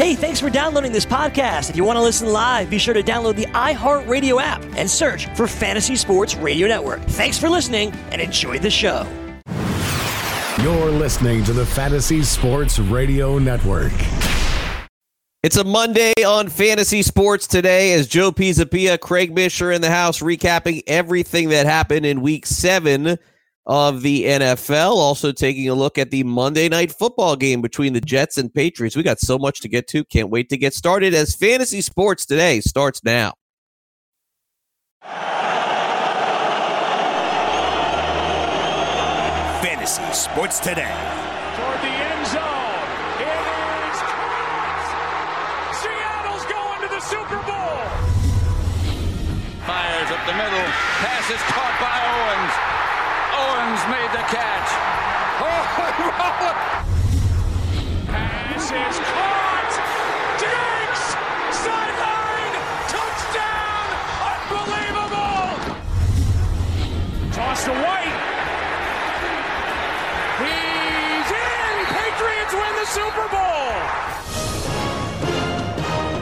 Hey, 0.00 0.14
thanks 0.14 0.40
for 0.40 0.48
downloading 0.48 0.92
this 0.92 1.04
podcast. 1.04 1.68
If 1.68 1.76
you 1.76 1.84
want 1.84 1.98
to 1.98 2.02
listen 2.02 2.32
live, 2.32 2.70
be 2.70 2.78
sure 2.78 2.94
to 2.94 3.02
download 3.02 3.36
the 3.36 3.44
iHeartRadio 3.48 4.40
app 4.40 4.64
and 4.74 4.90
search 4.90 5.26
for 5.36 5.46
Fantasy 5.46 5.94
Sports 5.94 6.36
Radio 6.36 6.66
Network. 6.66 7.02
Thanks 7.02 7.36
for 7.36 7.50
listening 7.50 7.92
and 8.10 8.18
enjoy 8.18 8.58
the 8.58 8.70
show. 8.70 9.06
You're 10.62 10.90
listening 10.90 11.44
to 11.44 11.52
the 11.52 11.66
Fantasy 11.66 12.22
Sports 12.22 12.78
Radio 12.78 13.38
Network. 13.38 13.92
It's 15.42 15.58
a 15.58 15.64
Monday 15.64 16.14
on 16.26 16.48
Fantasy 16.48 17.02
Sports 17.02 17.46
today 17.46 17.92
as 17.92 18.06
Joe 18.06 18.32
Pisapia, 18.32 18.98
Craig 18.98 19.34
Misher 19.34 19.70
in 19.70 19.82
the 19.82 19.90
house 19.90 20.20
recapping 20.20 20.82
everything 20.86 21.50
that 21.50 21.66
happened 21.66 22.06
in 22.06 22.22
week 22.22 22.46
seven 22.46 23.18
of 23.70 24.02
the 24.02 24.24
NFL. 24.24 24.96
Also 24.96 25.30
taking 25.30 25.68
a 25.68 25.74
look 25.74 25.96
at 25.96 26.10
the 26.10 26.24
Monday 26.24 26.68
night 26.68 26.90
football 26.90 27.36
game 27.36 27.62
between 27.62 27.92
the 27.92 28.00
Jets 28.00 28.36
and 28.36 28.52
Patriots. 28.52 28.96
We 28.96 29.04
got 29.04 29.20
so 29.20 29.38
much 29.38 29.60
to 29.60 29.68
get 29.68 29.86
to. 29.88 30.04
Can't 30.04 30.28
wait 30.28 30.48
to 30.48 30.58
get 30.58 30.74
started 30.74 31.14
as 31.14 31.36
Fantasy 31.36 31.80
Sports 31.80 32.26
today 32.26 32.60
starts 32.60 33.04
now. 33.04 33.32
Fantasy 39.62 40.12
Sports 40.12 40.58
Today. 40.58 41.19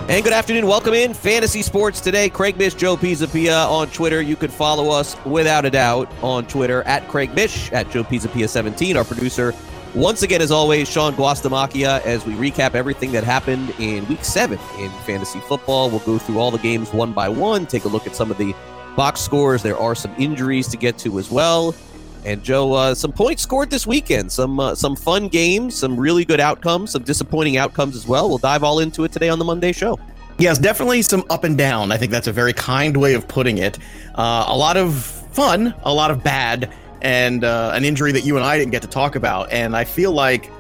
And 0.09 0.25
good 0.25 0.33
afternoon. 0.33 0.67
Welcome 0.67 0.95
in 0.95 1.13
Fantasy 1.13 1.61
Sports 1.61 2.01
today. 2.01 2.31
Craig 2.31 2.57
Mish, 2.57 2.73
Joe 2.73 2.97
Pisapia 2.97 3.69
on 3.69 3.89
Twitter. 3.91 4.23
You 4.23 4.37
can 4.37 4.51
follow 4.51 4.89
us 4.89 5.23
without 5.27 5.67
a 5.67 5.71
doubt 5.71 6.11
on 6.23 6.47
Twitter 6.47 6.83
at 6.85 7.07
Craig 7.09 7.35
Mish, 7.35 7.71
at 7.73 7.91
Joe 7.91 8.05
Pisapia17. 8.05 8.97
Our 8.97 9.05
producer, 9.05 9.53
once 9.95 10.23
again, 10.23 10.41
as 10.41 10.51
always, 10.51 10.89
Sean 10.89 11.13
Guastamacchia, 11.13 12.01
as 12.07 12.25
we 12.25 12.33
recap 12.33 12.75
everything 12.75 13.13
that 13.13 13.23
happened 13.23 13.69
in 13.79 14.09
week 14.09 14.25
seven 14.25 14.59
in 14.79 14.91
fantasy 15.05 15.41
football. 15.41 15.91
We'll 15.91 15.99
go 16.01 16.17
through 16.17 16.39
all 16.39 16.51
the 16.51 16.57
games 16.57 16.91
one 16.91 17.13
by 17.13 17.29
one, 17.29 17.67
take 17.67 17.85
a 17.85 17.89
look 17.89 18.07
at 18.07 18.17
some 18.17 18.31
of 18.31 18.39
the 18.39 18.55
box 18.97 19.21
scores. 19.21 19.63
There 19.63 19.77
are 19.77 19.95
some 19.95 20.15
injuries 20.17 20.69
to 20.69 20.79
get 20.79 20.97
to 21.01 21.19
as 21.19 21.31
well. 21.31 21.75
And 22.25 22.43
Joe, 22.43 22.73
uh, 22.73 22.95
some 22.95 23.13
points 23.13 23.43
scored 23.43 23.71
this 23.71 23.87
weekend. 23.87 24.31
Some 24.31 24.61
uh, 24.61 24.75
some 24.75 24.97
fun 24.97 25.29
games, 25.29 25.75
some 25.77 25.99
really 25.99 26.25
good 26.25 26.41
outcomes, 26.41 26.93
some 26.93 27.03
disappointing 27.03 27.57
outcomes 27.57 27.97
as 27.97 28.07
well. 28.07 28.29
We'll 28.29 28.39
dive 28.39 28.65
all 28.65 28.81
into 28.81 29.05
it 29.05 29.13
today 29.13 29.29
on 29.29 29.39
the 29.39 29.45
Monday 29.45 29.73
show. 29.73 29.99
Yes, 30.39 30.59
definitely 30.59 31.03
some 31.03 31.25
up 31.31 31.45
and 31.45 31.59
down. 31.59 31.91
I 31.91 31.97
think 31.97 32.13
that's 32.13 32.29
a 32.29 32.33
very 32.33 32.53
kind 32.53 32.97
way 32.97 33.15
of 33.15 33.27
putting 33.27 33.59
it. 33.59 33.79
Uh, 34.15 34.45
a 34.47 34.57
lot 34.57 34.77
of 34.77 34.95
fun, 35.33 35.75
a 35.83 35.93
lot 35.93 36.11
of 36.11 36.23
bad, 36.23 36.73
and 37.03 37.45
uh, 37.45 37.73
an 37.75 37.85
injury 37.85 38.13
that 38.13 38.25
you 38.25 38.37
and 38.37 38.45
I 38.45 38.57
didn't 38.59 38.71
get 38.71 38.83
to 38.83 38.89
talk 38.89 39.17
about. 39.17 39.51
And 39.51 39.77
I 39.77 39.85
feel 39.85 40.13
like 40.13 40.51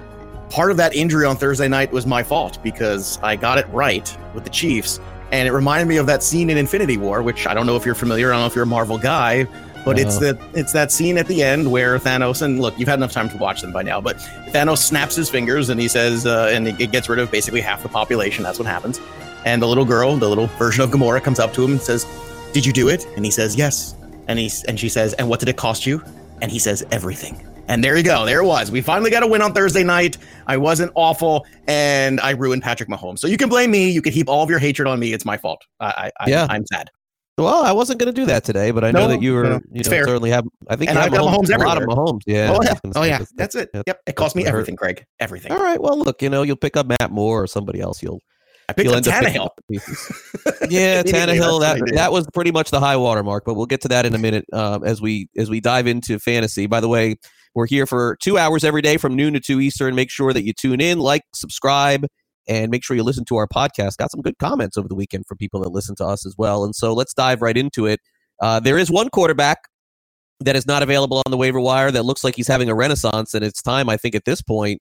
part 0.50 0.70
of 0.70 0.76
that 0.78 0.94
injury 0.94 1.26
on 1.26 1.36
Thursday 1.36 1.68
night 1.68 1.92
was 1.92 2.06
my 2.06 2.22
fault 2.22 2.62
because 2.62 3.18
I 3.22 3.36
got 3.36 3.58
it 3.58 3.68
right 3.68 4.16
with 4.34 4.44
the 4.44 4.50
Chiefs. 4.50 4.98
And 5.30 5.46
it 5.46 5.52
reminded 5.52 5.86
me 5.86 5.98
of 5.98 6.06
that 6.06 6.22
scene 6.22 6.48
in 6.50 6.56
Infinity 6.56 6.96
War, 6.96 7.22
which 7.22 7.46
I 7.46 7.54
don't 7.54 7.66
know 7.66 7.76
if 7.76 7.84
you're 7.84 7.94
familiar. 7.94 8.30
I 8.30 8.32
don't 8.32 8.42
know 8.42 8.46
if 8.46 8.54
you're 8.54 8.64
a 8.64 8.66
Marvel 8.66 8.98
guy, 8.98 9.46
but 9.88 9.98
it's 9.98 10.20
No. 10.20 10.32
the 10.32 10.38
it's 10.54 10.72
that 10.72 10.92
scene 10.92 11.18
at 11.18 11.26
the 11.26 11.42
end 11.42 11.70
where 11.70 11.98
Thanos 11.98 12.42
and 12.42 12.60
look, 12.60 12.78
you've 12.78 12.88
had 12.88 12.98
enough 12.98 13.12
time 13.12 13.28
to 13.30 13.36
watch 13.36 13.60
them 13.62 13.72
by 13.72 13.82
now, 13.82 14.00
but 14.00 14.16
Thanos 14.52 14.78
snaps 14.78 15.16
his 15.16 15.28
fingers 15.30 15.68
and 15.70 15.80
he 15.80 15.88
says, 15.88 16.26
uh, 16.26 16.50
and 16.52 16.68
it 16.68 16.90
gets 16.92 17.08
rid 17.08 17.18
of 17.18 17.30
basically 17.30 17.60
half 17.60 17.82
the 17.82 17.88
population. 17.88 18.44
That's 18.44 18.58
what 18.58 18.66
happens. 18.68 19.00
And 19.44 19.62
the 19.62 19.66
little 19.68 19.84
girl, 19.84 20.16
the 20.16 20.28
little 20.28 20.46
version 20.58 20.82
of 20.84 20.90
Gamora, 20.90 21.22
comes 21.22 21.38
up 21.38 21.52
to 21.54 21.64
him 21.64 21.72
and 21.72 21.80
says, 21.80 22.06
"Did 22.52 22.66
you 22.66 22.72
do 22.72 22.88
it?" 22.88 23.06
And 23.16 23.24
he 23.24 23.30
says, 23.30 23.56
"Yes." 23.56 23.94
And 24.26 24.38
he 24.38 24.50
and 24.66 24.78
she 24.78 24.88
says, 24.88 25.14
"And 25.14 25.28
what 25.28 25.40
did 25.40 25.48
it 25.48 25.56
cost 25.56 25.86
you?" 25.86 26.02
And 26.42 26.50
he 26.50 26.58
says, 26.58 26.84
"Everything." 26.90 27.44
And 27.68 27.84
there 27.84 27.96
you 27.96 28.02
go. 28.02 28.24
There 28.24 28.40
it 28.40 28.46
was. 28.46 28.70
We 28.70 28.80
finally 28.80 29.10
got 29.10 29.22
a 29.22 29.26
win 29.26 29.42
on 29.42 29.52
Thursday 29.52 29.84
night. 29.84 30.16
I 30.46 30.56
wasn't 30.56 30.90
awful, 30.94 31.46
and 31.66 32.18
I 32.20 32.30
ruined 32.30 32.62
Patrick 32.62 32.88
Mahomes. 32.88 33.18
So 33.18 33.26
you 33.28 33.36
can 33.36 33.48
blame 33.50 33.70
me. 33.70 33.90
You 33.90 34.00
can 34.02 34.12
heap 34.12 34.28
all 34.28 34.42
of 34.42 34.48
your 34.50 34.58
hatred 34.58 34.88
on 34.88 34.98
me. 34.98 35.12
It's 35.12 35.24
my 35.26 35.36
fault. 35.36 35.62
I, 35.78 36.10
I, 36.18 36.30
Yeah. 36.30 36.46
I 36.48 36.54
I'm 36.56 36.64
sad. 36.66 36.90
Well, 37.38 37.62
I 37.64 37.72
wasn't 37.72 37.98
going 38.00 38.12
to 38.12 38.20
do 38.20 38.26
that 38.26 38.44
today, 38.44 38.70
but 38.72 38.84
I 38.84 38.90
know 38.90 39.08
that 39.08 39.22
you 39.22 39.34
were. 39.34 39.44
no, 39.44 39.60
you 39.72 39.82
know, 39.84 39.90
fair. 39.90 40.04
certainly 40.06 40.30
have. 40.30 40.44
I 40.68 40.76
think 40.76 40.90
And 40.90 40.96
you 40.98 41.04
I've 41.04 41.12
have 41.12 41.20
got 41.22 41.32
Mahomes 41.44 41.54
a 41.54 41.58
lot 41.64 41.80
of. 41.80 41.88
Mahomes. 41.88 42.20
Yeah. 42.26 42.52
oh 42.54 42.62
yeah. 42.62 42.74
Oh 42.96 43.02
yeah. 43.04 43.18
that- 43.18 43.28
That's 43.36 43.54
it. 43.54 43.70
Yep. 43.86 44.00
It 44.06 44.16
cost 44.16 44.34
me 44.36 44.42
gonna 44.42 44.50
hurt. 44.52 44.58
everything, 44.58 44.76
Craig. 44.76 45.04
Everything. 45.20 45.52
All 45.52 45.58
right. 45.62 45.80
Well, 45.80 45.98
look, 45.98 46.20
you 46.20 46.28
know, 46.28 46.42
you'll 46.42 46.56
pick 46.56 46.76
up 46.76 46.86
Matt 46.86 47.10
Moore 47.10 47.42
or 47.42 47.46
somebody 47.46 47.80
else. 47.80 48.02
You'll 48.02 48.20
I 48.68 48.74
picked 48.74 48.84
you'll 48.90 48.96
up 48.98 49.04
Tannehill. 49.04 49.46
up. 49.46 49.60
Yeah, 50.70 51.02
Tannehill. 51.02 51.60
that's 51.60 51.80
what 51.80 51.90
I 51.90 51.92
That 51.92 51.92
that 51.94 52.12
was 52.12 52.26
pretty 52.34 52.50
much 52.50 52.70
the 52.70 52.80
high 52.80 52.96
water 52.96 53.22
mark, 53.22 53.44
but 53.46 53.54
we'll 53.54 53.66
get 53.66 53.80
to 53.82 53.88
that 53.88 54.04
in 54.04 54.14
a 54.14 54.18
minute 54.18 54.44
um, 54.52 54.84
as 54.84 55.00
we 55.00 55.28
as 55.36 55.48
we 55.48 55.60
dive 55.60 55.86
into 55.86 56.18
fantasy. 56.18 56.66
By 56.66 56.80
the 56.80 56.88
way, 56.88 57.16
we're 57.54 57.66
here 57.66 57.86
for 57.86 58.16
two 58.22 58.36
hours 58.36 58.64
every 58.64 58.82
day 58.82 58.96
from 58.98 59.16
noon 59.16 59.32
to 59.34 59.40
two 59.40 59.60
Eastern. 59.60 59.94
Make 59.94 60.10
sure 60.10 60.32
that 60.32 60.44
you 60.44 60.52
tune 60.52 60.80
in, 60.80 60.98
like, 60.98 61.22
subscribe, 61.34 62.06
and 62.48 62.70
make 62.70 62.82
sure 62.82 62.96
you 62.96 63.04
listen 63.04 63.24
to 63.26 63.36
our 63.36 63.46
podcast. 63.46 63.98
Got 63.98 64.10
some 64.10 64.22
good 64.22 64.38
comments 64.38 64.76
over 64.76 64.88
the 64.88 64.94
weekend 64.94 65.26
from 65.26 65.36
people 65.36 65.60
that 65.60 65.70
listen 65.70 65.94
to 65.96 66.04
us 66.04 66.26
as 66.26 66.34
well. 66.36 66.64
And 66.64 66.74
so 66.74 66.94
let's 66.94 67.14
dive 67.14 67.42
right 67.42 67.56
into 67.56 67.86
it. 67.86 68.00
Uh, 68.40 68.60
there 68.60 68.78
is 68.78 68.90
one 68.90 69.10
quarterback 69.10 69.58
that 70.40 70.56
is 70.56 70.66
not 70.66 70.82
available 70.82 71.22
on 71.26 71.30
the 71.30 71.36
waiver 71.36 71.60
wire 71.60 71.90
that 71.90 72.04
looks 72.04 72.24
like 72.24 72.36
he's 72.36 72.48
having 72.48 72.68
a 72.68 72.74
renaissance, 72.74 73.34
and 73.34 73.44
it's 73.44 73.60
time, 73.60 73.88
I 73.88 73.96
think, 73.96 74.14
at 74.14 74.24
this 74.24 74.40
point 74.40 74.80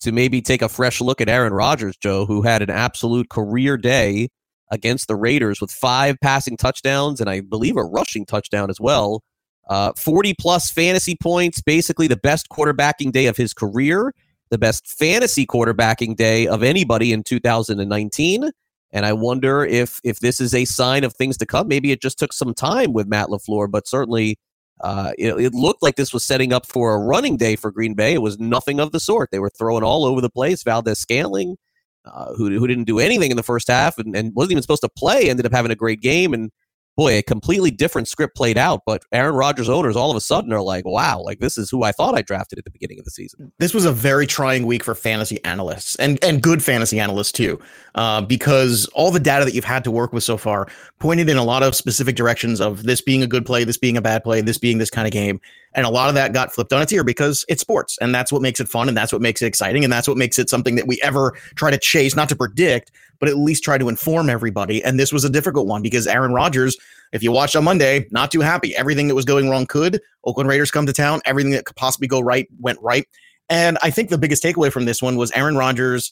to 0.00 0.12
maybe 0.12 0.42
take 0.42 0.62
a 0.62 0.68
fresh 0.68 1.00
look 1.00 1.20
at 1.20 1.28
Aaron 1.28 1.52
Rodgers, 1.52 1.96
Joe, 1.96 2.26
who 2.26 2.42
had 2.42 2.62
an 2.62 2.70
absolute 2.70 3.30
career 3.30 3.76
day 3.76 4.28
against 4.70 5.08
the 5.08 5.16
Raiders 5.16 5.60
with 5.60 5.70
five 5.70 6.16
passing 6.22 6.56
touchdowns 6.56 7.20
and 7.20 7.30
I 7.30 7.40
believe 7.40 7.76
a 7.76 7.84
rushing 7.84 8.26
touchdown 8.26 8.68
as 8.68 8.80
well. 8.80 9.22
Uh, 9.68 9.92
40 9.96 10.34
plus 10.38 10.70
fantasy 10.70 11.16
points, 11.20 11.60
basically 11.62 12.06
the 12.06 12.16
best 12.16 12.48
quarterbacking 12.50 13.12
day 13.12 13.26
of 13.26 13.36
his 13.36 13.52
career, 13.52 14.12
the 14.50 14.58
best 14.58 14.86
fantasy 14.86 15.46
quarterbacking 15.46 16.16
day 16.16 16.46
of 16.46 16.62
anybody 16.62 17.12
in 17.12 17.22
2019. 17.22 18.50
And 18.92 19.04
I 19.04 19.12
wonder 19.12 19.64
if 19.64 20.00
if 20.04 20.20
this 20.20 20.40
is 20.40 20.54
a 20.54 20.64
sign 20.64 21.04
of 21.04 21.14
things 21.14 21.36
to 21.38 21.46
come. 21.46 21.68
Maybe 21.68 21.90
it 21.90 22.00
just 22.00 22.18
took 22.18 22.32
some 22.32 22.54
time 22.54 22.92
with 22.92 23.08
Matt 23.08 23.28
LaFleur, 23.28 23.70
but 23.70 23.86
certainly 23.86 24.38
uh, 24.80 25.12
it, 25.18 25.34
it 25.34 25.54
looked 25.54 25.82
like 25.82 25.96
this 25.96 26.12
was 26.12 26.24
setting 26.24 26.52
up 26.52 26.66
for 26.66 26.94
a 26.94 26.98
running 26.98 27.36
day 27.36 27.56
for 27.56 27.70
Green 27.70 27.94
Bay. 27.94 28.14
It 28.14 28.22
was 28.22 28.38
nothing 28.38 28.78
of 28.78 28.92
the 28.92 29.00
sort. 29.00 29.30
They 29.30 29.38
were 29.38 29.50
throwing 29.50 29.82
all 29.82 30.04
over 30.04 30.20
the 30.20 30.30
place. 30.30 30.62
Valdes-Scantling, 30.62 31.56
uh, 32.04 32.34
who, 32.34 32.50
who 32.50 32.66
didn't 32.66 32.84
do 32.84 32.98
anything 32.98 33.30
in 33.30 33.36
the 33.36 33.42
first 33.42 33.68
half 33.68 33.98
and, 33.98 34.14
and 34.14 34.34
wasn't 34.34 34.52
even 34.52 34.62
supposed 34.62 34.82
to 34.82 34.88
play, 34.90 35.30
ended 35.30 35.46
up 35.46 35.52
having 35.52 35.70
a 35.70 35.76
great 35.76 36.02
game. 36.02 36.34
And 36.34 36.50
boy, 36.96 37.18
a 37.18 37.22
completely 37.22 37.70
different 37.70 38.08
script 38.08 38.36
played 38.36 38.58
out. 38.58 38.82
But 38.86 39.04
Aaron 39.12 39.34
Rodgers 39.34 39.68
owners 39.68 39.96
all 39.96 40.10
of 40.10 40.16
a 40.16 40.20
sudden 40.20 40.52
are 40.52 40.62
like, 40.62 40.84
wow, 40.84 41.20
like 41.20 41.38
this 41.38 41.58
is 41.58 41.70
who 41.70 41.82
I 41.82 41.92
thought 41.92 42.16
I 42.16 42.22
drafted 42.22 42.58
at 42.58 42.64
the 42.64 42.70
beginning 42.70 42.98
of 42.98 43.04
the 43.04 43.10
season. 43.10 43.52
this 43.58 43.74
was 43.74 43.84
a 43.84 43.92
very 43.92 44.26
trying 44.26 44.66
week 44.66 44.82
for 44.82 44.94
fantasy 44.94 45.42
analysts 45.44 45.96
and 45.96 46.22
and 46.22 46.42
good 46.42 46.62
fantasy 46.62 46.98
analysts 46.98 47.32
too, 47.32 47.60
uh, 47.94 48.22
because 48.22 48.86
all 48.94 49.10
the 49.10 49.20
data 49.20 49.44
that 49.44 49.54
you've 49.54 49.64
had 49.64 49.84
to 49.84 49.90
work 49.90 50.12
with 50.12 50.24
so 50.24 50.36
far 50.36 50.68
pointed 50.98 51.28
in 51.28 51.36
a 51.36 51.44
lot 51.44 51.62
of 51.62 51.74
specific 51.74 52.16
directions 52.16 52.60
of 52.60 52.84
this 52.84 53.00
being 53.00 53.22
a 53.22 53.26
good 53.26 53.44
play, 53.44 53.64
this 53.64 53.78
being 53.78 53.96
a 53.96 54.02
bad 54.02 54.24
play, 54.24 54.40
this 54.40 54.58
being 54.58 54.78
this 54.78 54.90
kind 54.90 55.06
of 55.06 55.12
game, 55.12 55.40
and 55.74 55.86
a 55.86 55.90
lot 55.90 56.08
of 56.08 56.14
that 56.14 56.32
got 56.32 56.52
flipped 56.52 56.72
on 56.72 56.82
its 56.82 56.92
ear 56.92 57.04
because 57.04 57.44
it's 57.48 57.60
sports, 57.60 57.98
and 58.00 58.14
that's 58.14 58.32
what 58.32 58.42
makes 58.42 58.60
it 58.60 58.68
fun, 58.68 58.88
and 58.88 58.96
that's 58.96 59.12
what 59.12 59.20
makes 59.20 59.42
it 59.42 59.46
exciting, 59.46 59.84
and 59.84 59.92
that's 59.92 60.08
what 60.08 60.16
makes 60.16 60.38
it 60.38 60.48
something 60.48 60.74
that 60.76 60.86
we 60.86 60.98
ever 61.02 61.32
try 61.54 61.70
to 61.70 61.78
chase, 61.78 62.16
not 62.16 62.28
to 62.28 62.36
predict, 62.36 62.90
but 63.20 63.28
at 63.28 63.36
least 63.36 63.64
try 63.64 63.78
to 63.78 63.88
inform 63.88 64.28
everybody. 64.28 64.82
And 64.84 64.98
this 64.98 65.12
was 65.12 65.24
a 65.24 65.30
difficult 65.30 65.66
one 65.66 65.82
because 65.82 66.06
Aaron 66.06 66.32
Rodgers. 66.32 66.76
If 67.12 67.22
you 67.22 67.30
watched 67.30 67.54
on 67.54 67.62
Monday, 67.62 68.08
not 68.10 68.32
too 68.32 68.40
happy. 68.40 68.74
Everything 68.74 69.06
that 69.08 69.14
was 69.14 69.24
going 69.24 69.48
wrong 69.48 69.66
could. 69.66 70.00
Oakland 70.24 70.48
Raiders 70.48 70.72
come 70.72 70.86
to 70.86 70.92
town. 70.92 71.20
Everything 71.24 71.52
that 71.52 71.64
could 71.64 71.76
possibly 71.76 72.08
go 72.08 72.20
right 72.20 72.48
went 72.58 72.80
right. 72.82 73.06
And 73.48 73.78
I 73.82 73.90
think 73.90 74.10
the 74.10 74.18
biggest 74.18 74.42
takeaway 74.42 74.72
from 74.72 74.86
this 74.86 75.00
one 75.00 75.16
was 75.16 75.30
Aaron 75.32 75.56
Rodgers, 75.56 76.10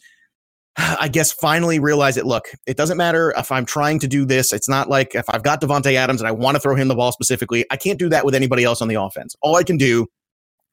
I 0.77 1.09
guess, 1.09 1.33
finally 1.33 1.79
realized 1.79 2.17
it. 2.17 2.27
Look, 2.27 2.45
it 2.67 2.77
doesn't 2.77 2.97
matter 2.97 3.35
if 3.37 3.51
I'm 3.51 3.67
trying 3.67 3.99
to 4.01 4.07
do 4.07 4.25
this. 4.25 4.53
It's 4.53 4.69
not 4.69 4.89
like 4.89 5.15
if 5.15 5.25
I've 5.29 5.43
got 5.43 5.61
Davante 5.61 5.95
Adams 5.95 6.21
and 6.21 6.29
I 6.29 6.33
want 6.33 6.55
to 6.55 6.61
throw 6.61 6.77
him 6.77 6.89
the 6.89 6.95
ball 6.95 7.13
specifically, 7.13 7.65
I 7.71 7.77
can't 7.77 7.99
do 7.99 8.09
that 8.11 8.25
with 8.25 8.35
anybody 8.35 8.65
else 8.65 8.81
on 8.81 8.89
the 8.89 8.95
offense. 8.95 9.35
All 9.43 9.57
I 9.57 9.65
can 9.65 9.77
do 9.77 10.07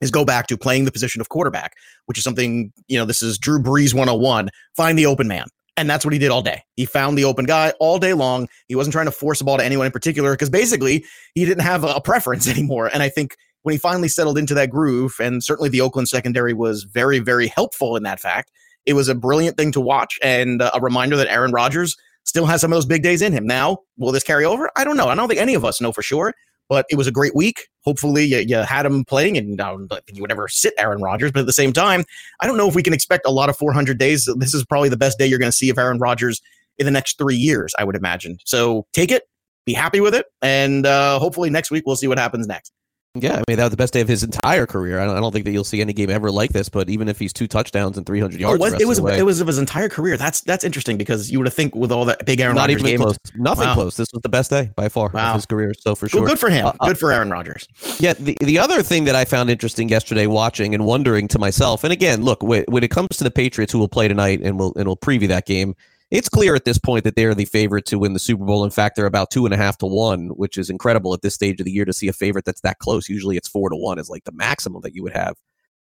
is 0.01 0.11
go 0.11 0.25
back 0.25 0.47
to 0.47 0.57
playing 0.57 0.85
the 0.85 0.91
position 0.91 1.21
of 1.21 1.29
quarterback, 1.29 1.73
which 2.05 2.17
is 2.17 2.23
something, 2.23 2.71
you 2.87 2.97
know, 2.97 3.05
this 3.05 3.21
is 3.21 3.37
Drew 3.37 3.61
Brees 3.61 3.93
101. 3.93 4.49
Find 4.75 4.97
the 4.97 5.05
open 5.05 5.27
man. 5.27 5.47
And 5.77 5.89
that's 5.89 6.05
what 6.05 6.13
he 6.13 6.19
did 6.19 6.31
all 6.31 6.41
day. 6.41 6.63
He 6.75 6.85
found 6.85 7.17
the 7.17 7.23
open 7.23 7.45
guy 7.45 7.73
all 7.79 7.97
day 7.97 8.13
long. 8.13 8.47
He 8.67 8.75
wasn't 8.75 8.93
trying 8.93 9.05
to 9.05 9.11
force 9.11 9.39
the 9.39 9.45
ball 9.45 9.57
to 9.57 9.65
anyone 9.65 9.85
in 9.85 9.91
particular 9.91 10.33
because 10.33 10.49
basically 10.49 11.05
he 11.33 11.45
didn't 11.45 11.63
have 11.63 11.83
a 11.83 12.01
preference 12.01 12.47
anymore. 12.49 12.89
And 12.93 13.01
I 13.01 13.09
think 13.09 13.35
when 13.63 13.73
he 13.73 13.79
finally 13.79 14.07
settled 14.07 14.37
into 14.37 14.53
that 14.55 14.69
groove, 14.69 15.15
and 15.19 15.43
certainly 15.43 15.69
the 15.69 15.81
Oakland 15.81 16.09
secondary 16.09 16.53
was 16.53 16.83
very, 16.83 17.19
very 17.19 17.47
helpful 17.47 17.95
in 17.95 18.03
that 18.03 18.19
fact, 18.19 18.51
it 18.85 18.93
was 18.93 19.07
a 19.07 19.15
brilliant 19.15 19.57
thing 19.57 19.71
to 19.71 19.81
watch 19.81 20.17
and 20.21 20.61
a 20.61 20.79
reminder 20.81 21.15
that 21.15 21.31
Aaron 21.31 21.51
Rodgers 21.51 21.95
still 22.23 22.45
has 22.45 22.61
some 22.61 22.71
of 22.71 22.75
those 22.75 22.85
big 22.85 23.03
days 23.03 23.21
in 23.21 23.33
him. 23.33 23.45
Now, 23.45 23.79
will 23.97 24.11
this 24.11 24.23
carry 24.23 24.45
over? 24.45 24.69
I 24.75 24.83
don't 24.83 24.97
know. 24.97 25.07
I 25.07 25.15
don't 25.15 25.27
think 25.27 25.39
any 25.39 25.53
of 25.53 25.65
us 25.65 25.81
know 25.81 25.91
for 25.91 26.01
sure, 26.01 26.33
but 26.71 26.85
it 26.89 26.95
was 26.95 27.05
a 27.05 27.11
great 27.11 27.35
week. 27.35 27.67
Hopefully, 27.83 28.23
you, 28.23 28.37
you 28.37 28.55
had 28.55 28.85
him 28.85 29.03
playing, 29.03 29.37
and 29.37 29.59
I 29.59 29.75
you 30.13 30.21
would 30.21 30.31
ever 30.31 30.47
sit 30.47 30.73
Aaron 30.77 31.01
Rodgers. 31.01 31.29
But 31.33 31.41
at 31.41 31.45
the 31.45 31.51
same 31.51 31.73
time, 31.73 32.05
I 32.39 32.47
don't 32.47 32.55
know 32.55 32.69
if 32.69 32.75
we 32.75 32.81
can 32.81 32.93
expect 32.93 33.25
a 33.27 33.29
lot 33.29 33.49
of 33.49 33.57
400 33.57 33.97
days. 33.97 34.29
This 34.37 34.53
is 34.53 34.63
probably 34.63 34.87
the 34.87 34.95
best 34.95 35.19
day 35.19 35.27
you're 35.27 35.37
going 35.37 35.51
to 35.51 35.57
see 35.57 35.69
of 35.69 35.77
Aaron 35.77 35.99
Rodgers 35.99 36.41
in 36.77 36.85
the 36.85 36.91
next 36.91 37.17
three 37.17 37.35
years, 37.35 37.73
I 37.77 37.83
would 37.83 37.97
imagine. 37.97 38.37
So 38.45 38.87
take 38.93 39.11
it, 39.11 39.23
be 39.65 39.73
happy 39.73 39.99
with 39.99 40.15
it, 40.15 40.27
and 40.41 40.85
uh, 40.85 41.19
hopefully 41.19 41.49
next 41.49 41.71
week 41.71 41.83
we'll 41.85 41.97
see 41.97 42.07
what 42.07 42.17
happens 42.17 42.47
next. 42.47 42.71
Yeah, 43.13 43.33
I 43.35 43.43
mean 43.45 43.57
that 43.57 43.65
was 43.65 43.71
the 43.71 43.77
best 43.77 43.91
day 43.91 43.99
of 43.99 44.07
his 44.07 44.23
entire 44.23 44.65
career. 44.65 44.97
I 44.97 45.05
don't, 45.05 45.17
I 45.17 45.19
don't 45.19 45.33
think 45.33 45.43
that 45.43 45.51
you'll 45.51 45.65
see 45.65 45.81
any 45.81 45.91
game 45.91 46.09
ever 46.09 46.31
like 46.31 46.53
this. 46.53 46.69
But 46.69 46.89
even 46.89 47.09
if 47.09 47.19
he's 47.19 47.33
two 47.33 47.45
touchdowns 47.45 47.97
and 47.97 48.05
300 48.05 48.39
yards, 48.39 48.53
Oh, 48.63 48.65
the 48.65 48.71
was, 48.71 48.81
it 48.81 48.87
was 48.87 48.97
of 48.99 49.03
the 49.05 49.11
way, 49.11 49.17
it 49.19 49.23
was 49.23 49.41
of 49.41 49.47
his 49.47 49.57
entire 49.57 49.89
career. 49.89 50.15
That's 50.15 50.39
that's 50.39 50.63
interesting 50.63 50.97
because 50.97 51.29
you 51.29 51.37
would 51.37 51.45
have 51.47 51.53
think 51.53 51.75
with 51.75 51.91
all 51.91 52.05
that 52.05 52.25
big 52.25 52.39
Aaron 52.39 52.55
not 52.55 52.69
Rodgers 52.69 52.79
even 52.79 52.85
game. 52.91 52.99
close. 52.99 53.17
Nothing 53.35 53.67
Wow. 53.67 53.73
close. 53.73 53.97
This 53.97 54.07
was 54.13 54.21
the 54.21 54.29
best 54.29 54.49
day 54.49 54.71
by 54.77 54.87
far 54.87 55.09
Wow. 55.13 55.31
of 55.31 55.35
his 55.35 55.45
career. 55.45 55.73
So 55.77 55.93
for 55.93 56.05
Well, 56.05 56.09
sure, 56.21 56.25
good 56.27 56.39
for 56.39 56.49
him. 56.49 56.65
Uh, 56.67 56.71
uh, 56.79 56.87
good 56.87 56.97
for 56.97 57.11
Aaron 57.11 57.29
Rodgers. 57.29 57.67
Yeah, 57.99 58.13
the, 58.13 58.37
the 58.39 58.57
other 58.59 58.81
thing 58.81 59.03
that 59.03 59.15
I 59.15 59.25
found 59.25 59.49
interesting 59.49 59.89
yesterday 59.89 60.25
watching 60.27 60.73
and 60.73 60.85
wondering 60.85 61.27
to 61.29 61.39
myself, 61.39 61.83
and 61.83 61.91
again, 61.91 62.21
look, 62.23 62.41
when, 62.41 62.63
when 62.69 62.81
it 62.83 62.91
comes 62.91 63.09
to 63.17 63.25
the 63.25 63.31
Patriots 63.31 63.73
who 63.73 63.79
will 63.79 63.89
play 63.89 64.07
tonight 64.07 64.39
and 64.41 64.57
we'll, 64.57 64.71
and 64.77 64.85
we'll 64.87 64.95
preview 64.95 65.27
that 65.27 65.45
game, 65.45 65.75
it's 66.11 66.29
clear 66.29 66.53
at 66.55 66.65
this 66.65 66.77
point 66.77 67.03
that 67.05 67.15
they're 67.15 67.33
the 67.33 67.45
favorite 67.45 67.85
to 67.87 67.97
win 67.97 68.13
the 68.13 68.19
Super 68.19 68.43
Bowl. 68.45 68.63
In 68.65 68.69
fact, 68.69 68.95
they're 68.95 69.05
about 69.05 69.31
two 69.31 69.45
and 69.45 69.53
a 69.53 69.57
half 69.57 69.77
to 69.79 69.85
one, 69.85 70.27
which 70.35 70.57
is 70.57 70.69
incredible 70.69 71.13
at 71.13 71.21
this 71.21 71.33
stage 71.33 71.59
of 71.59 71.65
the 71.65 71.71
year 71.71 71.85
to 71.85 71.93
see 71.93 72.07
a 72.07 72.13
favorite 72.13 72.45
that's 72.45 72.61
that 72.61 72.79
close. 72.79 73.07
Usually 73.09 73.37
it's 73.37 73.47
four 73.47 73.69
to 73.69 73.75
one 73.75 73.97
is 73.97 74.09
like 74.09 74.25
the 74.25 74.31
maximum 74.33 74.81
that 74.81 74.93
you 74.93 75.01
would 75.03 75.13
have 75.13 75.35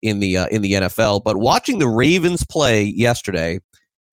in 0.03 0.21
the 0.21 0.37
uh, 0.37 0.47
in 0.49 0.63
the 0.63 0.73
NFL. 0.75 1.23
But 1.25 1.39
watching 1.39 1.79
the 1.79 1.89
Ravens 1.89 2.45
play 2.45 2.83
yesterday 2.85 3.59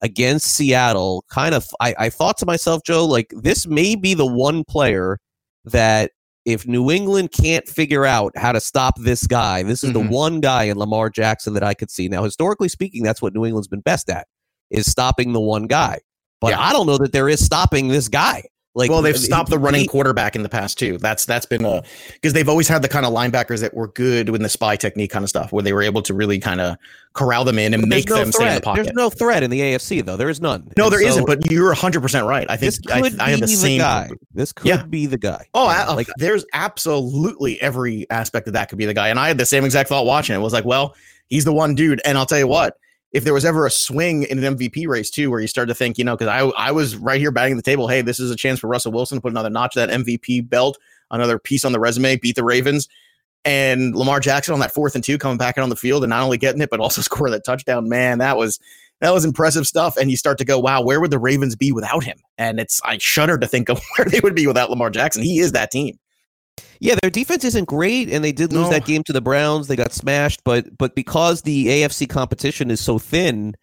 against 0.01 0.53
Seattle, 0.53 1.25
kind 1.29 1.53
of, 1.55 1.67
I, 1.81 1.95
I 1.97 2.09
thought 2.09 2.37
to 2.37 2.45
myself, 2.45 2.83
Joe, 2.85 3.05
like 3.05 3.33
this 3.35 3.67
may 3.67 3.95
be 3.95 4.13
the 4.13 4.25
one 4.27 4.63
player 4.63 5.17
that 5.65 6.11
if 6.45 6.65
New 6.67 6.89
England 6.91 7.31
can't 7.33 7.67
figure 7.67 8.05
out 8.05 8.31
how 8.37 8.53
to 8.53 8.61
stop 8.61 8.93
this 9.01 9.27
guy, 9.27 9.63
this 9.63 9.83
is 9.83 9.89
Mhm. 9.89 9.93
the 9.93 10.07
one 10.15 10.39
guy 10.39 10.63
in 10.63 10.77
Lamar 10.77 11.09
Jackson 11.09 11.53
that 11.55 11.63
I 11.63 11.73
could 11.73 11.91
see. 11.91 12.07
Now, 12.07 12.23
historically 12.23 12.69
speaking, 12.69 13.03
that's 13.03 13.21
what 13.21 13.33
New 13.33 13.43
England's 13.45 13.67
been 13.67 13.81
best 13.81 14.09
at 14.09 14.27
is 14.69 14.89
stopping 14.89 15.33
the 15.33 15.41
one 15.41 15.67
guy. 15.67 15.99
But 16.41 16.51
Yeah. 16.51 16.59
I 16.61 16.71
don't 16.71 16.85
know 16.87 16.97
that 16.99 17.11
there 17.13 17.29
is 17.29 17.43
stopping 17.43 17.87
this 17.87 18.07
guy. 18.07 18.43
Like, 18.75 18.91
well, 18.91 19.01
they've 19.01 19.17
stopped 19.17 19.49
the 19.49 19.57
running 19.57 19.87
quarterback 19.87 20.35
in 20.35 20.43
the 20.43 20.49
past 20.49 20.77
too. 20.77 20.99
That's 20.99 21.25
that's 21.25 21.47
been 21.47 21.65
a 21.65 21.81
because 22.13 22.33
they've 22.33 22.47
always 22.47 22.67
had 22.67 22.83
the 22.83 22.87
kind 22.87 23.07
of 23.07 23.11
linebackers 23.11 23.59
that 23.61 23.73
were 23.73 23.87
good 23.87 24.29
with 24.29 24.39
the 24.43 24.49
spy 24.49 24.75
technique 24.75 25.09
kind 25.09 25.23
of 25.23 25.29
stuff, 25.29 25.51
where 25.51 25.63
they 25.63 25.73
were 25.73 25.81
able 25.81 26.03
to 26.03 26.13
really 26.13 26.37
kind 26.37 26.61
of 26.61 26.77
corral 27.13 27.43
them 27.43 27.57
in 27.57 27.73
and 27.73 27.87
make 27.87 28.07
no 28.07 28.17
them 28.17 28.31
stay 28.31 28.49
in 28.49 28.53
the 28.53 28.61
pocket. 28.61 28.83
There's 28.83 28.95
no 28.95 29.09
threat 29.09 29.41
in 29.41 29.49
the 29.49 29.59
AFC 29.61 30.05
though. 30.05 30.15
There 30.15 30.29
is 30.29 30.39
none. 30.41 30.71
no, 30.77 30.83
And 30.85 30.93
there 30.93 31.11
so 31.11 31.17
not 31.21 31.25
But 31.25 31.49
you're 31.49 31.69
100 31.69 32.01
percent 32.01 32.27
right. 32.27 32.45
I 32.51 32.55
think 32.55 32.71
this 32.75 32.77
could 32.77 33.19
I 33.19 33.29
have 33.31 33.39
be 33.39 33.45
the 33.47 33.47
same. 33.47 33.79
guy. 33.79 34.09
This 34.35 34.53
could 34.53 34.67
Yeah. 34.67 34.83
be 34.83 35.07
the 35.07 35.17
guy. 35.17 35.47
Oh, 35.55 35.65
I, 35.65 35.91
like 35.95 36.05
there's 36.17 36.45
absolutely 36.53 37.59
every 37.61 38.07
aspect 38.11 38.47
of 38.47 38.53
that 38.53 38.69
could 38.69 38.77
be 38.77 38.85
the 38.85 38.93
guy. 38.93 39.07
And 39.09 39.19
I 39.19 39.27
had 39.27 39.39
the 39.39 39.45
same 39.47 39.65
exact 39.65 39.89
thought 39.89 40.05
watching 40.05 40.35
it. 40.35 40.37
it 40.39 40.41
was 40.41 40.53
like, 40.53 40.65
well, 40.65 40.95
he's 41.29 41.45
the 41.45 41.53
one 41.53 41.73
dude. 41.73 41.99
And 42.05 42.15
I'll 42.15 42.27
tell 42.27 42.37
you 42.37 42.47
what, 42.47 42.77
if 43.17 43.23
there 43.23 43.33
was 43.33 43.45
ever 43.45 43.65
a 43.65 43.71
swing 43.71 44.23
in 44.23 44.43
an 44.43 44.55
MVP 44.55 44.87
race 44.87 45.09
too, 45.09 45.31
where 45.31 45.39
you 45.39 45.47
start 45.47 45.67
to 45.69 45.73
think, 45.73 45.97
you 45.97 46.03
know, 46.03 46.15
because 46.15 46.27
I 46.27 46.41
I 46.55 46.71
was 46.71 46.95
right 46.95 47.19
here 47.19 47.31
batting 47.31 47.57
the 47.57 47.63
table, 47.63 47.87
hey, 47.87 48.03
this 48.03 48.19
is 48.19 48.29
a 48.29 48.35
chance 48.35 48.59
for 48.59 48.67
Russell 48.67 48.91
Wilson 48.91 49.17
to 49.17 49.21
put 49.23 49.31
another 49.31 49.49
notch 49.49 49.73
that 49.73 49.89
MVP 49.89 50.47
belt, 50.47 50.77
another 51.09 51.39
piece 51.39 51.65
on 51.65 51.71
the 51.71 51.79
resume, 51.79 52.17
beat 52.17 52.35
the 52.35 52.43
Ravens. 52.43 52.87
And 53.43 53.95
Lamar 53.95 54.19
Jackson 54.19 54.53
on 54.53 54.59
that 54.59 54.71
fourth 54.71 54.93
and 54.93 55.03
two 55.03 55.17
coming 55.17 55.39
back 55.39 55.57
on 55.57 55.69
the 55.69 55.75
field 55.75 56.03
and 56.03 56.11
not 56.11 56.21
only 56.21 56.37
getting 56.37 56.61
it, 56.61 56.69
but 56.69 56.79
also 56.79 57.01
scoring 57.01 57.31
that 57.31 57.43
touchdown. 57.43 57.89
Man, 57.89 58.19
that 58.19 58.37
was 58.37 58.59
that 59.01 59.11
was 59.11 59.25
impressive 59.25 59.65
stuff. 59.65 59.97
And 59.97 60.11
you 60.11 60.17
start 60.17 60.37
to 60.37 60.45
go, 60.45 60.59
wow, 60.59 60.83
where 60.83 61.01
would 61.01 61.09
the 61.09 61.17
Ravens 61.17 61.55
be 61.55 61.71
without 61.71 62.03
him? 62.03 62.19
And 62.37 62.59
it's 62.59 62.79
I 62.85 62.99
shudder 62.99 63.39
to 63.39 63.47
think 63.47 63.67
of 63.67 63.81
where 63.97 64.05
they 64.05 64.19
would 64.19 64.35
be 64.35 64.45
without 64.45 64.69
Lamar 64.69 64.91
Jackson. 64.91 65.23
He 65.23 65.39
is 65.39 65.53
that 65.53 65.71
team. 65.71 65.97
Yeah, 66.79 66.95
their 67.01 67.09
defense 67.11 67.43
isn't 67.43 67.65
great, 67.65 68.09
and 68.09 68.23
they 68.23 68.31
did 68.31 68.53
lose 68.53 68.65
No. 68.65 68.69
that 68.71 68.85
game 68.85 69.03
to 69.05 69.13
the 69.13 69.21
Browns. 69.21 69.67
They 69.67 69.75
got 69.75 69.93
smashed, 69.93 70.43
but 70.43 70.77
but 70.77 70.95
because 70.95 71.41
the 71.41 71.67
AFC 71.67 72.07
competition 72.07 72.69
is 72.71 72.79
so 72.79 72.99
thin 72.99 73.55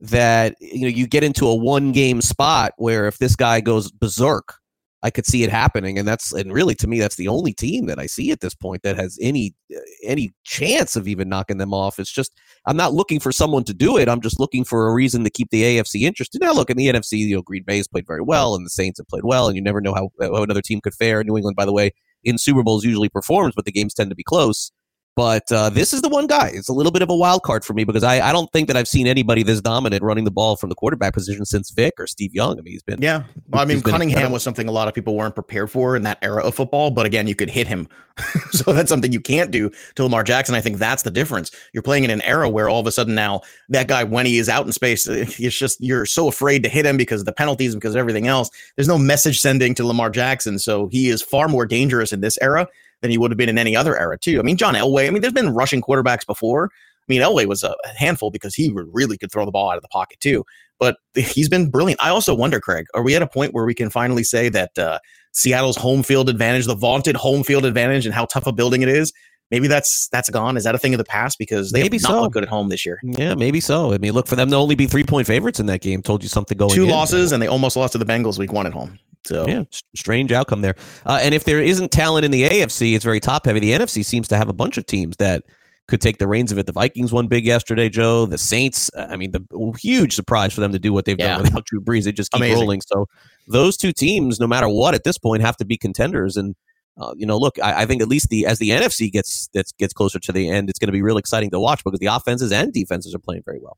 that 0.00 0.56
you 0.60 0.82
know 0.82 0.88
you 0.88 1.06
get 1.06 1.24
into 1.24 1.46
a 1.46 1.54
one 1.54 1.92
game 1.92 2.20
spot 2.20 2.72
where 2.76 3.06
if 3.06 3.18
this 3.18 3.36
guy 3.36 3.60
goes 3.60 3.90
berserk, 3.90 4.56
I 5.02 5.10
could 5.10 5.26
see 5.26 5.44
it 5.44 5.50
happening, 5.50 5.98
and 5.98 6.08
that's 6.08 6.32
and 6.32 6.52
really 6.52 6.74
to 6.76 6.88
me 6.88 6.98
that's 6.98 7.16
the 7.16 7.28
only 7.28 7.52
team 7.52 7.86
that 7.86 7.98
I 7.98 8.06
see 8.06 8.32
at 8.32 8.40
this 8.40 8.54
point 8.54 8.82
that 8.82 8.96
has 8.96 9.16
any 9.22 9.54
any 10.02 10.32
chance 10.44 10.96
of 10.96 11.06
even 11.06 11.28
knocking 11.28 11.58
them 11.58 11.72
off. 11.72 11.98
It's 12.00 12.12
just 12.12 12.32
I'm 12.66 12.76
not 12.76 12.92
looking 12.92 13.20
for 13.20 13.30
someone 13.30 13.62
to 13.64 13.74
do 13.74 13.96
it. 13.96 14.08
I'm 14.08 14.20
just 14.20 14.40
looking 14.40 14.64
for 14.64 14.88
a 14.88 14.92
reason 14.92 15.22
to 15.22 15.30
keep 15.30 15.50
the 15.50 15.62
AFC 15.62 16.02
interested. 16.02 16.40
Now, 16.40 16.52
look 16.52 16.70
in 16.70 16.76
the 16.76 16.86
NFC, 16.86 17.18
you 17.18 17.36
know 17.36 17.42
Green 17.42 17.62
Bay's 17.62 17.86
played 17.86 18.06
very 18.06 18.22
well, 18.22 18.56
and 18.56 18.66
the 18.66 18.70
Saints 18.70 18.98
have 18.98 19.06
played 19.08 19.24
well, 19.24 19.46
and 19.46 19.54
you 19.54 19.62
never 19.62 19.80
know 19.80 19.94
how, 19.94 20.10
how 20.20 20.42
another 20.42 20.62
team 20.62 20.80
could 20.80 20.94
fare. 20.94 21.22
New 21.22 21.36
England, 21.36 21.56
by 21.56 21.64
the 21.64 21.72
way, 21.72 21.92
in 22.26 22.38
Super 22.38 22.62
Bowls 22.62 22.84
usually 22.84 23.08
performs, 23.08 23.54
but 23.54 23.64
the 23.64 23.72
games 23.72 23.94
tend 23.94 24.10
to 24.10 24.16
be 24.16 24.24
close. 24.24 24.72
But 25.16 25.50
uh, 25.50 25.70
this 25.70 25.94
is 25.94 26.02
the 26.02 26.10
one 26.10 26.26
guy. 26.26 26.50
It's 26.52 26.68
a 26.68 26.74
little 26.74 26.92
bit 26.92 27.00
of 27.00 27.08
a 27.08 27.16
wild 27.16 27.42
card 27.42 27.64
for 27.64 27.72
me 27.72 27.84
because 27.84 28.04
I, 28.04 28.20
I 28.20 28.32
don't 28.32 28.52
think 28.52 28.68
that 28.68 28.76
I've 28.76 28.86
seen 28.86 29.06
anybody 29.06 29.42
this 29.42 29.62
dominant 29.62 30.02
running 30.02 30.24
the 30.24 30.30
ball 30.30 30.56
from 30.56 30.68
the 30.68 30.74
quarterback 30.74 31.14
position 31.14 31.46
since 31.46 31.70
Vick 31.70 31.94
or 31.98 32.06
Steve 32.06 32.34
Young. 32.34 32.58
I 32.58 32.62
mean, 32.62 32.72
he's 32.72 32.82
been 32.82 33.00
Yeah. 33.00 33.24
Well, 33.48 33.62
I 33.62 33.64
mean, 33.64 33.80
Cunningham 33.80 34.30
was 34.30 34.42
something 34.42 34.68
a 34.68 34.72
lot 34.72 34.88
of 34.88 34.94
people 34.94 35.16
weren't 35.16 35.34
prepared 35.34 35.70
for 35.70 35.96
in 35.96 36.02
that 36.02 36.18
era 36.20 36.44
of 36.44 36.54
football. 36.54 36.90
But 36.90 37.06
again, 37.06 37.26
you 37.26 37.34
could 37.34 37.48
hit 37.48 37.66
him. 37.66 37.88
so 38.50 38.74
that's 38.74 38.90
something 38.90 39.10
you 39.10 39.20
can't 39.20 39.50
do 39.50 39.70
to 39.94 40.02
Lamar 40.02 40.22
Jackson. 40.22 40.54
I 40.54 40.60
think 40.60 40.76
that's 40.76 41.02
the 41.02 41.10
difference. 41.10 41.50
You're 41.72 41.82
playing 41.82 42.04
in 42.04 42.10
an 42.10 42.20
era 42.20 42.50
where 42.50 42.68
all 42.68 42.80
of 42.80 42.86
a 42.86 42.92
sudden 42.92 43.14
now 43.14 43.40
that 43.70 43.88
guy, 43.88 44.04
when 44.04 44.26
he 44.26 44.36
is 44.36 44.50
out 44.50 44.66
in 44.66 44.72
space, 44.72 45.06
it's 45.08 45.58
just 45.58 45.80
you're 45.80 46.04
so 46.04 46.28
afraid 46.28 46.62
to 46.64 46.68
hit 46.68 46.84
him 46.84 46.98
because 46.98 47.22
of 47.22 47.26
the 47.26 47.32
penalties, 47.32 47.74
because 47.74 47.94
of 47.94 47.98
everything 47.98 48.26
else. 48.26 48.50
There's 48.74 48.88
no 48.88 48.98
message 48.98 49.40
sending 49.40 49.74
to 49.76 49.86
Lamar 49.86 50.10
Jackson. 50.10 50.58
So 50.58 50.88
he 50.88 51.08
is 51.08 51.22
far 51.22 51.48
more 51.48 51.64
dangerous 51.64 52.12
in 52.12 52.20
this 52.20 52.36
era 52.42 52.68
than 53.06 53.10
he 53.12 53.18
would 53.18 53.30
have 53.30 53.38
been 53.38 53.48
in 53.48 53.58
any 53.58 53.76
other 53.76 53.98
era, 53.98 54.18
too. 54.18 54.38
I 54.38 54.42
mean, 54.42 54.56
John 54.56 54.74
Elway, 54.74 55.06
I 55.06 55.10
mean, 55.10 55.22
there's 55.22 55.32
been 55.32 55.54
rushing 55.54 55.80
quarterbacks 55.80 56.26
before. 56.26 56.70
I 56.72 57.04
mean, 57.08 57.22
Elway 57.22 57.46
was 57.46 57.62
a 57.62 57.74
handful 57.96 58.30
because 58.30 58.54
he 58.54 58.72
really 58.74 59.16
could 59.16 59.30
throw 59.30 59.44
the 59.44 59.52
ball 59.52 59.70
out 59.70 59.76
of 59.76 59.82
the 59.82 59.88
pocket, 59.88 60.20
too 60.20 60.44
but 60.78 60.96
he's 61.14 61.48
been 61.48 61.70
brilliant. 61.70 62.02
I 62.02 62.10
also 62.10 62.34
wonder, 62.34 62.60
Craig, 62.60 62.86
are 62.94 63.02
we 63.02 63.14
at 63.16 63.22
a 63.22 63.26
point 63.26 63.54
where 63.54 63.64
we 63.64 63.74
can 63.74 63.90
finally 63.90 64.24
say 64.24 64.48
that 64.50 64.78
uh, 64.78 64.98
Seattle's 65.32 65.76
home 65.76 66.02
field 66.02 66.28
advantage, 66.28 66.66
the 66.66 66.74
vaunted 66.74 67.16
home 67.16 67.42
field 67.44 67.64
advantage, 67.64 68.06
and 68.06 68.14
how 68.14 68.26
tough 68.26 68.46
a 68.46 68.52
building 68.52 68.82
it 68.82 68.88
is, 68.88 69.12
maybe 69.50 69.68
that's 69.68 70.08
that's 70.08 70.30
gone? 70.30 70.56
Is 70.56 70.64
that 70.64 70.74
a 70.74 70.78
thing 70.78 70.94
of 70.94 70.98
the 70.98 71.04
past? 71.04 71.38
Because 71.38 71.72
they 71.72 71.82
Maybe 71.82 71.98
not 71.98 72.10
so. 72.10 72.20
looked 72.22 72.34
good 72.34 72.42
at 72.42 72.48
home 72.48 72.68
this 72.68 72.84
year. 72.84 73.00
yeah, 73.02 73.34
maybe 73.34 73.60
so. 73.60 73.92
I 73.92 73.98
mean, 73.98 74.12
look 74.12 74.26
for 74.26 74.36
them 74.36 74.50
to 74.50 74.56
only 74.56 74.74
be 74.74 74.86
three 74.86 75.04
point 75.04 75.26
favorites 75.26 75.60
in 75.60 75.66
that 75.66 75.80
game. 75.80 76.02
Told 76.02 76.22
you 76.22 76.28
something 76.28 76.56
going 76.58 76.74
Two 76.74 76.84
in. 76.84 76.90
losses, 76.90 77.32
and 77.32 77.42
they 77.42 77.46
almost 77.46 77.76
lost 77.76 77.92
to 77.92 77.98
the 77.98 78.06
Bengals 78.06 78.38
week 78.38 78.52
one 78.52 78.66
at 78.66 78.72
home. 78.72 78.98
So 79.26 79.46
Yeah, 79.46 79.64
strange 79.94 80.32
outcome 80.32 80.60
there. 80.62 80.74
Uh, 81.04 81.18
and 81.22 81.34
if 81.34 81.44
there 81.44 81.60
isn't 81.60 81.90
talent 81.90 82.24
in 82.24 82.30
the 82.30 82.44
AFC, 82.44 82.94
it's 82.94 83.04
very 83.04 83.20
top 83.20 83.46
heavy. 83.46 83.60
The 83.60 83.72
NFC 83.72 84.04
seems 84.04 84.28
to 84.28 84.36
have 84.36 84.48
a 84.48 84.52
bunch 84.52 84.78
of 84.78 84.86
teams 84.86 85.16
that 85.18 85.42
could 85.88 86.00
take 86.00 86.18
the 86.18 86.26
reins 86.26 86.50
of 86.50 86.58
it. 86.58 86.66
The 86.66 86.72
Vikings 86.72 87.12
won 87.12 87.28
big 87.28 87.44
yesterday, 87.46 87.88
Joe. 87.88 88.26
The 88.26 88.38
Saints, 88.38 88.90
uh, 88.96 89.06
I 89.08 89.16
mean, 89.16 89.30
the 89.32 89.72
huge 89.78 90.14
surprise 90.14 90.52
for 90.52 90.60
them 90.60 90.72
to 90.72 90.78
do 90.78 90.92
what 90.92 91.04
they've 91.04 91.18
Yeah. 91.18 91.34
done 91.34 91.42
without 91.42 91.64
Drew 91.66 91.80
Brees. 91.80 92.04
They 92.04 92.12
just 92.12 92.32
keep 92.32 92.40
Amazing. 92.40 92.56
rolling. 92.58 92.80
So 92.80 93.06
those 93.48 93.76
two 93.76 93.92
teams, 93.92 94.40
no 94.40 94.46
matter 94.48 94.68
what, 94.68 94.94
at 94.94 95.04
this 95.04 95.16
point, 95.18 95.42
have 95.42 95.56
to 95.58 95.64
be 95.64 95.76
contenders. 95.76 96.36
And 96.36 96.54
uh, 96.98 97.12
you 97.16 97.26
know, 97.26 97.36
look, 97.36 97.58
I, 97.62 97.82
I 97.82 97.86
think 97.86 98.00
at 98.02 98.08
least 98.08 98.30
the 98.30 98.46
as 98.46 98.58
the 98.58 98.70
NFC 98.70 99.12
gets 99.12 99.48
gets 99.48 99.70
gets 99.72 99.92
closer 99.92 100.18
to 100.18 100.32
the 100.32 100.48
end, 100.48 100.70
it's 100.70 100.78
going 100.78 100.88
to 100.88 100.92
be 100.92 101.02
real 101.02 101.18
exciting 101.18 101.50
to 101.50 101.60
watch 101.60 101.84
because 101.84 102.00
the 102.00 102.06
offenses 102.06 102.50
and 102.52 102.72
defenses 102.72 103.14
are 103.14 103.18
playing 103.18 103.42
very 103.44 103.60
well. 103.60 103.76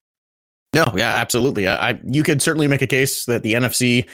No, 0.75 0.93
yeah, 0.97 1.14
absolutely. 1.17 1.67
I, 1.67 1.90
I 1.90 2.00
you 2.07 2.23
could 2.23 2.40
certainly 2.40 2.69
make 2.69 2.81
a 2.81 2.87
case 2.87 3.25
that 3.25 3.43
the 3.43 3.55
NFC 3.55 4.07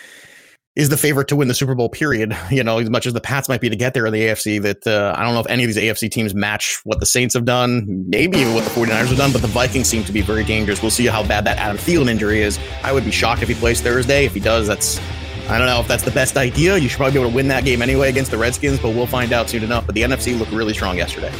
is 0.76 0.88
the 0.88 0.96
favorite 0.96 1.28
to 1.28 1.36
win 1.36 1.48
the 1.48 1.54
Super 1.54 1.74
Bowl. 1.74 1.88
Period. 1.88 2.36
You 2.54 2.62
know, 2.62 2.78
as 2.78 2.88
much 2.88 3.04
as 3.06 3.12
the 3.12 3.20
Pats 3.20 3.48
might 3.48 3.60
be 3.60 3.68
to 3.68 3.74
get 3.74 3.94
there 3.94 4.06
in 4.06 4.12
the 4.12 4.20
AFC, 4.20 4.62
that 4.62 4.86
uh, 4.86 5.12
I 5.16 5.24
don't 5.24 5.34
know 5.34 5.40
if 5.40 5.46
any 5.48 5.64
of 5.64 5.68
these 5.68 5.76
AFC 5.76 6.08
teams 6.08 6.34
match 6.34 6.80
what 6.84 7.00
the 7.00 7.06
Saints 7.06 7.34
have 7.34 7.44
done, 7.44 8.04
maybe 8.08 8.38
even 8.38 8.54
what 8.54 8.62
the 8.62 8.70
49ers 8.70 9.06
have 9.06 9.16
done, 9.16 9.32
but 9.32 9.42
the 9.42 9.48
Vikings 9.48 9.88
seem 9.88 10.04
to 10.04 10.12
be 10.12 10.20
very 10.20 10.44
dangerous. 10.44 10.80
We'll 10.80 10.92
see 10.92 11.06
how 11.06 11.26
bad 11.26 11.44
that 11.46 11.58
Adam 11.58 11.76
Thielen 11.76 12.08
injury 12.08 12.42
is. 12.42 12.60
I 12.84 12.92
would 12.92 13.04
be 13.04 13.10
shocked 13.10 13.42
if 13.42 13.48
he 13.48 13.54
plays 13.56 13.80
Thursday. 13.80 14.24
If 14.24 14.34
he 14.34 14.40
does, 14.40 14.68
that's 14.68 15.00
I 15.48 15.58
don't 15.58 15.66
know 15.66 15.80
if 15.80 15.88
that's 15.88 16.04
the 16.04 16.12
best 16.12 16.36
idea. 16.36 16.76
You 16.76 16.88
should 16.88 16.98
probably 16.98 17.14
be 17.14 17.20
able 17.20 17.30
to 17.30 17.36
win 17.36 17.48
that 17.48 17.64
game 17.64 17.82
anyway 17.82 18.08
against 18.08 18.30
the 18.30 18.38
Redskins, 18.38 18.78
but 18.78 18.90
we'll 18.90 19.06
find 19.06 19.32
out 19.32 19.50
soon 19.50 19.64
enough. 19.64 19.86
But 19.86 19.96
the 19.96 20.02
NFC 20.02 20.38
looked 20.38 20.52
really 20.52 20.74
strong 20.74 20.96
yesterday. 20.96 21.32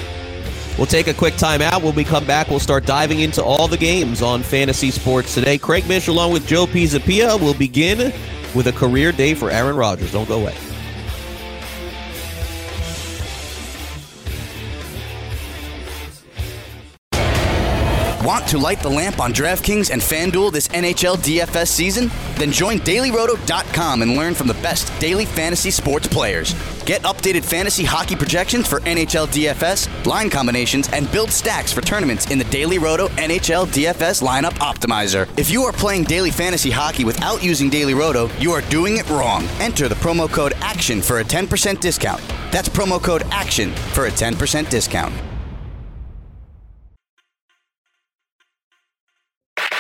We'll 0.76 0.86
take 0.86 1.06
a 1.06 1.14
quick 1.14 1.36
time 1.36 1.62
out. 1.62 1.82
When 1.82 1.94
we 1.94 2.02
come 2.02 2.26
back, 2.26 2.48
we'll 2.48 2.58
start 2.58 2.84
diving 2.84 3.20
into 3.20 3.44
all 3.44 3.68
the 3.68 3.76
games 3.76 4.22
on 4.22 4.42
fantasy 4.42 4.90
sports 4.90 5.32
today. 5.32 5.56
Craig 5.56 5.86
Mish 5.86 6.08
along 6.08 6.32
with 6.32 6.46
Joe 6.46 6.66
Pisapia 6.66 7.40
will 7.40 7.54
begin 7.54 8.12
with 8.54 8.68
a 8.68 8.72
career 8.72 9.12
day 9.12 9.34
for 9.34 9.50
Aaron 9.50 9.76
Rodgers. 9.76 10.12
Don't 10.12 10.28
go 10.28 10.40
away. 10.40 10.54
Want 18.24 18.48
to 18.48 18.58
light 18.58 18.80
the 18.80 18.88
lamp 18.88 19.20
on 19.20 19.34
DraftKings 19.34 19.90
and 19.90 20.00
FanDuel 20.00 20.50
this 20.50 20.68
NHL 20.68 21.18
DFS 21.18 21.68
season? 21.68 22.10
Then 22.36 22.50
join 22.50 22.78
dailyroto.com 22.78 24.00
and 24.00 24.16
learn 24.16 24.32
from 24.32 24.46
the 24.46 24.54
best 24.54 24.90
daily 24.98 25.26
fantasy 25.26 25.70
sports 25.70 26.08
players. 26.08 26.54
Get 26.84 27.00
updated 27.04 27.46
fantasy 27.46 27.82
hockey 27.82 28.14
projections 28.14 28.68
for 28.68 28.80
NHL 28.80 29.28
DFS, 29.28 30.04
line 30.04 30.28
combinations, 30.28 30.86
and 30.92 31.10
build 31.10 31.30
stacks 31.30 31.72
for 31.72 31.80
tournaments 31.80 32.30
in 32.30 32.36
the 32.36 32.44
Daily 32.44 32.78
Roto 32.78 33.08
NHL 33.08 33.68
DFS 33.68 34.22
lineup 34.22 34.52
optimizer. 34.58 35.26
If 35.38 35.48
you 35.48 35.62
are 35.62 35.72
playing 35.72 36.04
daily 36.04 36.30
fantasy 36.30 36.70
hockey 36.70 37.06
without 37.06 37.42
using 37.42 37.70
Daily 37.70 37.94
Roto, 37.94 38.28
you 38.38 38.52
are 38.52 38.60
doing 38.68 38.98
it 38.98 39.08
wrong. 39.08 39.46
Enter 39.60 39.88
the 39.88 39.94
promo 39.94 40.30
code 40.30 40.52
ACTION 40.60 41.00
for 41.00 41.20
a 41.20 41.24
10% 41.24 41.80
discount. 41.80 42.20
That's 42.52 42.68
promo 42.68 43.02
code 43.02 43.22
ACTION 43.30 43.74
for 43.94 44.04
a 44.04 44.10
10% 44.10 44.68
discount. 44.68 45.14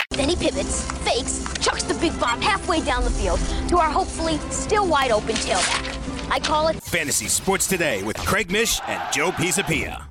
Then 0.08 0.30
he 0.30 0.36
pivots, 0.36 0.90
fakes, 1.02 1.44
chucks 1.60 1.82
the 1.82 1.94
big 2.00 2.18
bomb 2.18 2.40
halfway 2.40 2.80
down 2.80 3.04
the 3.04 3.10
field 3.10 3.40
to 3.68 3.76
our 3.76 3.90
hopefully 3.90 4.38
still 4.50 4.88
wide 4.88 5.10
open 5.10 5.34
tailback. 5.34 6.13
I 6.30 6.40
call 6.40 6.68
it 6.68 6.82
Fantasy 6.82 7.28
Sports 7.28 7.66
Today 7.66 8.02
with 8.02 8.16
Craig 8.18 8.50
Mish 8.50 8.80
and 8.86 9.00
Joe 9.12 9.30
Pisapia. 9.30 10.04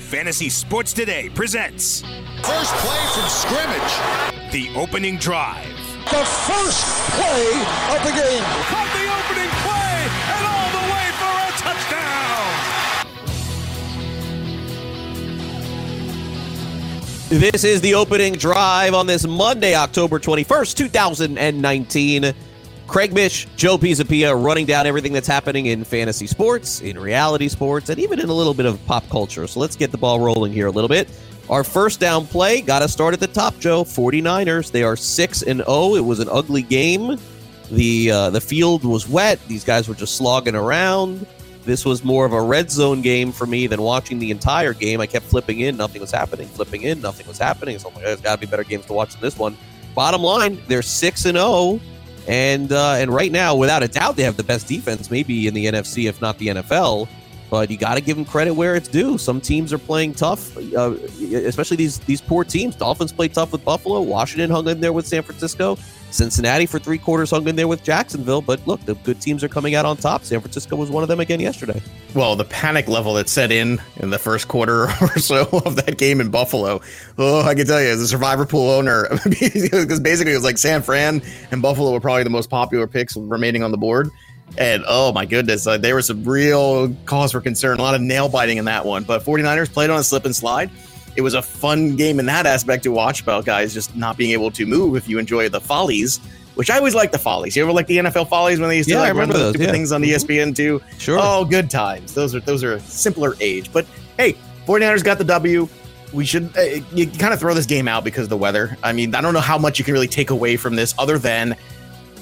Fantasy 0.00 0.48
Sports 0.50 0.92
Today 0.92 1.28
presents 1.30 2.02
First 2.42 2.74
play 2.76 3.06
from 3.14 3.28
scrimmage. 3.28 4.52
the 4.52 4.70
opening 4.78 5.16
drive. 5.18 5.66
The 6.10 6.24
first 6.24 6.84
play 7.12 7.48
of 7.96 8.02
the 8.04 8.12
game. 8.12 8.44
From 8.68 8.88
the 8.92 9.06
opening 9.18 9.50
play 9.62 10.08
and 10.28 10.46
all 10.46 10.70
the 10.72 10.84
way 10.92 11.06
for 11.18 11.32
a 11.48 11.52
touchdown. 11.58 12.58
This 17.40 17.64
is 17.64 17.80
the 17.80 17.94
opening 17.94 18.34
drive 18.34 18.92
on 18.94 19.06
this 19.06 19.26
Monday, 19.26 19.74
October 19.74 20.18
21st, 20.18 20.76
2019. 20.76 22.34
Craig 22.92 23.14
Mish, 23.14 23.46
Joe 23.56 23.78
Pisapia 23.78 24.44
running 24.44 24.66
down 24.66 24.86
everything 24.86 25.14
that's 25.14 25.26
happening 25.26 25.64
in 25.64 25.82
fantasy 25.82 26.26
sports, 26.26 26.82
in 26.82 26.98
reality 26.98 27.48
sports, 27.48 27.88
and 27.88 27.98
even 27.98 28.20
in 28.20 28.28
a 28.28 28.34
little 28.34 28.52
bit 28.52 28.66
of 28.66 28.84
pop 28.84 29.08
culture. 29.08 29.46
So 29.46 29.60
let's 29.60 29.76
get 29.76 29.92
the 29.92 29.96
ball 29.96 30.20
rolling 30.20 30.52
here 30.52 30.66
a 30.66 30.70
little 30.70 30.90
bit. 30.90 31.08
Our 31.48 31.64
first 31.64 32.00
down 32.00 32.26
play 32.26 32.60
got 32.60 32.80
to 32.80 32.88
start 32.88 33.14
at 33.14 33.20
the 33.20 33.28
top, 33.28 33.58
Joe. 33.58 33.82
49ers, 33.82 34.70
they 34.70 34.82
are 34.82 34.94
6 34.94 35.42
and 35.44 35.64
0. 35.64 35.94
It 35.94 36.04
was 36.04 36.20
an 36.20 36.28
ugly 36.30 36.60
game. 36.60 37.18
The 37.70 38.10
uh, 38.10 38.28
the 38.28 38.42
field 38.42 38.84
was 38.84 39.08
wet. 39.08 39.40
These 39.48 39.64
guys 39.64 39.88
were 39.88 39.94
just 39.94 40.16
slogging 40.16 40.54
around. 40.54 41.26
This 41.64 41.86
was 41.86 42.04
more 42.04 42.26
of 42.26 42.34
a 42.34 42.42
red 42.42 42.70
zone 42.70 43.00
game 43.00 43.32
for 43.32 43.46
me 43.46 43.68
than 43.68 43.80
watching 43.80 44.18
the 44.18 44.30
entire 44.30 44.74
game. 44.74 45.00
I 45.00 45.06
kept 45.06 45.24
flipping 45.24 45.60
in, 45.60 45.78
nothing 45.78 46.02
was 46.02 46.10
happening. 46.10 46.46
Flipping 46.46 46.82
in, 46.82 47.00
nothing 47.00 47.26
was 47.26 47.38
happening. 47.38 47.78
So 47.78 47.88
like, 47.88 48.04
there's 48.04 48.20
got 48.20 48.34
to 48.34 48.40
be 48.46 48.50
better 48.50 48.64
games 48.64 48.84
to 48.84 48.92
watch 48.92 49.12
than 49.12 49.22
this 49.22 49.38
one. 49.38 49.56
Bottom 49.94 50.22
line, 50.22 50.60
they're 50.68 50.82
six 50.82 51.24
and 51.24 51.38
zero, 51.38 51.80
and 52.28 52.72
uh, 52.72 52.94
and 52.98 53.12
right 53.12 53.32
now, 53.32 53.56
without 53.56 53.82
a 53.82 53.88
doubt, 53.88 54.16
they 54.16 54.22
have 54.22 54.36
the 54.36 54.44
best 54.44 54.68
defense, 54.68 55.10
maybe 55.10 55.46
in 55.46 55.54
the 55.54 55.66
NFC, 55.66 56.08
if 56.08 56.20
not 56.20 56.38
the 56.38 56.48
NFL. 56.48 57.08
But 57.50 57.70
you 57.70 57.76
got 57.76 57.96
to 57.96 58.00
give 58.00 58.16
them 58.16 58.24
credit 58.24 58.54
where 58.54 58.76
it's 58.76 58.88
due. 58.88 59.18
Some 59.18 59.38
teams 59.38 59.74
are 59.74 59.78
playing 59.78 60.14
tough, 60.14 60.56
uh, 60.56 60.92
especially 60.92 61.76
these 61.76 61.98
these 62.00 62.20
poor 62.20 62.44
teams. 62.44 62.76
Dolphins 62.76 63.12
played 63.12 63.34
tough 63.34 63.52
with 63.52 63.64
Buffalo. 63.64 64.00
Washington 64.00 64.50
hung 64.50 64.68
in 64.68 64.80
there 64.80 64.92
with 64.92 65.06
San 65.06 65.22
Francisco. 65.22 65.76
Cincinnati 66.12 66.66
for 66.66 66.78
three 66.78 66.98
quarters 66.98 67.30
hung 67.30 67.48
in 67.48 67.56
there 67.56 67.68
with 67.68 67.82
Jacksonville. 67.82 68.42
But 68.42 68.66
look, 68.66 68.84
the 68.84 68.94
good 68.96 69.20
teams 69.20 69.42
are 69.42 69.48
coming 69.48 69.74
out 69.74 69.86
on 69.86 69.96
top. 69.96 70.24
San 70.24 70.40
Francisco 70.40 70.76
was 70.76 70.90
one 70.90 71.02
of 71.02 71.08
them 71.08 71.20
again 71.20 71.40
yesterday. 71.40 71.80
Well, 72.14 72.36
the 72.36 72.44
panic 72.44 72.88
level 72.88 73.14
that 73.14 73.28
set 73.28 73.50
in 73.50 73.80
in 73.96 74.10
the 74.10 74.18
first 74.18 74.48
quarter 74.48 74.84
or 75.00 75.18
so 75.18 75.48
of 75.64 75.76
that 75.76 75.98
game 75.98 76.20
in 76.20 76.30
Buffalo, 76.30 76.80
oh, 77.18 77.42
I 77.42 77.54
can 77.54 77.66
tell 77.66 77.80
you, 77.80 77.88
as 77.88 78.00
a 78.00 78.08
survivor 78.08 78.46
pool 78.46 78.70
owner, 78.70 79.08
because 79.24 80.00
basically 80.00 80.32
it 80.32 80.36
was 80.36 80.44
like 80.44 80.58
San 80.58 80.82
Fran 80.82 81.22
and 81.50 81.62
Buffalo 81.62 81.92
were 81.92 82.00
probably 82.00 82.24
the 82.24 82.30
most 82.30 82.50
popular 82.50 82.86
picks 82.86 83.16
remaining 83.16 83.62
on 83.62 83.70
the 83.70 83.78
board. 83.78 84.10
And 84.58 84.84
oh 84.86 85.12
my 85.12 85.24
goodness, 85.24 85.66
uh, 85.66 85.78
there 85.78 85.96
was 85.96 86.06
some 86.06 86.24
real 86.24 86.94
cause 87.06 87.32
for 87.32 87.40
concern, 87.40 87.78
a 87.78 87.82
lot 87.82 87.94
of 87.94 88.02
nail 88.02 88.28
biting 88.28 88.58
in 88.58 88.66
that 88.66 88.84
one. 88.84 89.04
But 89.04 89.24
49ers 89.24 89.72
played 89.72 89.88
on 89.88 89.98
a 89.98 90.04
slip 90.04 90.26
and 90.26 90.36
slide. 90.36 90.70
It 91.16 91.22
was 91.22 91.34
a 91.34 91.42
fun 91.42 91.96
game 91.96 92.18
in 92.18 92.26
that 92.26 92.46
aspect 92.46 92.84
to 92.84 92.90
watch 92.92 93.20
about 93.20 93.44
guys 93.44 93.74
just 93.74 93.94
not 93.94 94.16
being 94.16 94.30
able 94.32 94.50
to 94.52 94.66
move 94.66 94.96
if 94.96 95.08
you 95.08 95.18
enjoy 95.18 95.48
the 95.48 95.60
follies, 95.60 96.18
which 96.54 96.70
I 96.70 96.78
always 96.78 96.94
like 96.94 97.12
the 97.12 97.18
follies. 97.18 97.56
You 97.56 97.62
ever 97.62 97.72
like 97.72 97.86
the 97.86 97.98
NFL 97.98 98.28
follies 98.28 98.60
when 98.60 98.68
they 98.68 98.78
used 98.78 98.88
to 98.88 98.94
Yeah, 98.94 99.02
I 99.02 99.08
like 99.08 99.14
run 99.14 99.28
remember 99.28 99.52
those 99.52 99.58
yeah. 99.58 99.70
things 99.70 99.92
on 99.92 100.02
E 100.04 100.08
ESPN 100.08 100.54
too? 100.56 100.82
Sure. 100.98 101.18
Oh, 101.20 101.44
good 101.44 101.70
times. 101.70 102.14
Those 102.14 102.34
are 102.34 102.40
those 102.40 102.64
are 102.64 102.74
a 102.74 102.80
simpler 102.80 103.34
age. 103.40 103.72
But 103.72 103.86
hey, 104.18 104.36
49ers 104.66 105.04
got 105.04 105.18
the 105.18 105.24
W. 105.24 105.68
We 106.12 106.26
should 106.26 106.56
uh, 106.56 106.62
you 106.92 107.06
kind 107.06 107.32
of 107.32 107.40
throw 107.40 107.54
this 107.54 107.66
game 107.66 107.88
out 107.88 108.04
because 108.04 108.24
of 108.24 108.30
the 108.30 108.36
weather. 108.36 108.76
I 108.82 108.92
mean, 108.92 109.14
I 109.14 109.20
don't 109.20 109.34
know 109.34 109.40
how 109.40 109.58
much 109.58 109.78
you 109.78 109.84
can 109.84 109.94
really 109.94 110.08
take 110.08 110.30
away 110.30 110.56
from 110.56 110.76
this 110.76 110.94
other 110.98 111.18
than 111.18 111.56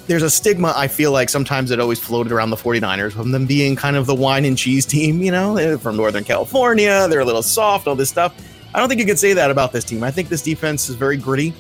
there's 0.07 0.23
a 0.25 0.31
stigma 0.31 0.73
I 0.77 0.89
feel 0.89 1.13
like 1.13 1.29
sometimes 1.29 1.71
it 1.71 1.79
always 1.79 2.01
floated 2.01 2.33
around 2.33 2.51
the 2.51 2.57
49ers 2.57 3.13
from 3.13 3.31
them 3.31 3.47
being 3.47 3.77
kind 3.77 3.95
of 3.95 4.07
the 4.07 4.15
wine 4.15 4.45
and 4.45 4.59
cheese 4.59 4.85
team, 4.85 5.23
you 5.23 5.31
know, 5.31 5.55
they're 5.55 5.79
from 5.79 5.97
Northern 5.97 6.25
California, 6.25 7.07
they're 7.09 7.21
a 7.21 7.25
little 7.25 7.45
soft, 7.45 7.87
all 7.87 7.95
this 7.95 8.11
stuff. 8.11 8.35
I 8.75 8.79
don't 8.79 8.89
think 8.89 9.01
you 9.01 9.07
could 9.07 9.19
say 9.19 9.33
that 9.33 9.51
about 9.51 9.73
this 9.73 9.85
team. 9.85 10.03
I 10.03 10.11
think 10.11 10.29
this 10.29 10.43
defense 10.43 10.89
is 10.89 10.95
very 10.95 11.17
gritty. 11.17 11.53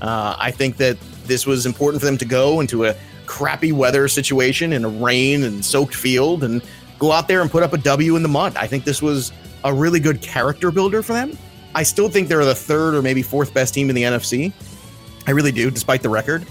Uh, 0.00 0.36
I 0.38 0.50
think 0.50 0.76
that 0.78 0.98
this 1.24 1.46
was 1.46 1.66
important 1.66 2.00
for 2.00 2.06
them 2.06 2.18
to 2.18 2.24
go 2.24 2.60
into 2.60 2.84
a 2.86 2.94
crappy 3.26 3.72
weather 3.72 4.06
situation 4.08 4.72
in 4.72 4.84
a 4.84 4.88
rain 4.88 5.44
and 5.44 5.64
soaked 5.64 5.94
field 5.94 6.44
and 6.44 6.62
go 6.98 7.12
out 7.12 7.28
there 7.28 7.40
and 7.42 7.50
put 7.50 7.62
up 7.62 7.72
a 7.72 7.78
W 7.78 8.16
in 8.16 8.22
the 8.22 8.28
mud. 8.28 8.56
I 8.56 8.66
think 8.66 8.84
this 8.84 9.00
was 9.02 9.32
a 9.64 9.72
really 9.72 10.00
good 10.00 10.20
character 10.20 10.70
builder 10.70 11.02
for 11.02 11.12
them. 11.14 11.36
I 11.74 11.82
still 11.82 12.08
think 12.08 12.28
they're 12.28 12.44
the 12.44 12.54
third 12.54 12.94
or 12.94 13.02
maybe 13.02 13.22
fourth 13.22 13.52
best 13.52 13.74
team 13.74 13.88
in 13.88 13.96
the 13.96 14.02
NFC. 14.02 14.52
I 15.26 15.30
really 15.32 15.52
do, 15.52 15.70
despite 15.70 16.02
the 16.02 16.08
record. 16.10 16.46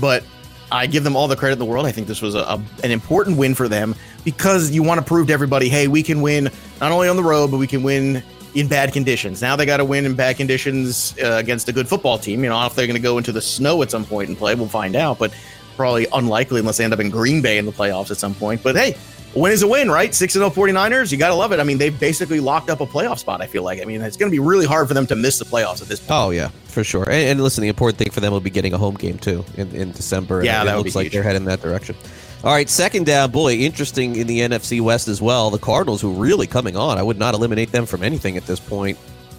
But 0.00 0.24
I 0.70 0.86
give 0.86 1.04
them 1.04 1.14
all 1.16 1.28
the 1.28 1.36
credit 1.36 1.54
in 1.54 1.58
the 1.60 1.64
world. 1.64 1.86
I 1.86 1.92
think 1.92 2.06
this 2.08 2.20
was 2.20 2.34
a, 2.34 2.40
a- 2.40 2.62
an 2.84 2.90
important 2.90 3.38
win 3.38 3.54
for 3.54 3.68
them 3.68 3.94
because 4.24 4.70
you 4.72 4.82
want 4.82 4.98
to 5.00 5.04
prove 5.06 5.28
to 5.28 5.32
everybody, 5.32 5.68
hey, 5.68 5.86
we 5.88 6.02
can 6.02 6.20
win 6.22 6.50
not 6.80 6.90
only 6.92 7.08
on 7.08 7.16
the 7.16 7.22
road, 7.22 7.50
but 7.50 7.58
we 7.58 7.66
can 7.68 7.82
win 7.82 8.22
in 8.56 8.68
bad 8.68 8.92
conditions. 8.92 9.42
Now 9.42 9.54
they 9.56 9.66
got 9.66 9.76
to 9.76 9.84
win 9.84 10.06
in 10.06 10.14
bad 10.14 10.36
conditions 10.36 11.14
uh, 11.22 11.32
against 11.32 11.68
a 11.68 11.72
good 11.72 11.88
football 11.88 12.18
team. 12.18 12.42
You 12.42 12.50
know, 12.50 12.66
if 12.66 12.74
they're 12.74 12.86
going 12.86 12.96
to 12.96 13.02
go 13.02 13.18
into 13.18 13.32
the 13.32 13.42
snow 13.42 13.82
at 13.82 13.90
some 13.90 14.04
point 14.04 14.28
and 14.28 14.38
play, 14.38 14.54
we'll 14.54 14.68
find 14.68 14.96
out. 14.96 15.18
But 15.18 15.34
probably 15.76 16.06
unlikely 16.12 16.60
unless 16.60 16.78
they 16.78 16.84
end 16.84 16.92
up 16.92 17.00
in 17.00 17.10
Green 17.10 17.42
Bay 17.42 17.58
in 17.58 17.66
the 17.66 17.72
playoffs 17.72 18.10
at 18.10 18.16
some 18.16 18.34
point. 18.34 18.62
But 18.62 18.76
hey, 18.76 18.96
a 19.34 19.38
win 19.38 19.52
is 19.52 19.62
a 19.62 19.68
win, 19.68 19.90
right? 19.90 20.14
6 20.14 20.32
0 20.32 20.48
49ers, 20.50 21.12
you 21.12 21.18
got 21.18 21.28
to 21.28 21.34
love 21.34 21.52
it. 21.52 21.60
I 21.60 21.64
mean, 21.64 21.78
they've 21.78 21.98
basically 21.98 22.40
locked 22.40 22.70
up 22.70 22.80
a 22.80 22.86
playoff 22.86 23.18
spot, 23.18 23.42
I 23.42 23.46
feel 23.46 23.62
like. 23.62 23.80
I 23.80 23.84
mean, 23.84 24.00
it's 24.00 24.16
going 24.16 24.30
to 24.30 24.34
be 24.34 24.40
really 24.40 24.66
hard 24.66 24.88
for 24.88 24.94
them 24.94 25.06
to 25.08 25.14
miss 25.14 25.38
the 25.38 25.44
playoffs 25.44 25.82
at 25.82 25.88
this 25.88 26.00
point. 26.00 26.10
Oh 26.12 26.30
yeah, 26.30 26.48
for 26.64 26.82
sure. 26.82 27.04
And, 27.04 27.28
and 27.28 27.42
listen, 27.42 27.62
the 27.62 27.68
important 27.68 27.98
thing 27.98 28.10
for 28.10 28.20
them 28.20 28.32
will 28.32 28.40
be 28.40 28.50
getting 28.50 28.72
a 28.72 28.78
home 28.78 28.94
game 28.94 29.18
too 29.18 29.44
in, 29.56 29.70
in 29.76 29.92
December. 29.92 30.42
Yeah, 30.42 30.62
it 30.62 30.64
that 30.64 30.78
looks 30.78 30.96
like 30.96 31.04
huge. 31.04 31.12
they're 31.12 31.22
heading 31.22 31.44
that 31.44 31.60
direction. 31.60 31.96
All 32.44 32.52
right, 32.52 32.68
second 32.68 33.06
down, 33.06 33.30
boy, 33.30 33.54
interesting 33.54 34.16
in 34.16 34.26
the 34.26 34.40
NFC 34.40 34.80
West 34.80 35.08
as 35.08 35.20
well. 35.20 35.50
The 35.50 35.58
Cardinals, 35.58 36.00
who 36.00 36.12
really 36.12 36.46
coming 36.46 36.76
on, 36.76 36.98
I 36.98 37.02
would 37.02 37.18
not 37.18 37.34
eliminate 37.34 37.72
them 37.72 37.86
from 37.86 38.02
anything 38.02 38.36
at 38.36 38.46
this 38.46 38.60
point, 38.60 38.98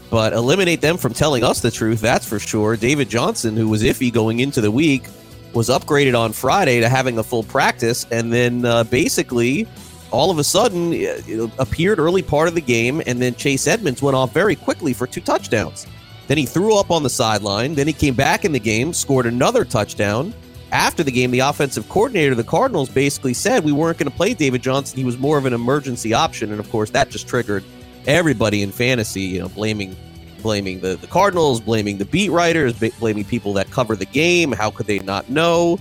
but 0.09 0.33
eliminate 0.33 0.81
them 0.81 0.97
from 0.97 1.13
telling 1.13 1.43
us 1.43 1.61
the 1.61 1.71
truth. 1.71 2.01
That's 2.01 2.27
for 2.27 2.39
sure. 2.39 2.75
David 2.75 3.07
Johnson, 3.07 3.55
who 3.55 3.69
was 3.69 3.83
iffy 3.83 4.11
going 4.11 4.39
into 4.39 4.61
the 4.61 4.71
week, 4.71 5.05
was 5.53 5.69
upgraded 5.69 6.19
on 6.19 6.33
Friday 6.33 6.79
to 6.79 6.89
having 6.89 7.19
a 7.19 7.23
full 7.23 7.43
practice, 7.43 8.05
and 8.11 8.33
then 8.33 8.65
uh, 8.65 8.83
basically 8.83 9.67
all 10.11 10.31
of 10.31 10.39
a 10.39 10.43
sudden 10.43 10.91
uh, 10.91 11.21
it 11.27 11.51
appeared 11.59 11.99
early 11.99 12.21
part 12.21 12.47
of 12.47 12.55
the 12.55 12.61
game, 12.61 13.01
and 13.05 13.21
then 13.21 13.35
Chase 13.35 13.67
Edmonds 13.67 14.01
went 14.01 14.15
off 14.15 14.33
very 14.33 14.55
quickly 14.55 14.93
for 14.93 15.07
two 15.07 15.21
touchdowns. 15.21 15.85
Then 16.27 16.37
he 16.37 16.45
threw 16.45 16.77
up 16.77 16.91
on 16.91 17.03
the 17.03 17.09
sideline. 17.09 17.73
Then 17.73 17.87
he 17.87 17.93
came 17.93 18.13
back 18.13 18.43
in 18.43 18.51
the 18.51 18.59
game, 18.59 18.91
scored 18.91 19.25
another 19.25 19.63
touchdown. 19.63 20.33
After 20.71 21.01
the 21.01 21.11
game, 21.11 21.31
the 21.31 21.39
offensive 21.39 21.87
coordinator 21.87 22.31
of 22.31 22.37
the 22.37 22.43
Cardinals 22.43 22.89
basically 22.89 23.33
said 23.33 23.63
we 23.63 23.71
weren't 23.71 23.97
going 23.97 24.11
to 24.11 24.15
play 24.15 24.33
David 24.33 24.61
Johnson. 24.61 24.97
He 24.97 25.05
was 25.05 25.17
more 25.17 25.37
of 25.37 25.45
an 25.45 25.53
emergency 25.53 26.13
option, 26.13 26.51
and 26.51 26.59
of 26.59 26.69
course 26.69 26.89
that 26.91 27.09
just 27.09 27.27
triggered 27.27 27.63
everybody 28.05 28.61
in 28.61 28.71
fantasy, 28.71 29.21
you 29.21 29.39
know, 29.39 29.49
blaming 29.49 29.95
blaming 30.41 30.79
the, 30.81 30.95
the 30.95 31.07
Cardinals, 31.07 31.59
blaming 31.59 31.97
the 31.97 32.05
beat 32.05 32.29
writers, 32.29 32.73
blaming 32.99 33.25
people 33.25 33.53
that 33.53 33.71
cover 33.71 33.95
the 33.95 34.05
game. 34.05 34.51
How 34.51 34.69
could 34.69 34.85
they 34.85 34.99
not 34.99 35.29
know? 35.29 35.79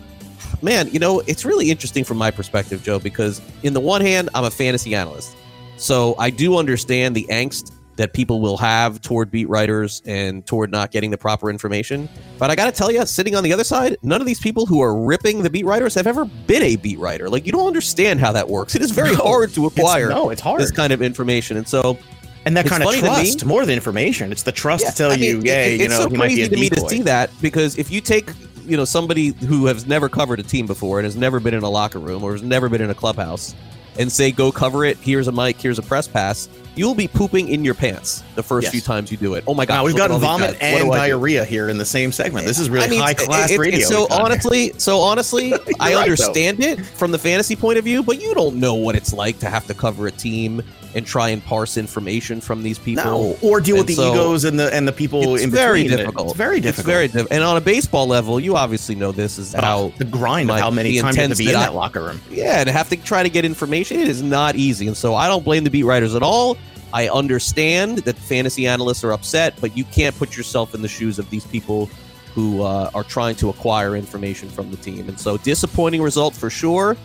Man, 0.62 0.88
you 0.90 0.98
know, 0.98 1.20
it's 1.26 1.44
really 1.44 1.70
interesting 1.70 2.04
from 2.04 2.16
my 2.16 2.30
perspective, 2.30 2.82
Joe, 2.82 2.98
because 2.98 3.40
in 3.62 3.74
the 3.74 3.80
one 3.80 4.00
hand, 4.00 4.30
I'm 4.34 4.44
a 4.44 4.50
fantasy 4.50 4.94
analyst. 4.94 5.36
So 5.76 6.14
I 6.18 6.30
do 6.30 6.56
understand 6.56 7.14
the 7.14 7.26
angst 7.30 7.75
that 7.96 8.12
people 8.12 8.40
will 8.40 8.56
have 8.58 9.00
toward 9.00 9.30
beat 9.30 9.48
writers 9.48 10.02
and 10.04 10.44
toward 10.46 10.70
not 10.70 10.90
getting 10.90 11.10
the 11.10 11.18
proper 11.18 11.48
information. 11.50 12.08
But 12.38 12.50
I 12.50 12.54
got 12.54 12.66
to 12.66 12.72
tell 12.72 12.90
you, 12.90 13.04
sitting 13.06 13.34
on 13.34 13.42
the 13.42 13.52
other 13.52 13.64
side, 13.64 13.96
none 14.02 14.20
of 14.20 14.26
these 14.26 14.38
people 14.40 14.66
who 14.66 14.80
are 14.82 14.94
ripping 14.98 15.42
the 15.42 15.50
beat 15.50 15.64
writers 15.64 15.94
have 15.94 16.06
ever 16.06 16.24
been 16.24 16.62
a 16.62 16.76
beat 16.76 16.98
writer. 16.98 17.28
Like, 17.30 17.46
you 17.46 17.52
don't 17.52 17.66
understand 17.66 18.20
how 18.20 18.32
that 18.32 18.48
works. 18.48 18.74
It 18.74 18.82
is 18.82 18.90
very 18.90 19.12
No, 19.12 19.24
hard 19.24 19.52
to 19.54 19.66
it's- 19.66 19.78
acquire 19.78 20.08
no, 20.10 20.30
it's 20.30 20.40
hard. 20.42 20.60
this 20.60 20.70
kind 20.70 20.92
of 20.92 21.00
information. 21.02 21.56
And 21.56 21.66
so, 21.66 21.98
And 22.44 22.56
that 22.56 22.66
kind 22.66 22.82
of 22.82 22.94
trust 22.94 23.44
more 23.44 23.64
than 23.66 23.74
information. 23.74 24.30
It's 24.30 24.42
the 24.44 24.52
trust 24.52 24.84
Yeah, 24.84 24.90
to 24.90 24.96
tell 24.96 25.10
I 25.12 25.16
mean, 25.16 25.24
you, 25.24 25.42
yeah, 25.44 25.64
it- 25.64 25.80
you 25.80 25.88
know, 25.88 26.00
so 26.02 26.08
he 26.10 26.16
might 26.16 26.28
be 26.28 26.42
a 26.42 26.48
to 26.48 26.54
me 26.56 26.68
to 26.68 26.88
see 26.88 27.02
that 27.02 27.30
because 27.40 27.76
if 27.78 27.90
you 27.90 28.00
take 28.00 28.30
you 28.66 28.76
know 28.76 28.84
somebody 28.84 29.28
who 29.46 29.66
has 29.66 29.86
never 29.86 30.08
covered 30.08 30.40
a 30.40 30.42
team 30.42 30.66
before 30.66 30.98
and 30.98 31.04
has 31.06 31.14
never 31.16 31.38
been 31.38 31.54
in 31.54 31.62
a 31.62 31.70
locker 31.70 32.00
room 32.00 32.24
or 32.24 32.32
has 32.32 32.42
never 32.42 32.68
been 32.68 32.82
in 32.82 32.90
a 32.90 32.94
clubhouse, 32.94 33.54
and 33.98 34.10
say 34.10 34.30
go 34.32 34.50
cover 34.52 34.84
it. 34.84 34.96
Here's 34.98 35.28
a 35.28 35.32
mic. 35.32 35.60
Here's 35.60 35.78
a 35.78 35.82
press 35.82 36.06
pass. 36.08 36.48
You'll 36.76 36.94
be 36.94 37.08
pooping 37.08 37.48
in 37.48 37.64
your 37.64 37.74
pants 37.74 38.22
the 38.34 38.42
first 38.42 38.66
Yes. 38.66 38.72
few 38.72 38.80
times 38.82 39.10
you 39.10 39.16
do 39.16 39.34
it. 39.34 39.44
Oh 39.46 39.54
my 39.54 39.64
god! 39.66 39.74
Now 39.76 39.84
we've 39.84 39.94
look 39.94 40.02
at 40.04 40.08
gotten 40.10 40.24
all 40.24 40.38
these 40.38 40.46
vomit 40.46 40.60
guys. 40.60 40.72
What 40.74 40.82
and 40.82 40.90
do 40.90 40.92
do? 40.92 40.98
diarrhea 40.98 41.44
here 41.44 41.68
in 41.70 41.78
the 41.78 41.84
same 41.86 42.12
segment. 42.12 42.46
This 42.46 42.58
is 42.58 42.68
really 42.70 42.84
I 42.84 42.88
mean, 42.90 43.00
high 43.00 43.10
it's- 43.12 43.26
class 43.26 43.44
it's- 43.50 43.58
radio. 43.58 43.80
it's 43.80 43.88
So 43.88 44.02
we've 44.02 44.12
honestly, 44.12 44.72
so 44.78 45.00
honestly, 45.00 45.52
I 45.54 45.56
right, 45.56 45.68
though. 45.94 46.00
understand 46.02 46.62
it 46.62 46.84
from 46.84 47.10
the 47.12 47.18
fantasy 47.18 47.56
point 47.56 47.78
of 47.78 47.84
view, 47.84 48.02
but 48.02 48.20
you 48.20 48.34
don't 48.34 48.56
know 48.56 48.74
what 48.74 48.94
it's 48.94 49.12
like 49.12 49.38
to 49.40 49.48
have 49.48 49.66
to 49.68 49.74
cover 49.74 50.06
a 50.06 50.12
team 50.12 50.62
and 50.96 51.06
try 51.06 51.28
and 51.28 51.44
parse 51.44 51.76
information 51.76 52.40
from 52.40 52.62
these 52.64 52.78
people, 52.78 53.04
no, 53.04 53.38
or 53.42 53.60
deal 53.60 53.76
with 53.76 53.86
the 53.86 53.94
so 53.94 54.12
egos 54.12 54.44
and 54.44 54.58
the 54.58 54.74
and 54.74 54.88
the 54.88 54.92
people 54.92 55.34
It's 55.34 55.44
in 55.44 55.50
very 55.50 55.82
between. 55.84 55.98
difficult. 55.98 56.28
It's 56.30 56.36
very 56.36 56.58
difficult. 56.60 56.78
It's 56.78 56.86
very 56.86 57.06
difficult. 57.06 57.32
And 57.32 57.44
on 57.44 57.56
a 57.56 57.60
baseball 57.60 58.06
level, 58.08 58.40
you 58.40 58.56
obviously 58.56 58.94
know 58.96 59.12
this 59.12 59.38
is 59.38 59.52
how 59.52 59.76
Oh, 59.78 59.92
the 59.98 60.04
grind 60.04 60.50
of 60.50 60.58
how 60.58 60.70
many 60.70 60.98
times 61.00 61.16
you 61.16 61.22
have 61.22 61.30
to 61.32 61.36
be 61.36 61.46
in 61.48 61.52
that 61.52 61.70
I- 61.70 61.72
locker 61.74 62.02
room. 62.02 62.20
yeah, 62.30 62.60
and 62.60 62.68
have 62.70 62.88
to 62.88 62.96
try 62.96 63.22
to 63.22 63.28
get 63.28 63.44
information. 63.44 64.00
It 64.00 64.08
is 64.08 64.22
not 64.22 64.56
easy. 64.56 64.86
And 64.88 64.96
so 64.96 65.14
I 65.14 65.28
don't 65.28 65.44
blame 65.44 65.62
the 65.64 65.70
beat 65.70 65.84
writers 65.84 66.14
at 66.14 66.22
all. 66.22 66.56
I 66.94 67.08
understand 67.08 67.98
that 67.98 68.16
fantasy 68.16 68.66
analysts 68.66 69.04
are 69.04 69.12
upset, 69.12 69.54
but 69.60 69.76
you 69.76 69.84
can't 69.84 70.16
put 70.16 70.36
yourself 70.36 70.74
in 70.74 70.80
the 70.82 70.88
shoes 70.88 71.18
of 71.18 71.28
these 71.30 71.44
people 71.44 71.90
who 72.34 72.62
uh, 72.62 72.90
are 72.94 73.04
trying 73.04 73.34
to 73.36 73.48
acquire 73.50 73.96
information 73.96 74.48
from 74.48 74.70
the 74.70 74.76
team. 74.78 75.08
And 75.08 75.18
so 75.20 75.36
disappointing 75.36 76.00
result 76.02 76.34
for 76.34 76.48
sure. 76.48 76.96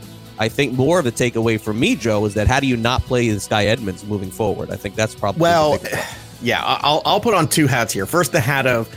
I 0.41 0.49
think 0.49 0.73
more 0.73 0.97
of 0.97 1.05
the 1.05 1.11
takeaway 1.11 1.61
for 1.61 1.71
me, 1.71 1.95
Joe, 1.95 2.25
is 2.25 2.33
that 2.33 2.47
how 2.47 2.59
do 2.59 2.65
you 2.65 2.75
not 2.75 3.03
play 3.03 3.29
this 3.29 3.47
guy 3.47 3.65
Edmonds 3.65 4.03
moving 4.03 4.31
forward? 4.31 4.71
I 4.71 4.75
think 4.75 4.95
that's 4.95 5.13
probably 5.13 5.39
Well, 5.39 5.77
yeah, 6.41 6.63
I'll 6.65 7.03
I'll 7.05 7.19
put 7.19 7.35
on 7.35 7.47
two 7.47 7.67
hats 7.67 7.93
here. 7.93 8.07
First, 8.07 8.31
the 8.31 8.39
hat 8.39 8.65
of 8.65 8.89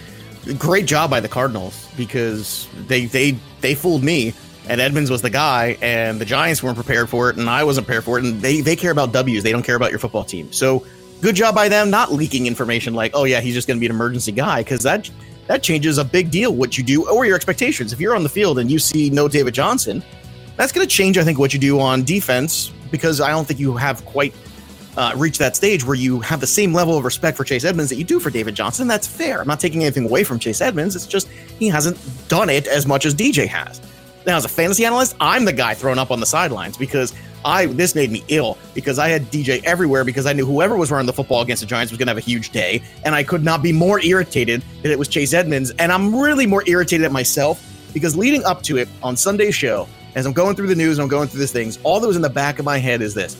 great 0.56 0.86
job 0.86 1.10
by 1.10 1.20
the 1.20 1.28
Cardinals 1.28 1.86
because 1.98 2.66
they 2.86 3.04
they 3.04 3.32
they 3.60 3.74
fooled 3.74 4.02
me 4.02 4.32
and 4.70 4.80
Edmonds 4.80 5.10
was 5.10 5.20
the 5.20 5.28
guy 5.28 5.76
and 5.82 6.18
the 6.18 6.24
Giants 6.24 6.62
weren't 6.62 6.76
prepared 6.76 7.10
for 7.10 7.28
it 7.28 7.36
and 7.36 7.50
I 7.50 7.62
wasn't 7.62 7.86
prepared 7.86 8.04
for 8.04 8.16
it 8.18 8.24
and 8.24 8.40
they 8.40 8.62
they 8.62 8.74
care 8.74 8.90
about 8.90 9.12
W's. 9.12 9.42
They 9.42 9.52
don't 9.52 9.62
care 9.62 9.76
about 9.76 9.90
your 9.90 9.98
football 9.98 10.24
team. 10.24 10.50
So 10.50 10.86
good 11.20 11.34
job 11.34 11.54
by 11.54 11.68
them 11.68 11.90
not 11.90 12.10
leaking 12.10 12.46
information 12.46 12.94
like, 12.94 13.10
oh 13.12 13.24
yeah, 13.24 13.42
he's 13.42 13.52
just 13.52 13.68
going 13.68 13.76
to 13.76 13.80
be 13.80 13.86
an 13.86 13.92
emergency 13.92 14.32
guy 14.32 14.62
because 14.62 14.82
that 14.84 15.10
that 15.46 15.62
changes 15.62 15.98
a 15.98 16.04
big 16.06 16.30
deal 16.30 16.54
what 16.54 16.78
you 16.78 16.84
do 16.84 17.06
or 17.06 17.26
your 17.26 17.36
expectations. 17.36 17.92
If 17.92 18.00
you're 18.00 18.16
on 18.16 18.22
the 18.22 18.30
field 18.30 18.58
and 18.58 18.70
you 18.70 18.78
see 18.78 19.10
no 19.10 19.28
David 19.28 19.52
Johnson, 19.52 20.02
that's 20.56 20.72
going 20.72 20.86
to 20.86 20.92
change, 20.92 21.18
I 21.18 21.24
think, 21.24 21.38
what 21.38 21.52
you 21.52 21.60
do 21.60 21.80
on 21.80 22.04
defense 22.04 22.72
because 22.90 23.20
I 23.20 23.30
don't 23.30 23.46
think 23.46 23.58
you 23.58 23.76
have 23.76 24.04
quite 24.04 24.34
uh, 24.96 25.12
reach 25.16 25.38
that 25.38 25.56
stage 25.56 25.84
where 25.84 25.96
you 25.96 26.20
have 26.20 26.40
the 26.40 26.46
same 26.46 26.72
level 26.72 26.96
of 26.96 27.04
respect 27.04 27.36
for 27.36 27.44
Chase 27.44 27.64
Edmonds 27.64 27.90
that 27.90 27.96
you 27.96 28.04
do 28.04 28.20
for 28.20 28.30
David 28.30 28.54
Johnson. 28.54 28.86
That's 28.86 29.06
fair. 29.06 29.40
I'm 29.40 29.48
not 29.48 29.60
taking 29.60 29.82
anything 29.82 30.04
away 30.04 30.24
from 30.24 30.38
Chase 30.38 30.60
Edmonds. 30.60 30.94
It's 30.94 31.06
just 31.06 31.28
he 31.28 31.68
hasn't 31.68 31.98
done 32.28 32.48
it 32.48 32.66
as 32.66 32.86
much 32.86 33.04
as 33.04 33.14
DJ 33.14 33.46
has. 33.48 33.80
Now, 34.26 34.36
as 34.36 34.44
a 34.44 34.48
fantasy 34.48 34.86
analyst, 34.86 35.16
I'm 35.20 35.44
the 35.44 35.52
guy 35.52 35.74
thrown 35.74 35.98
up 35.98 36.10
on 36.10 36.20
the 36.20 36.26
sidelines 36.26 36.76
because 36.76 37.12
I 37.44 37.66
this 37.66 37.94
made 37.94 38.10
me 38.10 38.24
ill 38.28 38.56
because 38.72 38.98
I 38.98 39.08
had 39.08 39.24
DJ 39.24 39.62
everywhere 39.64 40.04
because 40.04 40.24
I 40.24 40.32
knew 40.32 40.46
whoever 40.46 40.76
was 40.76 40.90
running 40.90 41.06
the 41.06 41.12
football 41.12 41.42
against 41.42 41.60
the 41.60 41.66
Giants 41.66 41.92
was 41.92 41.98
going 41.98 42.06
to 42.06 42.10
have 42.10 42.18
a 42.18 42.20
huge 42.20 42.50
day, 42.50 42.82
and 43.04 43.14
I 43.14 43.22
could 43.22 43.44
not 43.44 43.62
be 43.62 43.72
more 43.72 44.00
irritated 44.00 44.62
that 44.82 44.90
it 44.90 44.98
was 44.98 45.08
Chase 45.08 45.34
Edmonds. 45.34 45.72
And 45.78 45.92
I'm 45.92 46.14
really 46.14 46.46
more 46.46 46.62
irritated 46.66 47.04
at 47.04 47.12
myself 47.12 47.62
because 47.92 48.16
leading 48.16 48.44
up 48.44 48.62
to 48.62 48.78
it 48.78 48.88
on 49.02 49.16
Sunday's 49.16 49.54
show, 49.54 49.88
as 50.14 50.26
I'm 50.26 50.32
going 50.32 50.56
through 50.56 50.68
the 50.68 50.74
news 50.74 50.98
and 50.98 51.02
I'm 51.02 51.08
going 51.08 51.28
through 51.28 51.40
these 51.40 51.52
things, 51.52 51.78
all 51.82 52.00
that 52.00 52.06
was 52.06 52.16
in 52.16 52.22
the 52.22 52.30
back 52.30 52.58
of 52.58 52.64
my 52.64 52.78
head 52.78 53.02
is 53.02 53.14
this 53.14 53.36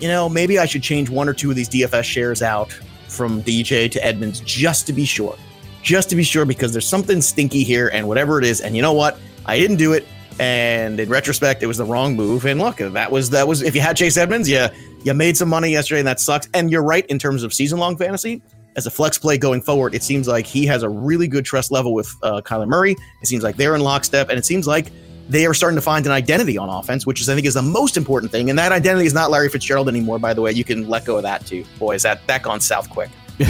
you 0.00 0.08
know, 0.08 0.28
maybe 0.28 0.58
I 0.58 0.66
should 0.66 0.82
change 0.82 1.08
one 1.08 1.28
or 1.28 1.34
two 1.34 1.50
of 1.50 1.56
these 1.56 1.68
DFS 1.68 2.04
shares 2.04 2.42
out 2.42 2.72
from 3.08 3.42
DJ 3.42 3.90
to 3.90 4.04
Edmonds 4.04 4.40
just 4.40 4.86
to 4.86 4.92
be 4.92 5.04
sure. 5.04 5.36
Just 5.82 6.10
to 6.10 6.16
be 6.16 6.24
sure 6.24 6.44
because 6.44 6.72
there's 6.72 6.86
something 6.86 7.22
stinky 7.22 7.62
here 7.62 7.88
and 7.92 8.06
whatever 8.06 8.38
it 8.38 8.44
is. 8.44 8.60
And 8.60 8.76
you 8.76 8.82
know 8.82 8.92
what? 8.92 9.18
I 9.46 9.58
didn't 9.58 9.76
do 9.76 9.92
it. 9.92 10.06
And 10.38 11.00
in 11.00 11.08
retrospect, 11.08 11.62
it 11.62 11.66
was 11.66 11.78
the 11.78 11.84
wrong 11.84 12.14
move. 12.14 12.44
And 12.44 12.60
look, 12.60 12.76
that 12.76 13.10
was 13.10 13.30
that 13.30 13.48
was 13.48 13.62
if 13.62 13.74
you 13.74 13.80
had 13.80 13.96
Chase 13.96 14.18
Edmonds, 14.18 14.48
yeah, 14.48 14.68
you 15.02 15.14
made 15.14 15.36
some 15.36 15.48
money 15.48 15.70
yesterday, 15.70 16.00
and 16.00 16.08
that 16.08 16.20
sucks. 16.20 16.46
And 16.52 16.70
you're 16.70 16.82
right 16.82 17.06
in 17.06 17.18
terms 17.18 17.42
of 17.42 17.54
season 17.54 17.78
long 17.78 17.96
fantasy. 17.96 18.42
As 18.74 18.86
a 18.86 18.90
flex 18.90 19.16
play 19.16 19.38
going 19.38 19.62
forward, 19.62 19.94
it 19.94 20.02
seems 20.02 20.28
like 20.28 20.44
he 20.44 20.66
has 20.66 20.82
a 20.82 20.88
really 20.90 21.26
good 21.26 21.46
trust 21.46 21.70
level 21.70 21.94
with 21.94 22.14
uh, 22.22 22.42
Kyler 22.42 22.68
Murray. 22.68 22.94
It 23.22 23.26
seems 23.26 23.42
like 23.42 23.56
they're 23.56 23.74
in 23.74 23.80
lockstep, 23.80 24.28
and 24.28 24.38
it 24.38 24.44
seems 24.44 24.66
like 24.66 24.92
they 25.28 25.46
are 25.46 25.54
starting 25.54 25.76
to 25.76 25.82
find 25.82 26.06
an 26.06 26.12
identity 26.12 26.56
on 26.56 26.68
offense, 26.68 27.06
which 27.06 27.20
is 27.20 27.28
I 27.28 27.34
think 27.34 27.46
is 27.46 27.54
the 27.54 27.62
most 27.62 27.96
important 27.96 28.30
thing. 28.32 28.48
And 28.50 28.58
that 28.58 28.72
identity 28.72 29.06
is 29.06 29.14
not 29.14 29.30
Larry 29.30 29.48
Fitzgerald 29.48 29.88
anymore. 29.88 30.18
By 30.18 30.34
the 30.34 30.42
way, 30.42 30.52
you 30.52 30.64
can 30.64 30.88
let 30.88 31.04
go 31.04 31.16
of 31.16 31.22
that 31.24 31.44
too. 31.46 31.64
Boy, 31.78 31.94
is 31.96 32.02
that 32.02 32.26
that 32.26 32.42
gone 32.42 32.60
south 32.60 32.88
quick. 32.90 33.10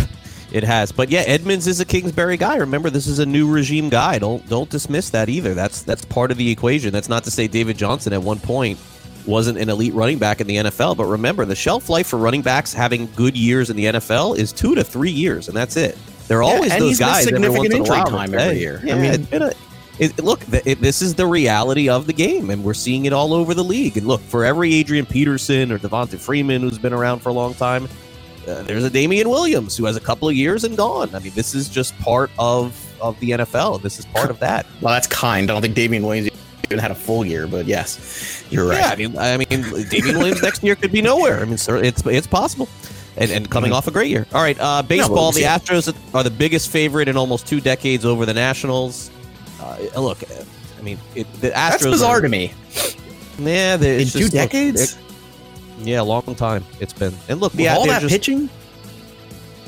It 0.52 0.62
has, 0.62 0.92
but 0.92 1.10
yeah, 1.10 1.20
Edmonds 1.26 1.66
is 1.66 1.80
a 1.80 1.84
Kingsbury 1.84 2.36
guy. 2.36 2.56
Remember, 2.56 2.88
this 2.88 3.08
is 3.08 3.18
a 3.18 3.26
new 3.26 3.50
regime 3.50 3.88
guy. 3.88 4.18
Don't 4.20 4.48
don't 4.48 4.70
dismiss 4.70 5.10
that 5.10 5.28
either. 5.28 5.54
That's 5.54 5.82
that's 5.82 6.04
part 6.04 6.30
of 6.30 6.38
the 6.38 6.48
equation. 6.48 6.92
That's 6.92 7.08
not 7.08 7.24
to 7.24 7.32
say 7.32 7.48
David 7.48 7.76
Johnson 7.76 8.12
at 8.12 8.22
one 8.22 8.38
point 8.38 8.78
wasn't 9.26 9.58
an 9.58 9.68
elite 9.68 9.92
running 9.92 10.18
back 10.18 10.40
in 10.40 10.46
the 10.46 10.54
NFL, 10.56 10.96
but 10.96 11.06
remember 11.06 11.44
the 11.44 11.56
shelf 11.56 11.90
life 11.90 12.06
for 12.06 12.16
running 12.16 12.42
backs 12.42 12.72
having 12.72 13.06
good 13.16 13.36
years 13.36 13.70
in 13.70 13.76
the 13.76 13.86
NFL 13.86 14.38
is 14.38 14.52
two 14.52 14.76
to 14.76 14.84
three 14.84 15.10
years, 15.10 15.48
and 15.48 15.56
that's 15.56 15.76
it. 15.76 15.98
They're 16.28 16.42
Yeah, 16.42 16.48
always 16.48 16.78
those 16.78 16.98
guys 17.00 17.26
every 17.26 17.32
significant 17.42 17.58
once 17.58 17.66
in 17.66 17.72
a 17.72 17.76
injury 17.78 17.96
while 17.96 18.06
time 18.06 18.34
every 18.34 18.58
year. 18.60 18.80
I 18.82 18.94
mean- 18.94 19.04
it's 19.06 19.26
been 19.26 19.42
a- 19.42 19.52
it, 19.98 20.18
look, 20.22 20.44
th- 20.46 20.62
it, 20.66 20.80
this 20.80 21.00
is 21.02 21.14
the 21.14 21.26
reality 21.26 21.88
of 21.88 22.06
the 22.06 22.12
game, 22.12 22.50
and 22.50 22.62
we're 22.62 22.74
seeing 22.74 23.06
it 23.06 23.12
all 23.12 23.32
over 23.32 23.54
the 23.54 23.64
league. 23.64 23.96
And 23.96 24.06
look, 24.06 24.20
for 24.20 24.44
every 24.44 24.74
Adrian 24.74 25.06
Peterson 25.06 25.72
or 25.72 25.78
Devonta 25.78 26.18
Freeman 26.18 26.60
who's 26.62 26.78
been 26.78 26.92
around 26.92 27.20
for 27.20 27.30
a 27.30 27.32
long 27.32 27.54
time, 27.54 27.88
uh, 28.46 28.62
there's 28.62 28.84
a 28.84 28.90
Damien 28.90 29.28
Williams 29.28 29.76
who 29.76 29.86
has 29.86 29.96
a 29.96 30.00
couple 30.00 30.28
of 30.28 30.34
years 30.34 30.64
and 30.64 30.76
gone. 30.76 31.14
I 31.14 31.18
mean, 31.18 31.32
this 31.34 31.54
is 31.54 31.68
just 31.68 31.98
part 31.98 32.30
of 32.38 32.80
of 33.00 33.18
the 33.20 33.30
NFL. 33.30 33.82
This 33.82 33.98
is 33.98 34.06
part 34.06 34.30
of 34.30 34.38
that. 34.40 34.66
Well, 34.80 34.94
that's 34.94 35.06
kind. 35.08 35.50
I 35.50 35.54
don't 35.54 35.62
think 35.62 35.74
Damien 35.74 36.04
Williams 36.04 36.30
even 36.64 36.78
had 36.78 36.90
a 36.90 36.94
full 36.94 37.24
year, 37.26 37.46
but 37.46 37.66
yes, 37.66 38.44
you're 38.50 38.66
right. 38.68 38.78
Yeah, 38.78 38.88
I 38.90 38.96
mean, 38.96 39.18
I 39.18 39.36
mean, 39.36 39.88
Damien 39.88 40.18
Williams 40.18 40.42
next 40.42 40.62
year 40.62 40.74
could 40.76 40.92
be 40.92 41.02
nowhere. 41.02 41.40
I 41.40 41.44
mean, 41.44 41.58
sir, 41.58 41.76
it's 41.76 42.04
it's 42.06 42.26
possible, 42.26 42.68
and 43.16 43.30
and 43.30 43.50
coming 43.50 43.72
Mhm. 43.72 43.76
off 43.76 43.86
a 43.88 43.90
great 43.90 44.10
year. 44.10 44.26
All 44.32 44.42
right, 44.42 44.56
uh, 44.60 44.82
baseball. 44.82 45.14
we'll 45.16 45.32
the. 45.32 45.42
Astros 45.42 45.94
are 46.14 46.22
the 46.22 46.30
biggest 46.30 46.70
favorite 46.70 47.08
in 47.08 47.16
almost 47.16 47.46
two 47.46 47.60
decades 47.60 48.04
over 48.04 48.24
the 48.26 48.34
Nationals. 48.34 49.10
Uh, 49.60 50.00
look, 50.00 50.18
I 50.78 50.82
mean, 50.82 50.98
it, 51.14 51.30
the 51.40 51.48
Astros. 51.50 51.52
That's 51.52 51.84
bizarre 51.84 52.18
are, 52.18 52.20
to 52.20 52.28
me. 52.28 52.52
Yeah, 53.38 53.76
In 53.76 53.82
it's 53.82 54.12
two 54.12 54.24
look, 54.24 54.32
decades, 54.32 54.94
it- 54.94 54.98
yeah, 55.80 56.00
a 56.00 56.04
long 56.04 56.22
time 56.34 56.64
it's 56.80 56.92
been. 56.92 57.14
And 57.28 57.40
look, 57.40 57.52
yeah, 57.54 57.74
all 57.76 57.86
that 57.86 58.00
just, 58.00 58.12
pitching 58.12 58.48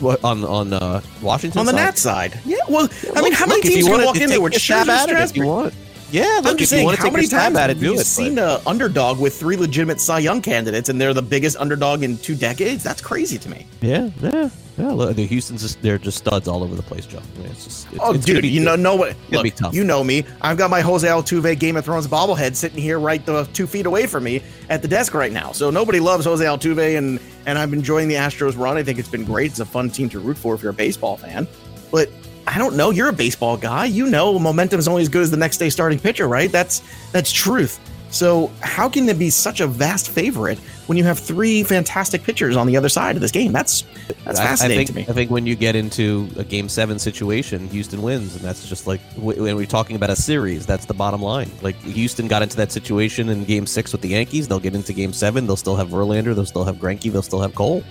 what, 0.00 0.22
on 0.24 0.44
on 0.44 0.72
uh, 0.72 1.00
Washington 1.22 1.60
on 1.60 1.66
the 1.66 1.72
side? 1.72 1.76
Nats 1.78 2.00
side. 2.00 2.40
Yeah, 2.44 2.56
well, 2.68 2.88
I 3.14 3.22
mean, 3.22 3.32
how 3.32 3.46
many 3.46 3.60
look, 3.60 3.64
teams 3.64 3.86
you 3.86 3.86
can 3.86 4.04
walk 4.04 4.16
in 4.16 4.30
there 4.30 4.40
with 4.40 4.54
Scherzer, 4.54 5.08
it 5.08 5.30
if 5.30 5.36
you 5.36 5.46
want? 5.46 5.74
Yeah, 6.10 6.40
I'm 6.44 6.56
just 6.56 6.70
saying, 6.70 6.84
want 6.86 6.96
to 6.96 7.02
how 7.02 7.08
take 7.08 7.12
many 7.14 7.26
times 7.26 7.56
at 7.56 7.68
it, 7.70 7.76
have 7.76 7.82
you 7.82 7.98
seen 7.98 8.36
but- 8.36 8.60
an 8.60 8.66
underdog 8.66 9.20
with 9.20 9.38
three 9.38 9.56
legitimate 9.56 10.00
Cy 10.00 10.20
Young 10.20 10.40
candidates, 10.40 10.88
and 10.88 11.00
they're 11.00 11.12
the 11.12 11.22
biggest 11.22 11.56
underdog 11.58 12.02
in 12.02 12.16
two 12.18 12.34
decades? 12.34 12.82
That's 12.82 13.02
crazy 13.02 13.36
to 13.38 13.48
me. 13.50 13.66
Yeah, 13.82 14.08
yeah, 14.22 14.48
yeah. 14.78 14.90
Look, 14.92 15.16
the 15.16 15.26
Houston's 15.26 15.60
just 15.62 15.82
they're 15.82 15.98
just 15.98 16.16
studs 16.18 16.48
all 16.48 16.62
over 16.62 16.74
the 16.74 16.82
place, 16.82 17.04
Joe. 17.04 17.18
I 17.18 17.38
mean, 17.38 17.50
it's 17.50 17.64
just, 17.64 17.88
it's, 17.92 18.00
Oh, 18.02 18.14
it's 18.14 18.24
dude, 18.24 18.44
you 18.46 18.60
know, 18.60 18.76
gonna 18.76 19.42
be 19.42 19.52
Look, 19.60 19.74
you 19.74 19.84
know 19.84 20.02
me. 20.02 20.24
I've 20.40 20.56
got 20.56 20.70
my 20.70 20.80
Jose 20.80 21.06
Altuve 21.06 21.58
Game 21.58 21.76
of 21.76 21.84
Thrones 21.84 22.06
bobblehead 22.06 22.54
sitting 22.56 22.80
here 22.82 22.98
right 22.98 23.24
the 23.26 23.44
two 23.52 23.66
feet 23.66 23.84
away 23.84 24.06
from 24.06 24.24
me 24.24 24.42
at 24.70 24.80
the 24.80 24.88
desk 24.88 25.12
right 25.12 25.32
now. 25.32 25.52
So 25.52 25.68
nobody 25.68 26.00
loves 26.00 26.24
Jose 26.24 26.42
Altuve, 26.44 26.96
and 26.96 27.20
and 27.44 27.58
I'm 27.58 27.74
enjoying 27.74 28.08
the 28.08 28.14
Astros 28.14 28.56
run. 28.58 28.78
I 28.78 28.82
think 28.82 28.98
it's 28.98 29.08
been 29.10 29.24
great. 29.24 29.50
It's 29.50 29.60
a 29.60 29.66
fun 29.66 29.90
team 29.90 30.08
to 30.10 30.20
root 30.20 30.38
for 30.38 30.54
if 30.54 30.62
you're 30.62 30.70
a 30.70 30.74
baseball 30.74 31.18
fan. 31.18 31.46
But 31.90 32.10
I 32.48 32.56
don't 32.58 32.76
know. 32.76 32.90
You're 32.90 33.08
a 33.08 33.12
baseball 33.12 33.56
guy. 33.56 33.84
You 33.84 34.06
know, 34.08 34.38
momentum 34.38 34.78
is 34.78 34.88
only 34.88 35.02
as 35.02 35.08
good 35.08 35.22
as 35.22 35.30
the 35.30 35.36
next 35.36 35.58
day 35.58 35.68
starting 35.68 35.98
pitcher, 35.98 36.26
right? 36.26 36.50
That's 36.50 36.82
that's 37.12 37.30
truth. 37.30 37.78
So 38.10 38.50
how 38.60 38.88
can 38.88 39.06
it 39.10 39.18
be 39.18 39.28
such 39.28 39.60
a 39.60 39.66
vast 39.66 40.08
favorite 40.08 40.58
when 40.86 40.96
you 40.96 41.04
have 41.04 41.18
three 41.18 41.62
fantastic 41.62 42.22
pitchers 42.22 42.56
on 42.56 42.66
the 42.66 42.74
other 42.74 42.88
side 42.88 43.16
of 43.16 43.20
this 43.20 43.30
game? 43.30 43.52
That's 43.52 43.82
that's 44.24 44.40
I- 44.40 44.44
fascinating 44.46 44.80
I, 44.80 44.84
think, 44.84 44.88
to 44.88 44.94
me. 44.94 45.06
I 45.08 45.12
think 45.12 45.30
when 45.30 45.44
you 45.46 45.54
get 45.54 45.76
into 45.76 46.26
a 46.38 46.44
game 46.44 46.70
seven 46.70 46.98
situation, 46.98 47.68
Houston 47.68 48.00
wins, 48.00 48.34
and 48.34 48.42
that's 48.42 48.66
just 48.66 48.86
like 48.86 49.00
when 49.16 49.54
we're 49.56 49.66
talking 49.66 49.94
about 49.96 50.08
a 50.08 50.16
series. 50.16 50.64
That's 50.64 50.86
the 50.86 50.94
bottom 50.94 51.20
line. 51.20 51.50
Like 51.60 51.76
Houston 51.82 52.28
got 52.28 52.42
into 52.42 52.56
that 52.56 52.72
situation 52.72 53.28
in 53.28 53.44
Game 53.44 53.66
Six 53.66 53.92
with 53.92 54.00
the 54.00 54.08
Yankees. 54.08 54.48
They'll 54.48 54.58
get 54.58 54.74
into 54.74 54.94
Game 54.94 55.12
Seven. 55.12 55.46
They'll 55.46 55.56
still 55.56 55.76
have 55.76 55.88
Verlander. 55.88 56.34
They'll 56.34 56.46
still 56.46 56.64
have 56.64 56.76
Greinke. 56.76 57.12
They'll 57.12 57.20
still 57.20 57.42
have 57.42 57.54
Cole. 57.54 57.84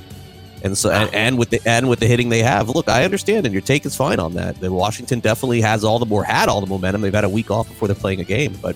And 0.64 0.78
so, 0.78 0.90
and, 0.92 1.14
and 1.14 1.38
with 1.38 1.52
the 1.52 1.62
and 1.66 1.88
with 1.88 2.00
the 2.00 2.08
hitting 2.08 2.30
they 2.30 2.42
have, 2.42 2.70
look, 2.70 2.90
I 2.90 3.06
understand, 3.06 3.46
and 3.46 3.54
your 3.54 3.62
take 3.62 3.86
is 3.86 3.96
fine 3.96 4.20
on 4.20 4.34
that. 4.34 4.60
The 4.60 4.72
Washington 4.72 5.20
definitely 5.20 5.62
has 5.62 5.84
all 5.84 6.00
the 6.00 6.06
more 6.06 6.24
had 6.24 6.50
all 6.50 6.62
the 6.62 6.68
momentum. 6.68 7.02
They've 7.02 7.14
had 7.14 7.24
a 7.24 7.30
week 7.30 7.52
off 7.52 7.68
before 7.68 7.88
they're 7.88 7.96
playing 7.96 8.22
a 8.22 8.26
game, 8.26 8.58
but 8.62 8.76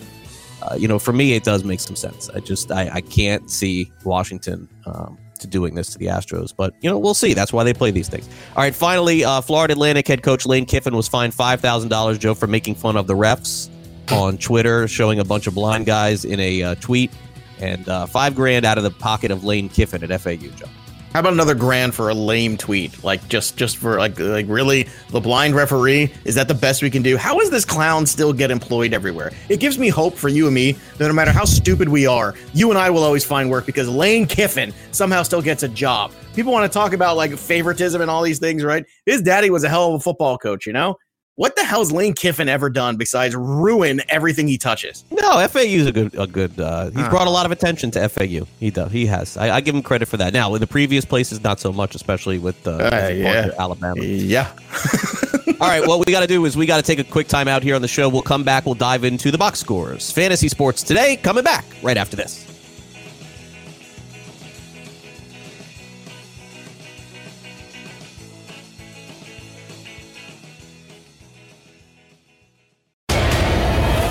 uh, 0.62 0.76
you 0.76 0.88
know, 0.88 1.00
for 1.00 1.12
me, 1.12 1.34
it 1.34 1.44
does 1.44 1.64
make 1.64 1.80
some 1.80 1.96
sense. 1.96 2.30
I 2.30 2.40
just 2.40 2.72
I, 2.72 2.90
I 2.94 3.02
can't 3.02 3.50
see 3.50 3.92
Washington 4.04 4.68
um, 4.86 5.18
to 5.40 5.48
doing 5.48 5.74
this 5.74 5.90
to 5.94 5.98
the 5.98 6.06
Astros, 6.06 6.54
but 6.56 6.76
you 6.82 6.90
know, 6.90 7.00
we'll 7.00 7.16
see. 7.16 7.34
That's 7.34 7.52
why 7.52 7.64
they 7.64 7.74
play 7.74 7.90
these 7.90 8.08
things. 8.08 8.30
All 8.56 8.64
right, 8.64 8.76
finally, 8.76 9.24
uh, 9.24 9.42
Florida 9.42 9.74
Atlantic 9.74 10.08
head 10.08 10.22
coach 10.22 10.46
Lane 10.46 10.66
Kiffin 10.66 10.96
was 10.96 11.08
fined 11.08 11.34
five 11.34 11.62
thousand 11.62 11.90
dollars, 11.90 12.20
Joe, 12.20 12.36
for 12.36 12.48
making 12.48 12.76
fun 12.76 12.96
of 12.96 13.08
the 13.08 13.16
refs 13.16 13.70
on 14.12 14.38
Twitter, 14.38 14.88
showing 14.88 15.20
a 15.20 15.26
bunch 15.26 15.48
of 15.48 15.56
blind 15.56 15.88
guys 15.88 16.26
in 16.26 16.40
a 16.40 16.62
uh, 16.62 16.76
tweet, 16.76 17.12
and 17.60 17.90
uh, 17.90 18.06
five 18.06 18.36
grand 18.36 18.66
out 18.66 18.78
of 18.78 18.84
the 18.84 18.92
pocket 18.92 19.32
of 19.32 19.44
Lane 19.44 19.68
Kiffin 19.68 20.04
at 20.04 20.22
FAU, 20.22 20.36
Joe. 20.36 20.68
How 21.14 21.20
about 21.20 21.34
another 21.34 21.56
grand 21.56 21.94
for 21.94 22.08
a 22.08 22.14
lame 22.14 22.56
tweet? 22.56 23.04
Like 23.04 23.28
just 23.28 23.58
just 23.58 23.76
for 23.76 23.98
like 23.98 24.18
like 24.18 24.46
really 24.48 24.88
the 25.10 25.20
blind 25.20 25.56
referee 25.56 26.14
is 26.24 26.36
that 26.36 26.48
the 26.48 26.54
best 26.54 26.82
we 26.82 26.90
can 26.90 27.04
do? 27.04 27.18
How 27.18 27.42
is 27.42 27.50
this 27.50 27.66
clown 27.66 28.06
still 28.06 28.32
get 28.32 28.50
employed 28.50 28.94
everywhere? 28.94 29.34
It 29.50 29.60
gives 29.60 29.78
me 29.78 29.90
hope 29.90 30.16
for 30.16 30.30
you 30.30 30.46
and 30.46 30.56
me 30.56 30.78
that 30.98 31.08
no 31.08 31.14
matter 31.14 31.34
how 31.34 31.44
stupid 31.44 31.90
we 31.90 32.08
are, 32.08 32.34
you 32.54 32.70
and 32.70 32.80
I 32.80 32.90
will 32.90 33.04
always 33.04 33.26
find 33.26 33.50
work 33.50 33.66
because 33.66 33.90
Lane 33.90 34.26
Kiffin 34.26 34.74
somehow 34.94 35.22
still 35.24 35.42
gets 35.42 35.64
a 35.64 35.68
job. 35.68 36.14
People 36.34 36.54
want 36.54 36.72
to 36.72 36.74
talk 36.74 36.94
about 36.94 37.18
like 37.18 37.38
favoritism 37.38 38.02
and 38.02 38.10
all 38.10 38.24
these 38.24 38.40
things, 38.40 38.64
right? 38.64 38.86
His 39.06 39.22
daddy 39.22 39.50
was 39.50 39.66
a 39.66 39.70
hell 39.70 39.90
of 39.90 39.96
a 39.96 40.00
football 40.00 40.38
coach, 40.38 40.66
you 40.66 40.72
know? 40.72 40.96
What 41.36 41.56
the 41.56 41.64
hell's 41.64 41.92
Lane 41.94 42.14
Kiffin 42.14 42.50
ever 42.50 42.70
done 42.70 42.98
besides 42.98 43.36
ruin 43.36 44.02
everything 44.10 44.48
he 44.50 44.58
touches? 44.58 45.06
No, 45.12 45.48
FAU 45.48 45.60
is 45.62 45.88
a 45.88 45.92
good, 45.92 46.14
a 46.20 46.28
good. 46.28 46.60
Uh, 46.60 46.90
he's 46.92 46.98
Uh. 47.00 47.10
brought 47.10 47.26
a 47.28 47.30
lot 47.32 47.46
of 47.46 47.52
attention 47.54 47.90
to 47.92 48.10
FAU. 48.10 48.46
He 48.60 48.70
does. 48.70 48.92
He 48.92 49.06
has. 49.06 49.38
I, 49.38 49.56
I 49.56 49.62
give 49.62 49.74
him 49.74 49.82
credit 49.82 50.08
for 50.08 50.18
that. 50.18 50.34
Now, 50.34 50.54
in 50.56 50.60
the 50.60 50.68
previous 50.68 51.06
places, 51.06 51.42
not 51.42 51.60
so 51.62 51.72
much, 51.72 51.96
especially 51.96 52.38
with 52.38 52.68
uh, 52.68 52.72
Uh, 52.72 53.08
yeah. 53.16 53.50
Alabama. 53.58 54.04
Yeah. 54.04 54.52
All 55.62 55.68
right, 55.68 55.86
what 55.88 56.06
we 56.06 56.12
got 56.12 56.22
to 56.22 56.28
do 56.28 56.44
is 56.46 56.58
we 56.58 56.66
got 56.66 56.78
to 56.78 56.84
take 56.84 57.00
a 57.00 57.04
quick 57.04 57.28
time 57.28 57.48
out 57.48 57.64
here 57.64 57.76
on 57.76 57.82
the 57.82 57.88
show. 57.88 58.10
We'll 58.10 58.24
come 58.24 58.44
back. 58.44 58.66
We'll 58.66 58.76
dive 58.76 59.04
into 59.04 59.32
the 59.32 59.38
box 59.38 59.60
scores. 59.60 60.12
Fantasy 60.12 60.50
sports 60.50 60.84
today, 60.84 61.16
coming 61.18 61.44
back 61.44 61.64
right 61.82 61.98
after 61.98 62.16
this. 62.18 62.46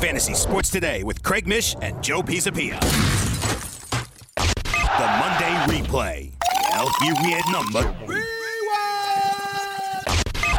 Fantasy 0.00 0.34
Sports 0.34 0.70
Today 0.70 1.02
with 1.04 1.22
Craig 1.22 1.46
Mish 1.46 1.76
and 1.80 2.02
Joe 2.02 2.22
Pisapia. 2.22 2.80
The 4.34 5.06
Monday 5.20 5.54
replay. 5.68 6.32
LP 6.72 7.12
weird 7.22 7.42
number. 7.52 7.82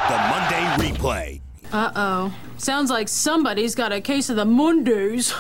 The 0.08 0.18
Monday 0.30 0.64
replay. 0.78 1.42
Uh 1.72 1.92
oh. 1.96 2.34
Sounds 2.58 2.90
like 2.90 3.08
somebody's 3.10 3.76
got 3.76 3.92
a 3.92 4.00
case 4.00 4.30
of 4.30 4.36
the 4.36 4.46
Mondays. 4.46 5.34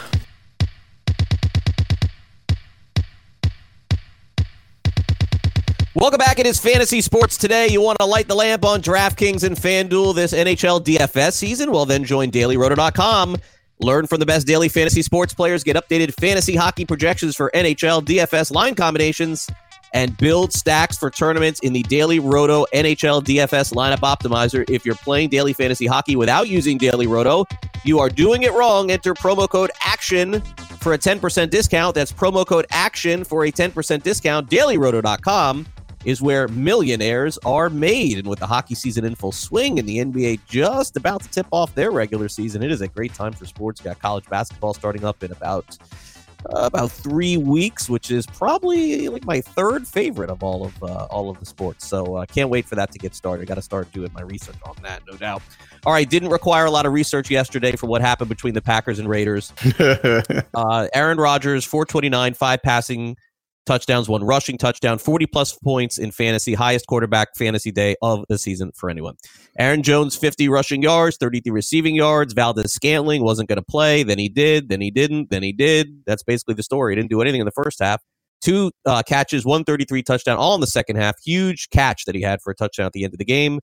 Welcome 5.95 6.17
back. 6.17 6.39
It 6.39 6.47
is 6.47 6.60
Fantasy 6.60 7.01
Sports 7.01 7.38
Today. 7.38 7.67
You 7.67 7.79
want 7.79 7.99
to 7.99 8.06
light 8.06 8.27
the 8.27 8.36
lamp 8.36 8.65
on 8.65 8.82
DraftKings 8.82 9.43
and 9.43 9.56
FanDuel 9.56 10.15
this 10.15 10.34
NHL 10.34 10.84
DFS 10.84 11.34
season? 11.34 11.71
Well, 11.71 11.86
then 11.86 12.03
join 12.03 12.32
dailyroto.com. 12.32 13.38
Learn 13.84 14.08
from 14.08 14.22
the 14.22 14.26
best 14.26 14.48
daily 14.48 14.69
fantasy 14.69 15.02
sports 15.02 15.34
players, 15.34 15.62
get 15.62 15.76
updated 15.76 16.13
fantasy 16.13 16.56
hockey 16.56 16.86
projections 16.86 17.36
for 17.36 17.52
NHL 17.54 18.02
DFS 18.02 18.50
line 18.50 18.76
combinations, 18.76 19.50
and 19.93 20.15
build 20.17 20.54
stacks 20.54 20.98
for 20.98 21.12
tournaments 21.12 21.60
in 21.60 21.74
the 21.74 21.84
Daily 21.84 22.19
Roto 22.19 22.65
NHL 22.74 23.22
DFS 23.22 23.74
lineup 23.74 24.00
optimizer. 24.00 24.67
If 24.69 24.86
you're 24.86 24.96
playing 24.96 25.30
daily 25.30 25.52
fantasy 25.52 25.86
hockey 25.86 26.15
without 26.15 26.48
using 26.48 26.78
Daily 26.78 27.08
Roto, 27.08 27.46
you 27.84 28.00
are 28.00 28.10
doing 28.10 28.43
it 28.43 28.54
wrong. 28.54 28.89
Enter 28.89 29.13
promo 29.13 29.50
code 29.50 29.72
ACTION 29.86 30.39
for 30.80 30.93
a 30.93 30.98
10% 30.98 31.50
discount. 31.50 31.93
That's 31.93 32.13
promo 32.13 32.46
code 32.46 32.65
ACTION 32.72 33.26
for 33.26 33.43
a 33.43 33.52
10% 33.52 34.02
discount. 34.02 34.50
DailyRoto.com 34.50 35.65
is 36.05 36.21
where 36.21 36.47
millionaires 36.49 37.37
are 37.45 37.69
made. 37.69 38.17
And 38.17 38.27
with 38.27 38.39
the 38.39 38.47
hockey 38.47 38.75
season 38.75 39.05
in 39.05 39.15
full 39.15 39.31
swing 39.31 39.79
and 39.79 39.87
the 39.87 39.97
NBA 39.97 40.39
just 40.47 40.97
about 40.97 41.23
to 41.23 41.29
tip 41.29 41.47
off 41.51 41.73
their 41.75 41.91
regular 41.91 42.29
season, 42.29 42.63
it 42.63 42.71
is 42.71 42.81
a 42.81 42.87
great 42.87 43.13
time 43.13 43.33
for 43.33 43.45
sports. 43.45 43.81
Got 43.81 43.99
college 43.99 44.25
basketball 44.29 44.73
starting 44.73 45.05
up 45.05 45.23
in 45.23 45.31
about 45.31 45.77
uh, 46.47 46.65
about 46.65 46.91
three 46.91 47.37
weeks, 47.37 47.89
which 47.89 48.11
is 48.11 48.25
probably 48.25 49.07
like 49.07 49.25
my 49.25 49.41
third 49.41 49.87
favorite 49.87 50.29
of 50.29 50.43
all 50.43 50.65
of 50.65 50.83
uh, 50.83 51.07
all 51.09 51.29
of 51.29 51.39
the 51.39 51.45
sports. 51.45 51.87
So 51.87 52.17
uh, 52.17 52.25
can't 52.25 52.49
wait 52.49 52.65
for 52.65 52.75
that 52.75 52.91
to 52.91 52.99
get 52.99 53.15
started. 53.15 53.47
Got 53.47 53.55
to 53.55 53.61
start 53.61 53.91
doing 53.91 54.11
my 54.13 54.21
research 54.21 54.57
on 54.65 54.75
that, 54.83 55.03
no 55.07 55.15
doubt. 55.15 55.41
All 55.85 55.93
right, 55.93 56.09
didn't 56.09 56.29
require 56.29 56.65
a 56.65 56.71
lot 56.71 56.85
of 56.85 56.93
research 56.93 57.29
yesterday 57.29 57.75
for 57.75 57.87
what 57.87 58.01
happened 58.01 58.29
between 58.29 58.53
the 58.53 58.61
Packers 58.61 58.99
and 58.99 59.07
Raiders. 59.07 59.53
uh, 59.79 60.87
Aaron 60.93 61.17
Rodgers, 61.17 61.65
429, 61.65 62.33
five 62.33 62.61
passing 62.61 63.17
touchdowns, 63.65 64.10
one 64.10 64.23
rushing 64.23 64.58
touchdown, 64.58 64.97
40 64.97 65.26
plus 65.28 65.54
points 65.58 65.97
in 65.97 66.12
fantasy, 66.12 66.54
highest 66.54 66.88
quarterback 66.88 67.36
fantasy 67.36 67.71
day 67.71 67.95
of 68.02 68.26
the 68.30 68.38
season 68.38 68.71
for 68.76 68.89
anyone. 68.89 69.15
Aaron 69.58 69.84
Jones, 69.84 70.15
50 70.15 70.49
rushing 70.49 70.82
yards, 70.82 71.17
33 71.17 71.52
receiving 71.52 71.95
yards. 71.95 72.34
Valdes-Scantling 72.34 73.23
wasn't 73.23 73.49
going 73.49 73.58
to 73.58 73.65
play. 73.65 74.04
Then 74.04 74.19
he 74.19 74.30
did. 74.30 74.69
Then 74.69 74.82
he 74.82 74.91
didn't. 74.91 75.30
Then 75.30 75.43
he 75.43 75.54
did. 75.54 76.04
That's 76.06 76.23
basically 76.23 76.56
the 76.56 76.63
story. 76.63 76.93
He 76.93 76.95
didn't 76.95 77.10
do 77.10 77.21
anything 77.21 77.41
in 77.41 77.45
the 77.45 77.52
first 77.52 77.80
half. 77.80 78.02
Two 78.41 78.71
uh, 78.86 79.04
catches, 79.04 79.45
133 79.45 80.04
touchdown, 80.04 80.38
all 80.38 80.54
in 80.54 80.62
the 80.62 80.67
second 80.67 80.97
half. 80.97 81.15
Huge 81.23 81.69
catch 81.69 82.04
that 82.06 82.13
he 82.13 82.21
had 82.21 82.41
for 82.41 82.52
a 82.52 82.56
touchdown 82.56 82.86
at 82.86 82.91
the 82.91 83.06
end 83.06 83.13
of 83.13 83.17
the 83.17 83.26
game. 83.26 83.60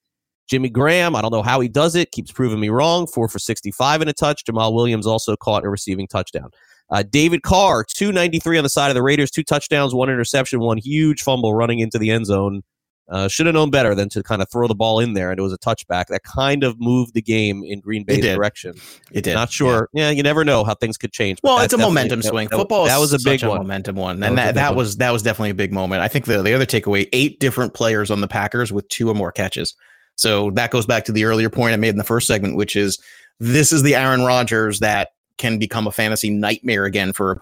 Jimmy 0.49 0.71
Graham, 0.71 1.15
I 1.15 1.21
don't 1.21 1.33
know 1.33 1.43
how 1.43 1.61
he 1.61 1.69
does 1.69 1.95
it, 1.95 2.11
keeps 2.11 2.33
proving 2.33 2.59
me 2.59 2.71
wrong. 2.71 3.07
Four 3.07 3.29
for 3.29 3.39
65 3.39 4.03
in 4.03 4.09
a 4.09 4.13
touch. 4.13 4.45
Jamaal 4.45 4.75
Williams 4.75 5.07
also 5.07 5.37
caught 5.37 5.65
a 5.65 5.69
receiving 5.69 6.09
touchdown. 6.09 6.51
Uh, 6.91 7.03
David 7.09 7.43
Carr, 7.43 7.85
293 7.85 8.59
on 8.59 8.65
the 8.65 8.69
side 8.71 8.89
of 8.89 8.95
the 8.95 9.03
Raiders, 9.03 9.31
two 9.31 9.45
touchdowns, 9.45 9.95
one 9.95 10.11
interception, 10.11 10.61
one 10.61 10.79
huge 10.79 11.23
fumble 11.23 11.55
running 11.55 11.79
into 11.79 11.99
the 11.99 12.11
end 12.11 12.27
zone. 12.27 12.63
Uh, 13.09 13.27
should 13.27 13.47
have 13.47 13.55
known 13.57 13.71
better 13.71 13.93
than 13.93 14.09
to 14.09 14.23
kind 14.23 14.41
of 14.41 14.49
throw 14.53 14.69
the 14.69 14.75
ball 14.75 15.01
in 15.01 15.15
there, 15.15 15.33
and 15.33 15.39
it 15.41 15.43
was 15.43 15.53
a 15.53 15.59
touchback 15.59 16.07
that 16.07 16.23
kind 16.23 16.63
of 16.63 16.79
moved 16.81 17.13
the 17.13 17.21
game 17.21 17.65
in 17.65 17.81
Green 17.81 18.05
Bay's 18.05 18.21
direction. 18.25 18.75
It 19.11 19.23
did. 19.25 19.35
Not 19.35 19.51
sure. 19.51 19.89
Yeah. 19.93 20.11
you 20.11 20.23
never 20.23 20.45
know 20.45 20.63
how 20.63 20.77
things 20.77 20.97
could 20.97 21.11
change. 21.13 21.41
Well, 21.43 21.57
that 21.59 21.65
it's 21.65 21.75
a 21.75 21.79
momentum 21.79 22.23
swing. 22.23 22.47
that- 22.51 22.57
Football. 22.57 22.85
That 22.85 22.99
was 23.01 23.13
a 23.13 23.19
big 23.19 23.43
one. 23.43 23.59
momentum 23.59 23.97
one, 23.97 24.21
That 24.21 24.27
and 24.29 24.37
was 24.37 24.45
that, 24.45 24.47
big 24.51 24.55
that 24.55 24.75
was 24.77 24.97
that 24.99 25.11
was 25.11 25.23
definitely 25.25 25.51
a 25.51 25.55
big 25.55 25.73
moment. 25.73 26.03
I 26.03 26.09
think 26.09 26.27
the 26.27 26.41
the 26.41 26.55
other 26.55 26.67
takeaway: 26.67 27.09
eight 27.13 27.41
different 27.41 27.75
players 27.75 28.13
on 28.13 28.21
the 28.21 28.29
Packers 28.29 28.73
with 28.73 28.89
two 28.91 29.09
or 29.11 29.15
more 29.15 29.33
catches. 29.33 29.75
So 30.15 30.53
that 30.53 30.71
goes 30.71 30.87
back 30.87 31.05
to 31.07 31.13
the 31.13 31.25
earlier 31.25 31.51
point 31.51 31.73
I 31.73 31.79
made 31.79 31.89
in 31.89 31.97
the 31.99 32.05
first 32.05 32.29
segment, 32.29 32.55
which 32.57 32.77
is 32.77 32.97
this 33.41 33.73
is 33.73 33.83
the 33.83 33.97
Aaron 33.97 34.23
Rodgers 34.23 34.79
that 34.81 35.09
can 35.39 35.59
become 35.59 35.87
a 35.87 35.93
fantasy 35.93 36.31
nightmare 36.31 36.85
again 36.85 37.13
for 37.13 37.41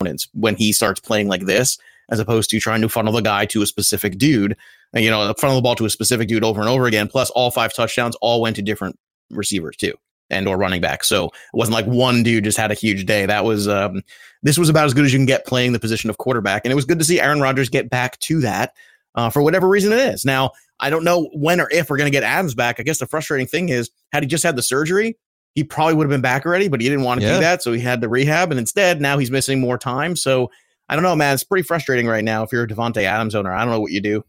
opponents 0.00 0.28
when 0.32 0.56
he 0.56 0.72
starts 0.72 1.00
playing 1.00 1.28
like 1.28 1.46
this, 1.46 1.78
as 2.10 2.18
opposed 2.18 2.50
to 2.50 2.60
trying 2.60 2.80
to 2.80 2.88
funnel 2.88 3.12
the 3.12 3.20
guy 3.20 3.46
to 3.46 3.62
a 3.62 3.66
specific 3.66 4.18
dude. 4.18 4.56
And, 4.92 5.04
you 5.04 5.10
know, 5.10 5.34
funnel 5.38 5.56
the 5.56 5.62
ball 5.62 5.74
to 5.76 5.86
a 5.86 5.90
specific 5.90 6.28
dude 6.28 6.44
over 6.44 6.60
and 6.60 6.68
over 6.68 6.86
again. 6.86 7.08
Plus, 7.08 7.30
all 7.30 7.50
five 7.50 7.74
touchdowns 7.74 8.16
all 8.16 8.40
went 8.40 8.56
to 8.56 8.62
different 8.62 8.98
receivers 9.30 9.76
too 9.76 9.94
and 10.30 10.48
or 10.48 10.56
running 10.56 10.80
back. 10.80 11.04
So 11.04 11.26
it 11.26 11.32
wasn't 11.54 11.74
like 11.74 11.86
one 11.86 12.22
dude 12.22 12.44
just 12.44 12.58
had 12.58 12.70
a 12.70 12.74
huge 12.74 13.06
day. 13.06 13.26
That 13.26 13.44
was 13.44 13.68
um 13.68 14.02
this 14.42 14.58
was 14.58 14.68
about 14.68 14.86
as 14.86 14.94
good 14.94 15.04
as 15.04 15.12
you 15.12 15.18
can 15.18 15.26
get 15.26 15.46
playing 15.46 15.72
the 15.72 15.80
position 15.80 16.10
of 16.10 16.18
quarterback. 16.18 16.64
And 16.64 16.72
it 16.72 16.76
was 16.76 16.84
good 16.84 16.98
to 16.98 17.04
see 17.04 17.20
Aaron 17.20 17.40
Rodgers 17.40 17.68
get 17.68 17.90
back 17.90 18.18
to 18.20 18.40
that 18.40 18.74
uh, 19.14 19.30
for 19.30 19.42
whatever 19.42 19.68
reason 19.68 19.92
it 19.92 19.98
is. 19.98 20.24
Now, 20.24 20.50
I 20.80 20.90
don't 20.90 21.04
know 21.04 21.30
when 21.32 21.60
or 21.60 21.68
if 21.70 21.88
we're 21.88 21.96
going 21.96 22.10
to 22.10 22.16
get 22.16 22.24
Adams 22.24 22.54
back. 22.54 22.78
I 22.78 22.82
guess 22.82 22.98
the 22.98 23.06
frustrating 23.06 23.46
thing 23.46 23.68
is, 23.68 23.90
had 24.12 24.22
he 24.22 24.26
just 24.26 24.44
had 24.44 24.56
the 24.56 24.62
surgery, 24.62 25.16
he 25.54 25.64
probably 25.64 25.94
would 25.94 26.04
have 26.04 26.10
been 26.10 26.20
back 26.20 26.44
already, 26.46 26.68
but 26.68 26.80
he 26.80 26.88
didn't 26.88 27.04
want 27.04 27.20
to 27.20 27.26
Yeah. 27.26 27.34
do 27.34 27.40
that. 27.40 27.62
So 27.62 27.72
he 27.72 27.80
had 27.80 28.00
the 28.00 28.08
rehab. 28.08 28.50
And 28.50 28.58
instead, 28.58 29.00
now 29.00 29.18
he's 29.18 29.30
missing 29.30 29.60
more 29.60 29.78
time. 29.78 30.16
So 30.16 30.50
I 30.88 30.94
don't 30.96 31.02
know, 31.04 31.16
man. 31.16 31.32
It's 31.34 31.44
pretty 31.44 31.62
frustrating 31.66 32.06
right 32.06 32.24
now 32.24 32.42
if 32.42 32.52
you're 32.52 32.64
a 32.64 32.68
Davante 32.68 33.02
Adams 33.04 33.34
owner. 33.34 33.52
I 33.52 33.60
don't 33.60 33.70
know 33.72 33.80
what 33.80 33.92
you 33.92 34.00
do. 34.00 34.24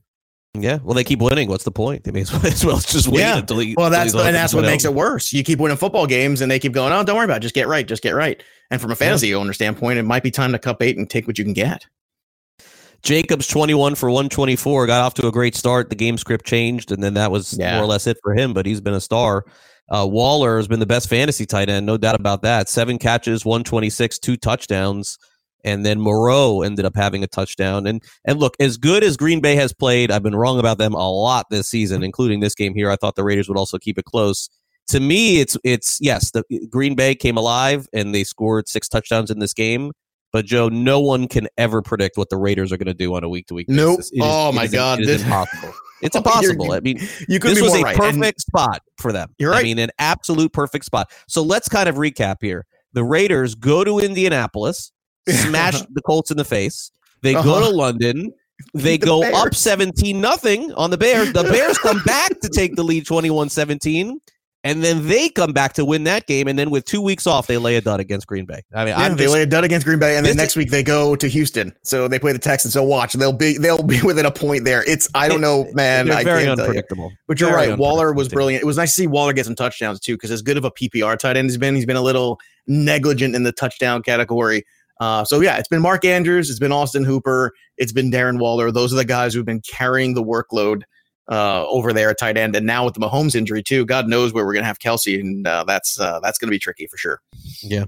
Yeah. 0.58 0.78
Well, 0.84 0.94
they 0.94 1.04
keep 1.04 1.20
winning. 1.20 1.50
What's 1.50 1.66
the 1.66 1.72
point? 1.72 2.06
They 2.06 2.12
may 2.12 2.22
as 2.22 2.32
well, 2.32 2.46
as 2.46 2.64
well 2.64 2.78
just 2.78 3.10
wait 3.10 3.20
Yeah. 3.20 3.40
until 3.40 3.60
he. 3.60 3.76
Well, 3.76 3.90
that's 3.90 4.14
he's 4.14 4.22
and 4.22 4.34
that's 4.34 4.54
what 4.54 4.64
makes 4.64 4.86
out. 4.86 4.92
it 4.92 4.96
worse. 4.96 5.34
You 5.34 5.44
keep 5.44 5.60
winning 5.60 5.76
football 5.78 6.08
games, 6.08 6.40
and 6.40 6.50
they 6.50 6.60
keep 6.60 6.72
going. 6.72 6.94
Oh, 6.94 7.04
don't 7.04 7.16
worry 7.18 7.26
about 7.26 7.38
it. 7.38 7.42
Just 7.42 7.56
get 7.56 7.68
right. 7.68 7.86
Just 7.86 8.02
get 8.02 8.12
right. 8.16 8.42
And 8.72 8.80
from 8.80 8.92
a 8.92 8.96
fantasy 8.96 9.36
owner 9.36 9.52
standpoint, 9.52 10.00
it 10.00 10.04
might 10.04 10.24
be 10.24 10.32
time 10.32 10.54
to 10.54 10.60
cut 10.60 10.78
eight 10.80 10.98
and 10.98 11.10
take 11.10 11.28
what 11.28 11.38
you 11.38 11.44
can 11.44 11.52
get. 11.54 11.86
Jacobs 13.04 13.48
21 13.48 13.96
for 13.96 14.10
124 14.10 14.88
got 14.88 15.02
off 15.02 15.14
to 15.16 15.28
a 15.28 15.32
great 15.32 15.56
start. 15.56 15.90
The 15.90 15.96
game 15.96 16.18
script 16.18 16.46
changed, 16.46 16.92
and 16.92 17.04
then 17.04 17.14
that 17.16 17.32
was 17.32 17.56
Yeah. 17.58 17.76
more 17.76 17.84
or 17.84 17.88
less 17.88 18.08
it 18.08 18.18
for 18.24 18.34
him. 18.34 18.54
But 18.54 18.66
he's 18.66 18.82
been 18.82 18.94
a 18.96 19.02
star. 19.02 19.44
Uh, 19.90 20.08
Waller 20.10 20.58
has 20.58 20.68
been 20.68 20.80
the 20.80 20.86
best 20.86 21.10
fantasy 21.10 21.46
tight 21.46 21.70
end, 21.70 21.86
no 21.86 21.98
doubt 21.98 22.16
about 22.20 22.42
that. 22.42 22.70
Seven 22.70 22.98
catches, 22.98 23.46
126, 23.46 24.18
two 24.20 24.36
touchdowns, 24.36 25.18
and 25.64 25.86
then 25.86 26.00
Moreau 26.00 26.62
ended 26.64 26.86
up 26.86 26.96
having 26.96 27.24
a 27.24 27.28
touchdown. 27.28 27.86
And 27.86 28.04
and 28.26 28.40
look, 28.40 28.56
as 28.60 28.78
good 28.78 29.04
as 29.04 29.16
Green 29.18 29.42
Bay 29.42 29.56
has 29.56 29.74
played, 29.74 30.12
I've 30.12 30.24
been 30.24 30.36
wrong 30.36 30.60
about 30.60 30.78
them 30.80 30.94
a 30.94 31.12
lot 31.12 31.48
this 31.52 31.68
season, 31.68 32.04
including 32.04 32.40
this 32.40 32.56
game 32.56 32.74
here. 32.74 32.90
I 32.90 32.96
thought 32.96 33.16
the 33.16 33.24
Raiders 33.24 33.48
would 33.48 33.58
also 33.58 33.78
keep 33.78 33.98
it 34.00 34.06
close. 34.06 34.50
To 34.90 35.00
me, 35.00 35.40
it's 35.40 35.58
it's 35.64 35.98
yes, 36.02 36.32
the 36.32 36.44
Green 36.70 36.96
Bay 36.96 37.16
came 37.16 37.38
alive 37.38 37.88
and 37.94 38.14
they 38.14 38.24
scored 38.24 38.68
six 38.68 38.88
touchdowns 38.88 39.30
in 39.32 39.40
this 39.40 39.54
game. 39.54 39.92
But 40.32 40.46
Joe, 40.46 40.68
no 40.68 41.00
one 41.00 41.28
can 41.30 41.48
ever 41.58 41.82
predict 41.82 42.18
what 42.18 42.30
the 42.30 42.36
Raiders 42.38 42.72
are 42.74 42.78
going 42.78 42.88
to 42.88 42.94
do 42.94 43.16
on 43.16 43.24
a 43.24 43.30
week 43.30 43.48
to 43.48 43.54
week 43.54 43.70
Nope. 43.70 44.02
is- 44.02 44.12
Oh, 44.20 44.52
my 44.52 44.68
God. 44.68 45.00
is 45.00 45.08
This- 45.08 45.24
impossible. 45.24 45.72
It's 46.02 46.16
Oh, 46.16 46.20
impossible. 46.20 46.72
I 46.74 46.80
mean, 46.82 47.00
You 47.30 47.40
could 47.40 47.52
this 47.52 47.62
was 47.62 47.74
a 47.76 47.82
right. 47.82 47.98
And- 48.00 48.18
perfect 48.20 48.42
spot 48.42 48.82
for 48.98 49.12
them. 49.12 49.30
You're 49.40 49.52
right. 49.52 49.62
I 49.62 49.64
mean, 49.64 49.80
an 49.80 49.92
absolute 50.00 50.52
perfect 50.54 50.86
spot. 50.86 51.10
So 51.28 51.42
let's 51.42 51.70
kind 51.70 51.88
of 51.90 51.96
recap 51.96 52.38
here. 52.42 52.66
The 52.94 53.04
Raiders 53.04 53.56
go 53.56 53.84
to 53.84 54.00
Indianapolis, 54.00 54.92
smash 55.30 55.82
the 55.92 56.02
Colts 56.02 56.32
in 56.32 56.38
the 56.38 56.46
face. 56.46 56.92
They 57.24 57.34
go 57.34 57.40
Uh-huh. 57.40 57.60
to 57.62 57.70
London. 57.70 58.32
They 58.74 58.98
The 58.98 59.06
go 59.06 59.24
up 59.24 59.54
17 59.54 60.22
nothing 60.22 60.72
on 60.74 60.90
the 60.90 60.98
Bears. 60.98 61.34
The 61.34 61.44
Bears 61.44 61.78
come 61.78 62.02
back 62.04 62.40
to 62.42 62.50
take 62.50 62.76
the 62.76 62.84
lead 62.84 63.06
21-17 63.06 64.14
and 64.66 64.84
then 64.84 65.08
they 65.08 65.30
come 65.30 65.54
back 65.54 65.72
to 65.74 65.86
win 65.86 66.04
that 66.04 66.28
game 66.28 66.50
and 66.50 66.60
then 66.60 66.70
with 66.72 66.84
2 66.84 67.00
weeks 67.02 67.26
off 67.26 67.48
they 67.48 67.58
lay 67.58 67.78
a 67.78 67.82
dud 67.82 68.02
against 68.02 68.28
Green 68.28 68.46
Bay. 68.46 68.62
I 68.74 68.80
mean, 68.84 68.90
Yeah, 68.90 68.98
I'm 69.06 69.16
they 69.16 69.24
just, 69.24 69.34
lay 69.34 69.44
a 69.44 69.46
dud 69.46 69.64
against 69.64 69.86
Green 69.86 70.00
Bay, 70.00 70.18
and 70.18 70.26
then 70.26 70.32
is- 70.32 70.36
next 70.38 70.56
week 70.58 70.72
they 70.72 70.84
go 70.84 71.16
to 71.16 71.28
Houston. 71.30 71.74
So 71.84 72.08
they 72.10 72.20
play 72.20 72.34
the 72.34 72.40
Texans. 72.40 72.74
So 72.74 72.84
watch, 72.84 73.14
they'll 73.14 73.32
be 73.32 73.58
they'll 73.58 73.82
be 73.84 74.02
within 74.04 74.26
a 74.26 74.32
point 74.32 74.66
there. 74.66 74.84
It's 74.90 75.08
I 75.16 75.30
don't 75.30 75.40
know, 75.42 75.70
man. 75.74 76.12
I 76.12 76.24
very 76.24 76.44
can't 76.44 76.58
tell 76.58 76.66
you. 76.66 76.70
unpredictable. 76.72 77.12
But 77.28 77.40
you're 77.40 77.52
Very 77.52 77.70
right. 77.70 77.80
Waller 77.80 78.12
was 78.12 78.28
brilliant. 78.28 78.62
It 78.62 78.66
was 78.66 78.76
nice 78.78 78.90
to 78.96 79.02
see 79.02 79.08
Waller 79.08 79.32
get 79.32 79.46
some 79.46 79.56
touchdowns 79.56 80.00
too, 80.02 80.16
because 80.16 80.32
as 80.32 80.42
good 80.42 80.58
of 80.58 80.66
a 80.66 80.72
PPR 80.72 81.18
tight 81.18 81.38
end 81.38 81.50
he's 81.50 81.58
been, 81.58 81.76
he's 81.76 81.86
been 81.86 81.96
a 81.96 82.02
little 82.02 82.40
negligent 82.68 83.36
in 83.36 83.44
the 83.44 83.52
touchdown 83.52 84.02
category. 84.02 84.66
Uh, 85.00 85.24
so 85.26 85.42
yeah, 85.42 85.58
it's 85.58 85.68
been 85.68 85.82
Mark 85.82 86.06
Andrews, 86.06 86.50
it's 86.50 86.60
been 86.60 86.72
Austin 86.72 87.04
Hooper, 87.04 87.52
it's 87.78 87.92
been 87.92 88.10
Darren 88.12 88.40
Waller. 88.40 88.72
Those 88.72 88.94
are 88.94 88.96
the 88.96 89.06
guys 89.06 89.34
who've 89.34 89.46
been 89.46 89.62
carrying 89.62 90.14
the 90.14 90.24
workload 90.24 90.84
uh, 91.30 91.66
over 91.68 91.94
there 91.94 92.10
at 92.10 92.20
tight 92.20 92.38
end. 92.38 92.56
And 92.56 92.66
now 92.66 92.86
with 92.86 92.94
the 92.94 93.00
Mahomes 93.00 93.36
injury 93.36 93.64
too, 93.64 93.86
God 93.86 94.08
knows 94.08 94.34
where 94.34 94.46
we're 94.46 94.54
gonna 94.54 94.66
have 94.66 94.80
Kelce, 94.80 95.20
and 95.20 95.48
uh, 95.48 95.64
that's 95.66 96.00
uh, 96.00 96.20
that's 96.22 96.38
gonna 96.38 96.52
be 96.52 96.60
tricky 96.60 96.88
for 96.88 96.98
sure. 96.98 97.22
Yeah. 97.62 97.86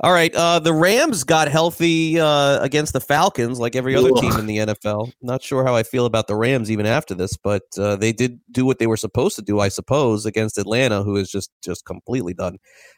All 0.00 0.12
right. 0.12 0.34
Uh, 0.34 0.58
the 0.58 0.72
Rams 0.72 1.22
got 1.22 1.46
healthy 1.46 2.18
uh, 2.18 2.58
against 2.60 2.92
the 2.92 3.00
Falcons, 3.00 3.60
like 3.60 3.76
every 3.76 3.94
other 3.94 4.10
team 4.10 4.32
in 4.32 4.46
the 4.46 4.58
NFL. 4.58 5.12
Not 5.22 5.44
sure 5.44 5.64
how 5.64 5.76
I 5.76 5.84
feel 5.84 6.06
about 6.06 6.26
the 6.26 6.34
Rams 6.34 6.72
even 6.72 6.86
after 6.86 7.14
this, 7.14 7.36
but 7.36 7.62
uh, 7.78 7.94
they 7.94 8.12
did 8.12 8.40
do 8.50 8.66
what 8.66 8.80
they 8.80 8.88
were 8.88 8.96
supposed 8.96 9.36
to 9.36 9.42
do, 9.42 9.60
I 9.60 9.68
suppose, 9.68 10.26
against 10.26 10.58
Atlanta, 10.58 11.04
who 11.04 11.14
is 11.14 11.30
just 11.30 11.50
just 11.62 11.84
completely 11.84 12.34
done. 12.34 12.56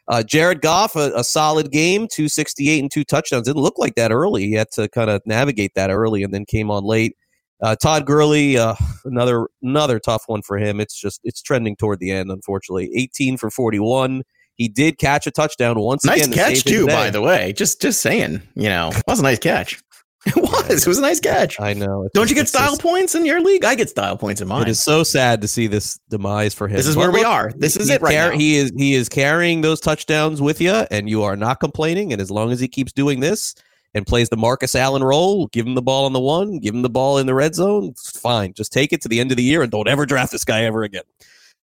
Uh, 0.09 0.23
Jared 0.23 0.63
Goff, 0.63 0.97
a, 0.97 1.13
a 1.15 1.25
solid 1.25 1.71
game, 1.71 2.09
two 2.11 2.29
sixty 2.29 2.71
eight 2.71 2.81
and 2.81 2.91
two 2.91 3.05
touchdowns. 3.05 3.47
Didn't 3.47 3.63
look 3.63 3.79
like 3.79 3.97
that 3.97 4.11
early. 4.11 4.47
He 4.47 4.53
had 4.55 4.71
to 4.73 4.89
kind 4.89 5.11
of 5.11 5.21
navigate 5.27 5.73
that 5.75 5.91
early, 5.91 6.23
and 6.23 6.33
then 6.33 6.47
came 6.47 6.71
on 6.71 6.85
late. 6.85 7.17
Uh, 7.63 7.77
Todd 7.77 8.05
Gurley, 8.07 8.59
uh, 8.59 8.75
another 9.05 9.47
another 9.63 9.99
tough 9.99 10.25
one 10.27 10.43
for 10.43 10.59
him. 10.59 10.81
It's 10.81 10.99
just 10.99 11.21
it's 11.25 11.41
trending 11.43 11.77
toward 11.77 12.01
the 12.01 12.11
end, 12.11 12.31
unfortunately. 12.31 12.91
Eighteen 12.95 13.37
for 13.37 13.51
forty 13.51 13.79
one. 13.79 14.23
He 14.57 14.69
did 14.69 14.99
catch 14.99 15.27
a 15.27 15.31
touchdown 15.33 15.79
once 15.81 16.05
Nice 16.05 16.21
again. 16.27 16.31
to 16.31 16.37
catch 16.37 16.65
too, 16.65 16.87
by 16.87 17.11
the 17.11 17.21
way. 17.23 17.53
Just 17.53 17.81
just 17.81 18.01
saying, 18.01 18.43
you 18.55 18.69
know, 18.69 18.91
that 18.91 19.05
was 19.07 19.21
a 19.21 19.23
nice 19.23 19.39
catch. 19.39 19.81
It 20.27 20.37
was. 20.37 20.87
It 20.87 20.89
was 20.89 20.97
a 20.97 21.03
nice 21.03 21.21
catch. 21.21 21.61
I 21.61 21.75
know. 21.75 22.09
Don't 22.15 22.31
you 22.31 22.35
get 22.35 22.49
style 22.49 22.71
just- 22.71 22.81
points 22.81 23.15
in 23.15 23.27
your 23.27 23.43
league? 23.43 23.63
I 23.63 23.75
get 23.75 23.91
style 23.91 24.17
points 24.17 24.41
in 24.41 24.49
mine. 24.49 24.63
It 24.63 24.69
is 24.69 24.83
so 24.83 25.03
sad 25.03 25.43
to 25.43 25.49
see 25.49 25.67
this 25.67 25.99
demise 26.09 26.55
for 26.55 26.67
him. 26.67 26.77
This 26.77 26.87
is 26.87 26.95
But 26.95 27.01
where 27.03 27.11
we 27.11 27.23
are. 27.25 27.53
This 27.55 27.77
is 27.77 27.91
it 27.91 28.01
right 28.01 28.17
car- 28.17 28.31
now. 28.33 28.39
He 28.39 28.57
is 28.57 28.73
he 28.75 28.95
is 28.95 29.11
carrying 29.11 29.61
those 29.61 29.81
touchdowns 29.81 30.41
with 30.41 30.63
you, 30.63 30.73
and 30.91 31.11
you 31.11 31.25
are 31.25 31.37
not 31.37 31.61
complaining. 31.61 32.11
And 32.11 32.23
as 32.23 32.31
long 32.31 32.53
as 32.53 32.59
he 32.59 32.69
keeps 32.69 32.91
doing 32.91 33.21
this 33.21 33.55
and 33.95 34.07
plays 34.07 34.29
the 34.29 34.37
Marcus 34.37 34.75
Allen 34.75 35.03
role, 35.03 35.47
give 35.49 35.67
him 35.67 35.75
the 35.75 35.83
ball 35.83 36.05
on 36.05 36.13
the 36.13 36.21
one, 36.21 36.59
give 36.59 36.75
him 36.75 36.83
the 36.83 36.91
ball 36.91 37.19
in 37.19 37.27
the 37.27 37.35
red 37.35 37.55
zone. 37.55 37.95
Fine. 37.95 38.55
Just 38.55 38.73
take 38.73 38.93
it 38.93 39.01
to 39.03 39.09
the 39.09 39.21
end 39.21 39.31
of 39.31 39.37
the 39.37 39.43
year 39.43 39.63
and 39.63 39.71
don't 39.71 39.89
ever 39.89 40.05
draft 40.05 40.33
this 40.33 40.45
guy 40.45 40.65
ever 40.65 40.83
again. 40.83 41.05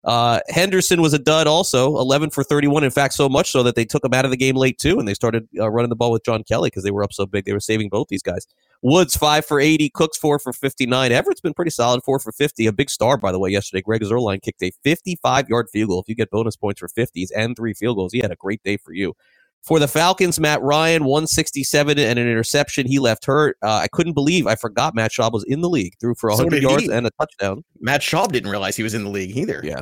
Uh, 0.06 0.38
Henderson 0.48 1.02
was 1.02 1.12
a 1.12 1.18
dud 1.18 1.48
also, 1.48 1.98
11 1.98 2.30
for 2.30 2.44
31. 2.44 2.84
In 2.84 2.92
fact, 2.92 3.12
so 3.12 3.28
much 3.28 3.50
so 3.50 3.64
that 3.64 3.74
they 3.74 3.84
took 3.84 4.04
him 4.04 4.14
out 4.14 4.24
of 4.24 4.30
the 4.30 4.36
game 4.36 4.54
late 4.54 4.78
too, 4.78 5.00
and 5.00 5.08
they 5.08 5.14
started 5.14 5.48
uh, 5.58 5.68
running 5.68 5.88
the 5.88 5.96
ball 5.96 6.12
with 6.12 6.24
John 6.24 6.44
Kelly 6.44 6.68
because 6.68 6.84
they 6.84 6.92
were 6.92 7.02
up 7.02 7.12
so 7.12 7.26
big. 7.26 7.44
They 7.44 7.52
were 7.52 7.58
saving 7.58 7.88
both 7.88 8.06
these 8.06 8.22
guys. 8.22 8.46
Woods, 8.82 9.16
5 9.16 9.44
for 9.44 9.58
80. 9.58 9.90
Cooks, 9.90 10.16
4 10.16 10.38
for 10.38 10.52
59. 10.52 11.10
Everett's 11.10 11.40
been 11.40 11.54
pretty 11.54 11.72
solid, 11.72 12.04
4 12.04 12.20
for 12.20 12.30
50. 12.30 12.66
A 12.66 12.72
big 12.72 12.88
star, 12.88 13.16
by 13.16 13.32
the 13.32 13.40
way, 13.40 13.50
yesterday. 13.50 13.82
Greg 13.82 14.02
Zuerlein 14.02 14.40
kicked 14.40 14.62
a 14.62 14.70
55 14.84 15.48
yard 15.48 15.68
field 15.72 15.88
goal. 15.88 16.02
If 16.02 16.08
you 16.08 16.14
get 16.14 16.30
bonus 16.30 16.54
points 16.54 16.78
for 16.78 16.88
50s 16.88 17.30
and 17.36 17.56
three 17.56 17.74
field 17.74 17.96
goals, 17.96 18.12
he 18.12 18.20
had 18.20 18.30
a 18.30 18.36
great 18.36 18.62
day 18.62 18.76
for 18.76 18.92
you. 18.92 19.14
For 19.64 19.80
the 19.80 19.88
Falcons, 19.88 20.38
Matt 20.38 20.62
Ryan, 20.62 21.04
167 21.04 21.98
and 21.98 22.18
an 22.18 22.28
interception. 22.28 22.86
He 22.86 23.00
left 23.00 23.24
hurt. 23.26 23.56
Uh, 23.62 23.80
I 23.82 23.88
couldn't 23.88 24.12
believe, 24.12 24.46
I 24.46 24.54
forgot 24.54 24.94
Matt 24.94 25.10
Schaub 25.10 25.32
was 25.32 25.42
in 25.44 25.60
the 25.60 25.68
league. 25.68 25.94
Threw 26.00 26.14
for 26.14 26.30
So 26.30 26.44
100 26.44 26.50
did 26.50 26.62
yards 26.62 26.84
he. 26.84 26.92
and 26.92 27.06
a 27.06 27.10
touchdown. 27.18 27.64
Matt 27.80 28.00
Schaub 28.00 28.30
didn't 28.30 28.50
realize 28.50 28.76
he 28.76 28.84
was 28.84 28.94
in 28.94 29.02
the 29.02 29.10
league 29.10 29.36
either. 29.36 29.60
Yeah. 29.64 29.80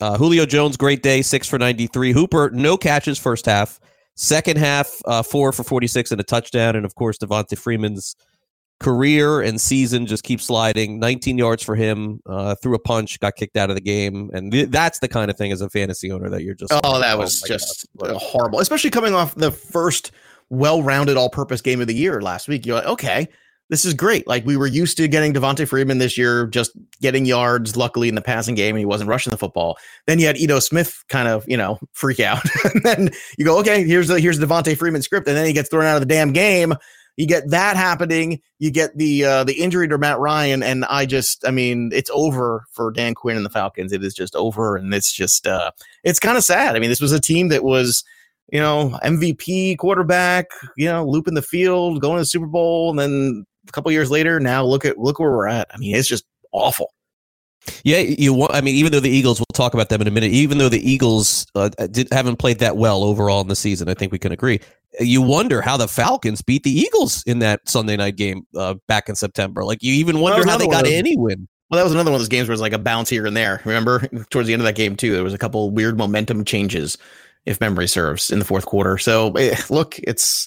Uh, 0.00 0.16
Julio 0.16 0.46
Jones, 0.46 0.76
great 0.76 1.02
day, 1.02 1.20
six 1.22 1.46
for 1.48 1.58
93. 1.58 2.12
Hooper, 2.12 2.50
no 2.52 2.76
catches 2.78 3.18
first 3.18 3.44
half. 3.46 3.78
Second 4.14 4.56
half, 4.56 4.90
uh, 5.04 5.22
four 5.22 5.52
for 5.52 5.62
46 5.64 6.12
and 6.12 6.20
a 6.20 6.24
touchdown. 6.24 6.74
And 6.74 6.86
of 6.86 6.94
course, 6.94 7.18
Devonta 7.18 7.58
Freeman's 7.58 8.16
career 8.80 9.40
and 9.40 9.60
season 9.60 10.06
just 10.06 10.22
keep 10.22 10.40
sliding. 10.40 10.98
19 10.98 11.38
yards 11.38 11.62
for 11.62 11.74
him, 11.74 12.20
uh, 12.26 12.54
threw 12.56 12.74
a 12.74 12.78
punch, 12.78 13.18
got 13.20 13.36
kicked 13.36 13.56
out 13.56 13.70
of 13.70 13.76
the 13.76 13.82
game. 13.82 14.30
And 14.34 14.52
th- 14.52 14.70
that's 14.70 14.98
the 14.98 15.08
kind 15.08 15.30
of 15.30 15.36
thing 15.36 15.52
as 15.52 15.60
a 15.60 15.70
fantasy 15.70 16.10
owner 16.10 16.28
that 16.30 16.42
you're 16.42 16.54
just. 16.54 16.72
Oh, 16.84 17.00
that 17.00 17.18
was 17.18 17.42
my 17.42 17.54
just 17.54 17.86
God. 17.96 18.16
horrible, 18.16 18.60
especially 18.60 18.90
coming 18.90 19.14
off 19.14 19.34
the 19.34 19.50
first 19.50 20.12
well-rounded 20.50 21.16
all-purpose 21.16 21.60
game 21.60 21.80
of 21.80 21.86
the 21.86 21.94
year 21.94 22.20
last 22.20 22.48
week. 22.48 22.66
You're 22.66 22.76
like, 22.76 22.86
okay, 22.86 23.28
this 23.68 23.84
is 23.84 23.94
great. 23.94 24.26
Like 24.28 24.46
we 24.46 24.56
were 24.56 24.66
used 24.66 24.96
to 24.98 25.08
getting 25.08 25.32
Devonta 25.32 25.66
Freeman 25.66 25.98
this 25.98 26.16
year, 26.16 26.46
just 26.46 26.70
getting 27.00 27.26
yards. 27.26 27.76
Luckily 27.76 28.08
in 28.08 28.14
the 28.14 28.22
passing 28.22 28.54
game, 28.54 28.76
and 28.76 28.78
he 28.78 28.84
wasn't 28.84 29.08
rushing 29.08 29.32
the 29.32 29.36
football. 29.36 29.76
Then 30.06 30.20
you 30.20 30.26
had 30.26 30.36
Ito 30.36 30.60
Smith 30.60 31.02
kind 31.08 31.26
of, 31.26 31.44
you 31.48 31.56
know, 31.56 31.78
freak 31.92 32.20
out. 32.20 32.44
and 32.74 32.82
then 32.84 33.10
you 33.38 33.44
go, 33.44 33.58
okay, 33.60 33.84
here's 33.84 34.08
the 34.08 34.20
here's 34.20 34.38
Devonta 34.38 34.76
Freeman 34.76 35.02
script, 35.02 35.26
and 35.26 35.36
then 35.36 35.46
he 35.46 35.52
gets 35.52 35.68
thrown 35.68 35.84
out 35.84 35.96
of 35.96 36.02
the 36.02 36.06
damn 36.06 36.32
game. 36.32 36.74
You 37.16 37.26
get 37.26 37.50
that 37.50 37.76
happening. 37.76 38.40
You 38.58 38.70
get 38.70 38.96
the 38.96 39.24
uh, 39.24 39.44
the 39.44 39.54
injury 39.54 39.88
to 39.88 39.96
Matt 39.96 40.18
Ryan, 40.18 40.62
and 40.62 40.84
I 40.84 41.06
just, 41.06 41.46
I 41.46 41.50
mean, 41.50 41.90
it's 41.92 42.10
over 42.12 42.64
for 42.72 42.90
Dan 42.90 43.14
Quinn 43.14 43.36
and 43.36 43.44
the 43.44 43.50
Falcons. 43.50 43.92
It 43.92 44.04
is 44.04 44.14
just 44.14 44.36
over, 44.36 44.76
and 44.76 44.92
it's 44.92 45.12
just, 45.12 45.46
uh, 45.46 45.70
it's 46.04 46.20
kind 46.20 46.36
of 46.36 46.44
sad. 46.44 46.76
I 46.76 46.78
mean, 46.78 46.90
this 46.90 47.00
was 47.00 47.12
a 47.12 47.20
team 47.20 47.48
that 47.48 47.64
was, 47.64 48.04
you 48.52 48.60
know, 48.60 48.98
MVP 49.02 49.78
quarterback, 49.78 50.46
you 50.76 50.86
know, 50.86 51.06
looping 51.06 51.34
the 51.34 51.42
field, 51.42 52.02
going 52.02 52.16
to 52.16 52.22
the 52.22 52.26
Super 52.26 52.46
Bowl, 52.46 52.90
and 52.90 52.98
then 52.98 53.46
a 53.66 53.72
couple 53.72 53.90
years 53.92 54.10
later, 54.10 54.38
now 54.38 54.64
look 54.64 54.84
at 54.84 54.98
look 54.98 55.18
where 55.18 55.30
we're 55.30 55.48
at. 55.48 55.68
I 55.72 55.78
mean, 55.78 55.96
it's 55.96 56.08
just 56.08 56.24
awful. 56.52 56.92
Yeah, 57.84 57.98
you. 57.98 58.32
wa- 58.32 58.50
I 58.50 58.60
mean, 58.60 58.76
even 58.76 58.92
though 58.92 59.00
the 59.00 59.10
Eagles, 59.10 59.40
we'll 59.40 59.46
talk 59.52 59.74
about 59.74 59.88
them 59.88 60.00
in 60.00 60.06
a 60.06 60.10
minute. 60.10 60.30
Even 60.30 60.58
though 60.58 60.68
the 60.68 60.88
Eagles 60.88 61.46
uh, 61.54 61.68
did, 61.90 62.08
haven't 62.12 62.36
played 62.36 62.60
that 62.60 62.76
well 62.76 63.02
overall 63.02 63.40
in 63.40 63.48
the 63.48 63.56
season, 63.56 63.88
I 63.88 63.94
think 63.94 64.12
we 64.12 64.18
can 64.18 64.32
agree. 64.32 64.60
You 65.00 65.22
wonder 65.22 65.60
how 65.60 65.76
the 65.76 65.88
Falcons 65.88 66.42
beat 66.42 66.62
the 66.62 66.70
Eagles 66.70 67.22
in 67.26 67.40
that 67.40 67.68
Sunday 67.68 67.96
night 67.96 68.16
game 68.16 68.46
uh, 68.56 68.74
back 68.88 69.08
in 69.08 69.14
September. 69.14 69.64
Like 69.64 69.82
you 69.82 69.92
even 69.94 70.20
wonder 70.20 70.48
how 70.48 70.56
they 70.56 70.66
one 70.66 70.76
got 70.76 70.86
any 70.86 71.16
win. 71.16 71.48
Well, 71.70 71.78
that 71.78 71.84
was 71.84 71.92
another 71.92 72.10
one 72.10 72.16
of 72.16 72.20
those 72.20 72.28
games 72.28 72.48
where 72.48 72.52
it 72.52 72.54
was 72.54 72.60
like 72.60 72.72
a 72.72 72.78
bounce 72.78 73.08
here 73.08 73.26
and 73.26 73.36
there. 73.36 73.60
Remember, 73.64 74.06
towards 74.30 74.46
the 74.46 74.52
end 74.52 74.62
of 74.62 74.66
that 74.66 74.76
game 74.76 74.96
too, 74.96 75.12
there 75.12 75.24
was 75.24 75.34
a 75.34 75.38
couple 75.38 75.70
weird 75.70 75.98
momentum 75.98 76.44
changes, 76.44 76.96
if 77.44 77.60
memory 77.60 77.88
serves, 77.88 78.30
in 78.30 78.38
the 78.38 78.44
fourth 78.44 78.66
quarter. 78.66 78.98
So 78.98 79.32
eh, 79.32 79.56
look, 79.68 79.98
it's 79.98 80.46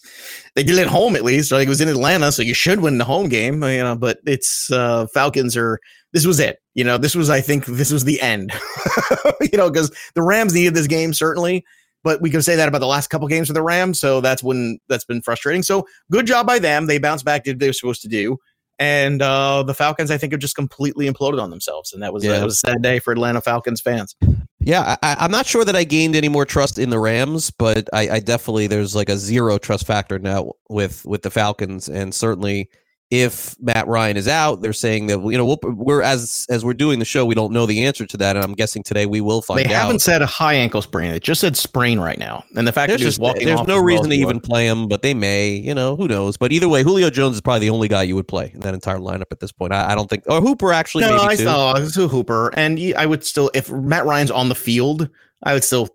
they 0.55 0.63
did 0.63 0.77
it 0.77 0.83
at 0.83 0.87
home 0.87 1.17
at 1.17 1.25
least. 1.25 1.51
Like 1.51 1.65
it 1.65 1.69
was 1.69 1.81
in 1.81 1.89
Atlanta, 1.89 2.31
so 2.31 2.41
you 2.41 2.53
should 2.53 2.79
win 2.79 2.99
the 2.99 3.05
home 3.05 3.27
game. 3.27 3.61
You 3.61 3.83
know, 3.83 3.95
but 3.97 4.19
it's 4.25 4.71
uh, 4.71 5.07
Falcons 5.13 5.57
are. 5.57 5.79
This 6.11 6.25
was 6.25 6.39
it. 6.39 6.57
You 6.73 6.83
know, 6.85 6.97
this 6.97 7.15
was 7.15 7.29
I 7.29 7.41
think 7.41 7.65
this 7.65 7.91
was 7.91 8.05
the 8.05 8.21
end. 8.21 8.51
you 9.41 9.57
know, 9.57 9.69
because 9.69 9.95
the 10.15 10.23
Rams 10.23 10.53
needed 10.53 10.73
this 10.73 10.87
game 10.87 11.13
certainly. 11.13 11.65
But 12.03 12.21
we 12.21 12.29
can 12.29 12.41
say 12.41 12.55
that 12.55 12.67
about 12.69 12.79
the 12.79 12.87
last 12.87 13.09
couple 13.09 13.27
games 13.27 13.47
for 13.47 13.53
the 13.53 13.61
Rams, 13.61 13.99
so 13.99 14.21
that's 14.21 14.41
when 14.41 14.79
that's 14.87 15.03
been 15.05 15.21
frustrating. 15.21 15.63
So 15.63 15.85
good 16.11 16.25
job 16.27 16.47
by 16.47 16.59
them. 16.59 16.87
They 16.87 16.97
bounced 16.97 17.25
back, 17.25 17.43
did 17.43 17.55
what 17.55 17.59
they 17.59 17.67
were 17.67 17.73
supposed 17.73 18.01
to 18.03 18.07
do. 18.07 18.37
And 18.81 19.21
uh, 19.21 19.63
the 19.63 19.73
Falcons, 19.73 20.09
I 20.09 20.17
think, 20.17 20.31
have 20.31 20.39
just 20.39 20.55
completely 20.55 21.09
imploded 21.09 21.41
on 21.41 21.49
themselves, 21.49 21.91
and 21.91 22.01
that 22.01 22.13
was, 22.13 22.23
Yeah. 22.23 22.31
that 22.39 22.45
was 22.45 22.53
a 22.53 22.67
sad 22.67 22.81
day 22.81 22.99
for 22.99 23.11
Atlanta 23.11 23.41
Falcons 23.41 23.81
fans. 23.81 24.15
Yeah, 24.61 24.95
I, 25.03 25.17
I'm 25.19 25.31
not 25.31 25.45
sure 25.45 25.65
that 25.65 25.75
I 25.75 25.83
gained 25.83 26.15
any 26.15 26.29
more 26.29 26.45
trust 26.45 26.79
in 26.79 26.89
the 26.89 26.99
Rams, 26.99 27.51
but 27.51 27.89
I, 27.91 28.09
I 28.09 28.19
definitely 28.19 28.67
there's 28.67 28.95
like 28.95 29.09
a 29.09 29.17
zero 29.17 29.57
trust 29.57 29.85
factor 29.85 30.17
now 30.19 30.53
with 30.69 31.05
with 31.05 31.23
the 31.23 31.29
Falcons, 31.29 31.89
and 31.89 32.15
certainly 32.15 32.69
if 33.11 33.59
Matt 33.59 33.87
Ryan 33.87 34.17
is 34.17 34.27
out, 34.27 34.61
they're 34.61 34.71
saying 34.71 35.07
that 35.07 35.19
you 35.19 35.37
know 35.37 35.45
we'll, 35.45 35.59
we're 35.63 36.03
as 36.03 36.45
as 36.49 36.63
we're 36.63 36.75
doing 36.75 36.99
the 36.99 37.05
show, 37.05 37.25
we 37.25 37.33
don't 37.33 37.51
know 37.51 37.65
the 37.65 37.85
answer 37.85 38.05
to 38.05 38.17
that, 38.17 38.35
and 38.35 38.45
I'm 38.45 38.53
guessing 38.53 38.83
today 38.83 39.07
we 39.07 39.19
will 39.19 39.41
find 39.41 39.59
out. 39.59 39.67
They 39.67 39.73
out. 39.73 39.81
haven't 39.81 39.99
said 39.99 40.21
a 40.21 40.27
high 40.27 40.53
ankle 40.53 40.81
sprain; 40.83 41.11
it 41.11 41.23
just 41.23 41.41
said 41.41 41.57
sprain 41.57 41.99
right 41.99 42.19
now. 42.19 42.43
And 42.55 42.67
the 42.67 42.71
fact 42.71 42.89
There's 42.89 42.99
that 42.99 43.03
he 43.03 43.05
was 43.05 43.15
just 43.15 43.21
walking 43.21 43.47
there's 43.47 43.67
no 43.67 43.79
reason 43.79 44.11
to 44.11 44.15
even 44.15 44.37
was. 44.37 44.47
play 44.47 44.67
him, 44.67 44.87
but 44.87 45.01
they 45.01 45.15
may. 45.15 45.49
You 45.53 45.73
know, 45.73 45.95
who 45.95 46.07
knows? 46.07 46.37
But 46.37 46.51
either 46.51 46.69
way, 46.69 46.83
Julio 46.83 47.09
Jones 47.09 47.35
is 47.35 47.41
probably 47.41 47.61
the 47.61 47.71
only 47.71 47.87
guy 47.87 48.03
you 48.03 48.15
would 48.15 48.27
play 48.27 48.51
in 48.53 48.59
that 48.59 48.75
entire 48.75 48.99
lineup 48.99 49.31
at 49.31 49.39
this 49.39 49.51
point. 49.51 49.73
I, 49.73 49.91
I 49.91 49.95
don't 49.95 50.09
think, 50.09 50.23
or 50.27 50.39
Hooper 50.39 50.71
actually. 50.71 51.05
No, 51.05 51.19
I 51.19 51.35
too. 51.35 51.43
saw 51.45 51.79
Hooper, 51.79 52.53
and 52.55 52.79
I 52.95 53.07
would 53.07 53.23
still, 53.23 53.49
if 53.55 53.71
Matt 53.71 54.05
Ryan's 54.05 54.31
on 54.31 54.49
the 54.49 54.55
field, 54.55 55.09
I 55.41 55.53
would 55.53 55.63
still 55.63 55.89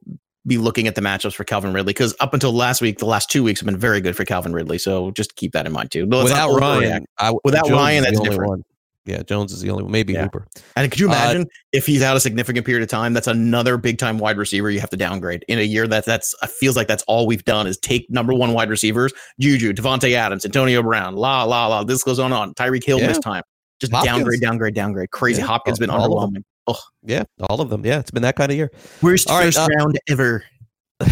be 0.47 0.59
looking 0.59 0.87
at 0.87 0.95
the 0.95 1.01
matchups 1.01 1.35
for 1.35 1.45
Calvin 1.45 1.73
Ridley 1.73 1.93
because 1.93 2.15
up 2.21 2.35
until 2.35 2.53
last 2.53 2.81
week, 2.83 2.99
the 2.99 3.07
last 3.07 3.31
two 3.31 3.43
weeks 3.43 3.61
have 3.61 3.67
been 3.67 3.79
very 3.79 4.01
good 4.01 4.15
for 4.17 4.25
Calvin 4.25 4.53
Ridley. 4.53 4.79
So 4.79 5.11
just 5.13 5.37
keep 5.37 5.53
that 5.53 5.67
in 5.67 5.73
mind 5.73 5.91
too. 5.91 6.07
Let's 6.07 6.25
Without. 6.25 6.59
Ryan, 6.59 7.07
I, 7.19 7.33
Without 7.45 7.65
Jones 7.67 7.73
Ryan, 7.73 7.97
is 7.99 8.05
the 8.05 8.11
that's 8.11 8.19
only 8.21 8.31
different. 8.31 8.49
one. 8.51 8.65
Yeah, 9.07 9.23
Jones 9.23 9.53
is 9.53 9.61
the 9.61 9.69
only 9.71 9.83
one. 9.83 9.93
Maybe 9.93 10.15
Yeah. 10.15 10.23
Hooper. 10.23 10.47
And 10.77 10.91
could 10.91 10.99
you 10.99 11.09
Uh, 11.09 11.13
imagine 11.13 11.47
if 11.73 11.85
he's 11.85 12.03
out 12.03 12.17
a 12.17 12.21
significant 12.21 12.65
period 12.65 12.83
of 12.83 12.89
time? 12.89 13.13
That's 13.13 13.27
another 13.27 13.77
big 13.77 13.99
time 13.99 14.17
wide 14.19 14.39
receiver 14.39 14.71
you 14.71 14.81
have 14.81 14.89
to 14.91 14.97
downgrade 14.97 15.45
in 15.47 15.59
a 15.59 15.63
year 15.63 15.87
that 15.89 16.07
that's 16.07 16.35
uh, 16.41 16.47
feels 16.47 16.75
like 16.75 16.89
that's 16.89 17.03
all 17.07 17.27
we've 17.27 17.45
done 17.45 17.67
is 17.67 17.77
take 17.79 18.09
number 18.11 18.33
one 18.33 18.55
wide 18.55 18.71
receivers, 18.71 19.13
Juju, 19.39 19.75
Davante 19.75 20.13
Adams, 20.15 20.47
Antonio 20.47 20.83
Brown, 20.83 21.17
la 21.17 21.43
la 21.45 21.67
la. 21.67 21.85
This 21.85 22.03
goes 22.03 22.19
on 22.19 22.33
on. 22.33 22.55
Tyreek 22.55 22.83
Hill 22.85 22.99
Yeah. 22.99 23.09
missed 23.09 23.21
time. 23.23 23.43
Just 23.79 23.93
Hopkins. 23.93 24.15
downgrade, 24.17 24.41
downgrade, 24.41 24.75
downgrade. 24.75 25.11
Crazy. 25.11 25.41
Yeah, 25.43 25.49
Hopkins 25.49 25.79
been 25.79 25.91
all 25.91 26.09
underwhelming. 26.09 26.45
Oh, 26.67 26.81
Yeah, 27.03 27.25
all 27.49 27.61
of 27.61 27.71
them. 27.71 27.85
Yeah, 27.85 27.99
it's 27.99 28.11
been 28.11 28.23
that 28.23 28.37
kind 28.37 28.51
of 28.51 28.57
year. 28.57 28.71
worst 29.03 29.29
All 29.29 29.39
right, 29.39 29.47
first 29.47 29.59
uh, 29.59 29.69
round 29.77 29.99
ever. 30.09 30.45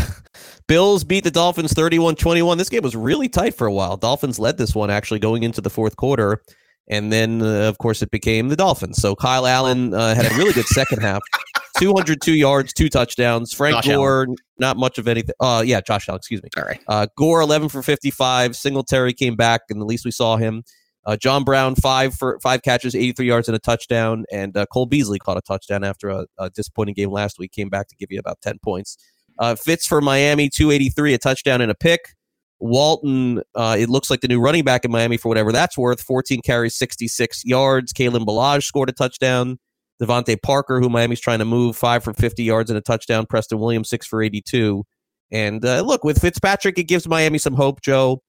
Bills 0.69 1.05
beat 1.05 1.25
the 1.25 1.31
Dolphins 1.31 1.73
31 1.73 2.17
21. 2.17 2.57
This 2.59 2.69
game 2.69 2.83
was 2.83 2.97
really 2.97 3.29
tight 3.29 3.55
for 3.55 3.67
a 3.67 3.73
while. 3.73 3.97
Dolphins 3.97 4.39
led 4.39 4.57
this 4.57 4.75
one 4.75 4.91
actually 4.91 5.19
going 5.19 5.43
into 5.43 5.61
the 5.61 5.71
fourth 5.71 5.97
quarter. 5.97 6.43
And 6.89 7.13
then, 7.13 7.43
uh, 7.43 7.69
of 7.69 7.79
course, 7.79 8.03
it 8.03 8.11
became 8.11 8.49
the 8.49 8.57
Dolphins. 8.57 9.01
So 9.01 9.15
Kyle 9.15 9.47
Allen 9.47 9.95
uh, 9.95 10.15
had 10.15 10.31
a 10.31 10.35
really 10.37 10.53
good 10.53 10.67
second 10.67 11.01
half 11.01 11.21
202 11.79 12.33
yards, 12.33 12.73
two 12.73 12.89
touchdowns. 12.89 13.53
Frank 13.53 13.77
Josh 13.77 13.87
Gore, 13.87 14.29
not 14.59 14.77
much 14.77 14.99
of 14.99 15.07
anything. 15.09 15.35
Uh, 15.41 15.63
yeah, 15.65 15.81
Josh 15.81 16.09
Allen, 16.09 16.19
excuse 16.19 16.43
me. 16.43 16.49
All 16.57 16.65
right. 16.65 16.81
Uh, 16.89 17.07
Gore 17.17 17.41
11 17.41 17.69
for 17.69 17.83
55. 17.83 18.57
Singletary 18.57 19.13
came 19.13 19.37
back, 19.37 19.63
and 19.71 19.81
at 19.81 19.87
least 19.87 20.05
we 20.05 20.11
saw 20.11 20.37
him. 20.37 20.65
Uh, 21.05 21.17
John 21.17 21.43
Brown 21.43 21.75
five 21.75 22.15
for 22.15 22.39
five 22.41 22.63
catches, 22.63 22.95
83 22.95 23.27
yards 23.27 23.49
and 23.49 23.57
a 23.57 23.59
touchdown, 23.59 24.25
and 24.31 24.57
uh, 24.57 24.67
Cole 24.67 24.87
Beasley 24.87 25.19
caught 25.19 25.37
a 25.37 25.43
touchdown 25.43 25.83
after 25.83 26.09
a, 26.09 26.27
a 26.39 26.51
disappointing 26.51 26.95
game 26.95 27.11
last 27.11 27.39
week. 27.39 27.53
Came 27.53 27.69
back 27.69 27.89
to 27.89 27.97
give 27.97 28.13
you 28.13 28.21
about 28.21 28.41
10 28.43 28.59
points. 28.63 28.97
Uh, 29.39 29.55
Fitz 29.57 29.87
for 29.87 30.01
Miami 30.01 30.49
283, 30.49 31.15
a 31.15 31.19
touchdown 31.19 31.61
and 31.61 31.71
a 31.71 31.75
pick. 31.75 32.15
Walton, 32.61 33.43
uh, 33.57 33.77
it 33.77 33.89
looks 33.89 34.09
like 34.09 34.21
the 34.21 34.29
new 34.29 34.41
running 34.41 34.63
back 34.63 34.85
in 34.85 34.93
Miami 34.93 35.17
for 35.17 35.29
whatever 35.29 35.51
that's 35.51 35.77
worth. 35.77 36.01
14 36.01 36.41
carries, 36.43 36.77
66 36.77 37.45
yards. 37.45 37.93
Kalen 37.93 38.25
Ballage 38.25 38.63
scored 38.63 38.89
a 38.89 38.93
touchdown. 38.93 39.59
DeVante 40.01 40.41
Parker, 40.41 40.81
who 40.81 40.89
Miami's 40.89 41.21
trying 41.21 41.41
to 41.41 41.45
move, 41.45 41.77
five 41.77 42.05
for 42.05 42.13
50 42.13 42.43
yards 42.45 42.71
and 42.71 42.77
a 42.77 42.81
touchdown. 42.81 43.27
Preston 43.27 43.59
Williams, 43.59 43.89
six 43.89 44.07
for 44.07 44.23
82. 44.23 44.85
And 45.33 45.65
uh, 45.65 45.81
look, 45.81 46.05
with 46.05 46.21
Fitzpatrick, 46.21 46.79
it 46.79 46.85
gives 46.85 47.09
Miami 47.09 47.39
some 47.39 47.55
hope, 47.55 47.81
Joe. 47.83 48.23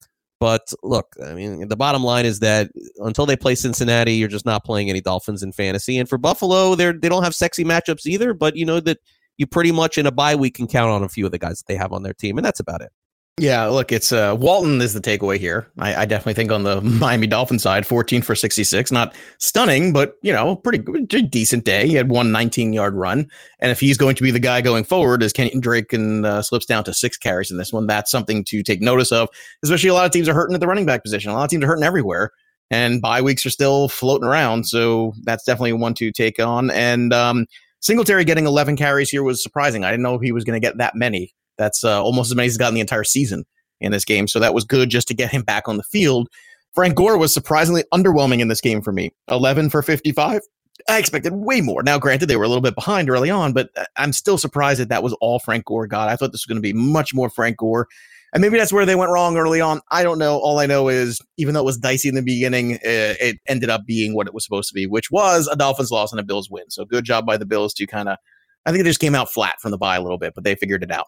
But 0.43 0.73
look, 0.83 1.15
I 1.25 1.33
mean, 1.33 1.69
the 1.69 1.77
bottom 1.77 2.03
line 2.03 2.25
is 2.25 2.39
that 2.39 2.69
until 2.97 3.25
they 3.25 3.37
play 3.37 3.55
Cincinnati, 3.55 4.15
you're 4.15 4.27
just 4.27 4.45
not 4.45 4.65
playing 4.65 4.89
any 4.89 4.99
Dolphins 4.99 5.41
in 5.41 5.53
fantasy. 5.53 5.97
And 5.97 6.09
for 6.09 6.17
Buffalo, 6.17 6.75
they're 6.75 6.91
they 6.91 7.07
don't 7.07 7.23
have 7.23 7.33
sexy 7.33 7.63
matchups 7.63 8.05
either. 8.05 8.33
But 8.33 8.57
you 8.57 8.65
know 8.65 8.81
that 8.81 8.97
you 9.37 9.47
pretty 9.47 9.71
much 9.71 9.97
in 9.97 10.05
a 10.05 10.11
bye 10.11 10.35
week 10.35 10.55
can 10.55 10.67
count 10.67 10.91
on 10.91 11.01
a 11.01 11.07
few 11.07 11.25
of 11.25 11.31
the 11.31 11.37
guys 11.39 11.59
that 11.59 11.67
they 11.67 11.77
have 11.77 11.93
on 11.93 12.03
their 12.03 12.13
team, 12.13 12.37
and 12.37 12.43
that's 12.43 12.59
about 12.59 12.81
it. 12.81 12.91
Yeah, 13.39 13.65
look, 13.65 13.91
it's 13.91 14.11
uh, 14.11 14.37
Walton 14.39 14.79
is 14.79 14.93
the 14.93 15.01
takeaway 15.01 15.39
here. 15.39 15.67
I, 15.79 15.95
I 15.95 16.05
definitely 16.05 16.35
think 16.35 16.51
on 16.51 16.61
the 16.63 16.81
Miami 16.81 17.25
Dolphin 17.25 17.57
side, 17.57 17.85
14 17.87 18.21
for 18.21 18.35
66, 18.35 18.91
not 18.91 19.15
stunning, 19.39 19.91
but 19.91 20.17
you 20.21 20.31
know, 20.31 20.57
pretty 20.57 20.83
decent 21.23 21.65
day. 21.65 21.87
He 21.87 21.95
had 21.95 22.09
one 22.09 22.31
19 22.31 22.73
yard 22.73 22.93
run, 22.93 23.27
and 23.57 23.71
if 23.71 23.79
he's 23.79 23.97
going 23.97 24.15
to 24.17 24.23
be 24.23 24.29
the 24.29 24.39
guy 24.39 24.61
going 24.61 24.83
forward, 24.83 25.23
as 25.23 25.33
Kenyan 25.33 25.61
Drake 25.61 25.93
and 25.93 26.27
uh, 26.27 26.43
slips 26.43 26.67
down 26.67 26.83
to 26.83 26.93
six 26.93 27.17
carries 27.17 27.49
in 27.49 27.57
this 27.57 27.73
one, 27.73 27.87
that's 27.87 28.11
something 28.11 28.43
to 28.45 28.61
take 28.61 28.81
notice 28.81 29.11
of. 29.11 29.29
Especially 29.63 29.89
a 29.89 29.95
lot 29.95 30.05
of 30.05 30.11
teams 30.11 30.29
are 30.29 30.35
hurting 30.35 30.53
at 30.53 30.59
the 30.59 30.67
running 30.67 30.85
back 30.85 31.03
position. 31.03 31.31
A 31.31 31.33
lot 31.33 31.45
of 31.45 31.49
teams 31.49 31.63
are 31.63 31.67
hurting 31.67 31.83
everywhere, 31.83 32.29
and 32.69 33.01
bye 33.01 33.21
weeks 33.21 33.47
are 33.47 33.49
still 33.49 33.89
floating 33.89 34.27
around. 34.27 34.67
So 34.67 35.13
that's 35.23 35.43
definitely 35.43 35.73
one 35.73 35.95
to 35.95 36.11
take 36.11 36.39
on. 36.39 36.69
And 36.69 37.11
um, 37.11 37.47
Singletary 37.79 38.25
getting 38.25 38.45
11 38.45 38.77
carries 38.77 39.09
here 39.09 39.23
was 39.23 39.41
surprising. 39.41 39.83
I 39.83 39.89
didn't 39.89 40.03
know 40.03 40.19
he 40.19 40.31
was 40.31 40.43
going 40.43 40.61
to 40.61 40.65
get 40.65 40.77
that 40.77 40.93
many. 40.93 41.33
That's 41.57 41.83
uh, 41.83 42.03
almost 42.03 42.31
as 42.31 42.35
many 42.35 42.47
as 42.47 42.53
he's 42.53 42.57
gotten 42.57 42.75
the 42.75 42.81
entire 42.81 43.03
season 43.03 43.45
in 43.81 43.91
this 43.91 44.05
game. 44.05 44.27
So 44.27 44.39
that 44.39 44.53
was 44.53 44.63
good 44.63 44.89
just 44.89 45.07
to 45.09 45.13
get 45.13 45.31
him 45.31 45.43
back 45.43 45.67
on 45.67 45.77
the 45.77 45.83
field. 45.83 46.29
Frank 46.73 46.95
Gore 46.95 47.17
was 47.17 47.33
surprisingly 47.33 47.83
underwhelming 47.93 48.39
in 48.39 48.47
this 48.47 48.61
game 48.61 48.81
for 48.81 48.91
me. 48.91 49.11
11 49.29 49.69
for 49.69 49.81
55. 49.81 50.41
I 50.89 50.97
expected 50.97 51.33
way 51.33 51.61
more. 51.61 51.83
Now, 51.83 51.99
granted, 51.99 52.27
they 52.27 52.35
were 52.35 52.43
a 52.43 52.47
little 52.47 52.61
bit 52.61 52.75
behind 52.75 53.09
early 53.09 53.29
on, 53.29 53.53
but 53.53 53.69
uh, 53.77 53.85
I'm 53.95 54.11
still 54.11 54.37
surprised 54.37 54.79
that 54.79 54.89
that 54.89 55.03
was 55.03 55.13
all 55.21 55.39
Frank 55.39 55.65
Gore 55.65 55.85
got. 55.87 56.09
I 56.09 56.15
thought 56.15 56.31
this 56.31 56.41
was 56.41 56.45
going 56.45 56.57
to 56.57 56.61
be 56.61 56.73
much 56.73 57.13
more 57.13 57.29
Frank 57.29 57.57
Gore. 57.57 57.87
And 58.33 58.41
maybe 58.41 58.57
that's 58.57 58.73
where 58.73 58.85
they 58.85 58.95
went 58.95 59.11
wrong 59.11 59.37
early 59.37 59.61
on. 59.61 59.79
I 59.91 60.01
don't 60.01 60.17
know. 60.17 60.39
All 60.39 60.57
I 60.57 60.65
know 60.65 60.87
is, 60.89 61.21
even 61.37 61.53
though 61.53 61.59
it 61.59 61.65
was 61.65 61.77
dicey 61.77 62.09
in 62.09 62.15
the 62.15 62.23
beginning, 62.23 62.75
uh, 62.75 62.79
it 62.83 63.37
ended 63.47 63.69
up 63.69 63.85
being 63.85 64.15
what 64.15 64.25
it 64.25 64.33
was 64.33 64.43
supposed 64.43 64.69
to 64.69 64.73
be, 64.73 64.87
which 64.87 65.11
was 65.11 65.47
a 65.47 65.55
Dolphins 65.55 65.91
loss 65.91 66.11
and 66.11 66.19
a 66.19 66.23
Bills 66.23 66.49
win. 66.49 66.71
So 66.71 66.83
good 66.83 67.05
job 67.05 67.27
by 67.27 67.37
the 67.37 67.45
Bills 67.45 67.75
to 67.75 67.85
kind 67.85 68.09
of, 68.09 68.17
I 68.65 68.71
think 68.71 68.81
it 68.81 68.85
just 68.85 68.99
came 68.99 69.13
out 69.13 69.31
flat 69.31 69.61
from 69.61 69.69
the 69.69 69.77
bye 69.77 69.97
a 69.97 70.01
little 70.01 70.17
bit, 70.17 70.33
but 70.33 70.43
they 70.43 70.55
figured 70.55 70.81
it 70.81 70.91
out. 70.91 71.05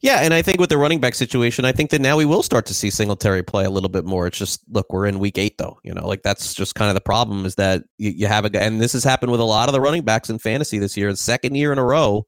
Yeah, 0.00 0.20
and 0.20 0.32
I 0.32 0.42
think 0.42 0.60
with 0.60 0.70
the 0.70 0.78
running 0.78 1.00
back 1.00 1.14
situation, 1.14 1.64
I 1.64 1.72
think 1.72 1.90
that 1.90 2.00
now 2.00 2.16
we 2.16 2.24
will 2.24 2.42
start 2.42 2.66
to 2.66 2.74
see 2.74 2.90
Singletary 2.90 3.42
play 3.42 3.64
a 3.64 3.70
little 3.70 3.88
bit 3.88 4.04
more. 4.04 4.26
It's 4.26 4.38
just 4.38 4.62
look, 4.70 4.92
we're 4.92 5.06
in 5.06 5.18
week 5.18 5.38
eight 5.38 5.58
though. 5.58 5.78
You 5.82 5.94
know, 5.94 6.06
like 6.06 6.22
that's 6.22 6.54
just 6.54 6.74
kind 6.74 6.88
of 6.88 6.94
the 6.94 7.00
problem 7.00 7.44
is 7.44 7.56
that 7.56 7.82
you, 7.98 8.10
you 8.10 8.26
have 8.26 8.44
a 8.44 8.50
guy, 8.50 8.60
and 8.60 8.80
this 8.80 8.92
has 8.92 9.04
happened 9.04 9.32
with 9.32 9.40
a 9.40 9.44
lot 9.44 9.68
of 9.68 9.72
the 9.72 9.80
running 9.80 10.02
backs 10.02 10.30
in 10.30 10.38
fantasy 10.38 10.78
this 10.78 10.96
year, 10.96 11.10
the 11.10 11.16
second 11.16 11.54
year 11.54 11.72
in 11.72 11.78
a 11.78 11.84
row 11.84 12.26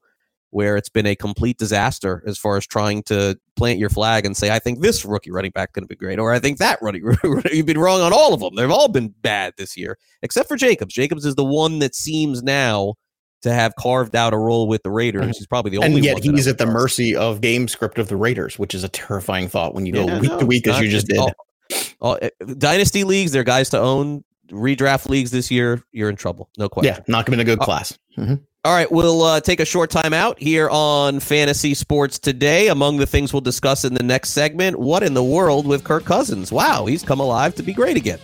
where 0.51 0.77
it's 0.77 0.89
been 0.89 1.05
a 1.05 1.15
complete 1.15 1.57
disaster 1.57 2.23
as 2.25 2.37
far 2.37 2.57
as 2.57 2.65
trying 2.65 3.03
to 3.03 3.37
plant 3.55 3.77
your 3.77 3.89
flag 3.89 4.25
and 4.25 4.35
say, 4.35 4.49
I 4.49 4.59
think 4.59 4.81
this 4.81 5.05
rookie 5.05 5.31
running 5.31 5.51
back 5.51 5.73
going 5.73 5.83
to 5.83 5.87
be 5.87 5.95
great, 5.95 6.17
or 6.17 6.33
I 6.33 6.39
think 6.39 6.57
that 6.57 6.81
running. 6.81 7.03
You've 7.51 7.65
been 7.65 7.77
wrong 7.77 8.01
on 8.01 8.13
all 8.13 8.33
of 8.33 8.39
them. 8.39 8.55
They've 8.55 8.71
all 8.71 8.87
been 8.87 9.13
bad 9.21 9.53
this 9.57 9.77
year, 9.77 9.97
except 10.21 10.47
for 10.47 10.57
Jacobs. 10.57 10.93
Jacobs 10.93 11.25
is 11.25 11.35
the 11.35 11.45
one 11.45 11.79
that 11.79 11.95
seems 11.95 12.41
now 12.41 12.95
to 13.41 13.53
have 13.53 13.75
carved 13.75 14.15
out 14.15 14.33
a 14.33 14.37
role 14.37 14.67
with 14.67 14.83
the 14.83 14.91
Raiders. 14.91 15.37
He's 15.37 15.47
probably 15.47 15.71
the 15.71 15.77
only. 15.77 15.95
and 15.97 16.05
yet 16.05 16.13
one 16.15 16.21
that 16.23 16.35
he's 16.35 16.47
at 16.47 16.57
the 16.57 16.65
mercy 16.65 17.15
of 17.15 17.41
game 17.41 17.67
script 17.67 17.97
of 17.99 18.07
the 18.09 18.15
Raiders, 18.17 18.59
which 18.59 18.75
is 18.75 18.83
a 18.83 18.89
terrifying 18.89 19.47
thought 19.47 19.73
when 19.73 19.85
you 19.85 19.93
go 19.93 20.05
Yeah, 20.05 20.19
week 20.19 20.31
no, 20.31 20.39
to 20.39 20.45
week 20.45 20.67
it's 20.67 20.75
as 20.77 20.81
you 20.83 20.89
just 20.89 21.07
did. 21.07 21.17
all- 21.19 21.33
all- 22.01 22.17
eh, 22.21 22.29
dynasty 22.57 23.03
leagues, 23.03 23.31
they're 23.31 23.43
guys 23.43 23.69
to 23.69 23.79
own. 23.79 24.23
Redraft 24.51 25.07
leagues 25.09 25.29
this 25.29 25.51
year, 25.51 25.83
you're 25.91 26.09
in 26.09 26.15
trouble. 26.15 26.49
No 26.57 26.67
question. 26.69 26.95
yeah, 26.95 27.03
not 27.07 27.27
going 27.27 27.37
to 27.37 27.45
be 27.45 27.51
a 27.51 27.55
good 27.55 27.61
Uh, 27.61 27.65
class. 27.65 27.97
Mhm. 28.17 28.39
All 28.65 28.73
right, 28.73 28.91
we'll 28.91 29.21
uh, 29.21 29.39
take 29.39 29.59
a 29.59 29.65
short 29.65 29.89
time 29.91 30.11
out 30.11 30.37
here 30.39 30.67
on 30.71 31.19
Fantasy 31.19 31.73
Sports 31.75 32.17
Today. 32.19 32.67
Among 32.67 32.97
the 32.97 33.05
things 33.05 33.31
we'll 33.31 33.41
discuss 33.41 33.85
in 33.85 33.93
the 33.93 34.03
next 34.03 34.31
segment, 34.31 34.79
what 34.79 35.03
in 35.03 35.13
the 35.13 35.23
world 35.23 35.65
with 35.67 35.83
Kirk 35.83 36.03
Cousins? 36.03 36.51
Wow, 36.51 36.85
he's 36.87 37.03
come 37.03 37.19
alive 37.19 37.53
to 37.55 37.63
be 37.63 37.71
great 37.73 37.95
again. 37.95 38.17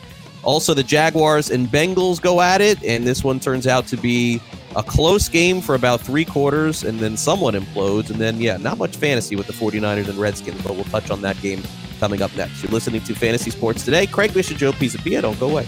Also, 0.44 0.74
the 0.74 0.84
Jaguars 0.84 1.52
and 1.52 1.68
Bengals 1.68 2.20
go 2.20 2.42
at 2.42 2.60
it, 2.60 2.84
and 2.84 3.06
this 3.08 3.24
one 3.24 3.40
turns 3.40 3.66
out 3.68 3.86
to 3.88 3.96
be 3.98 4.42
a 4.76 4.84
close 4.84 5.30
game 5.30 5.62
for 5.62 5.76
about 5.76 6.02
three 6.02 6.26
quarters, 6.26 6.84
and 6.84 7.00
then 7.00 7.18
someone 7.18 7.54
implodes. 7.54 8.10
And 8.10 8.20
then, 8.20 8.40
yeah, 8.40 8.58
not 8.58 8.78
much 8.78 8.96
fantasy 8.96 9.36
with 9.36 9.48
the 9.48 9.54
49ers 9.54 10.08
and 10.10 10.18
Redskins, 10.18 10.62
but 10.62 10.76
we'll 10.76 10.84
touch 10.86 11.10
on 11.10 11.22
that 11.22 11.40
game 11.42 11.64
coming 12.00 12.22
up 12.22 12.36
next. 12.36 12.62
You're 12.62 12.72
listening 12.72 13.02
to 13.02 13.16
Fantasy 13.16 13.52
Sports 13.52 13.86
Today. 13.86 14.06
Craig 14.06 14.36
Mish, 14.36 14.50
Joe 14.50 14.72
Pisapia. 14.72 15.22
Don't 15.22 15.40
go 15.40 15.50
away. 15.50 15.68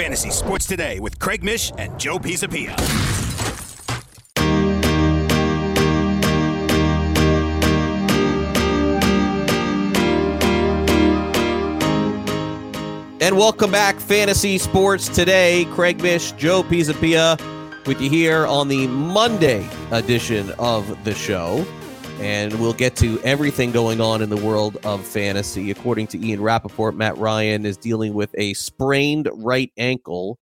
Fantasy 0.00 0.30
Sports 0.30 0.64
Today 0.64 0.98
with 0.98 1.18
Craig 1.18 1.44
Mish 1.44 1.72
and 1.76 2.00
Joe 2.00 2.18
Pisapia. 2.18 2.70
And 13.20 13.36
welcome 13.36 13.70
back, 13.70 13.96
Fantasy 13.96 14.56
Sports 14.56 15.06
Today. 15.10 15.66
Craig 15.66 16.00
Mish, 16.00 16.32
Joe 16.32 16.62
Pisapia 16.62 17.38
with 17.86 18.00
you 18.00 18.08
here 18.08 18.46
on 18.46 18.68
the 18.68 18.86
Monday 18.86 19.68
edition 19.90 20.50
of 20.58 21.04
the 21.04 21.14
show. 21.14 21.66
And 22.20 22.60
we'll 22.60 22.74
get 22.74 22.96
to 22.96 23.18
everything 23.20 23.72
going 23.72 24.00
on 24.02 24.20
in 24.20 24.28
the 24.28 24.36
world 24.36 24.76
of 24.84 25.06
fantasy. 25.06 25.70
According 25.70 26.08
to 26.08 26.22
Ian 26.22 26.42
Rapoport, 26.42 26.94
Matt 26.94 27.16
Ryan 27.16 27.64
is 27.64 27.78
dealing 27.78 28.12
with 28.12 28.30
a 28.36 28.52
sprained 28.52 29.30
right 29.32 29.72
ankle. 29.78 30.38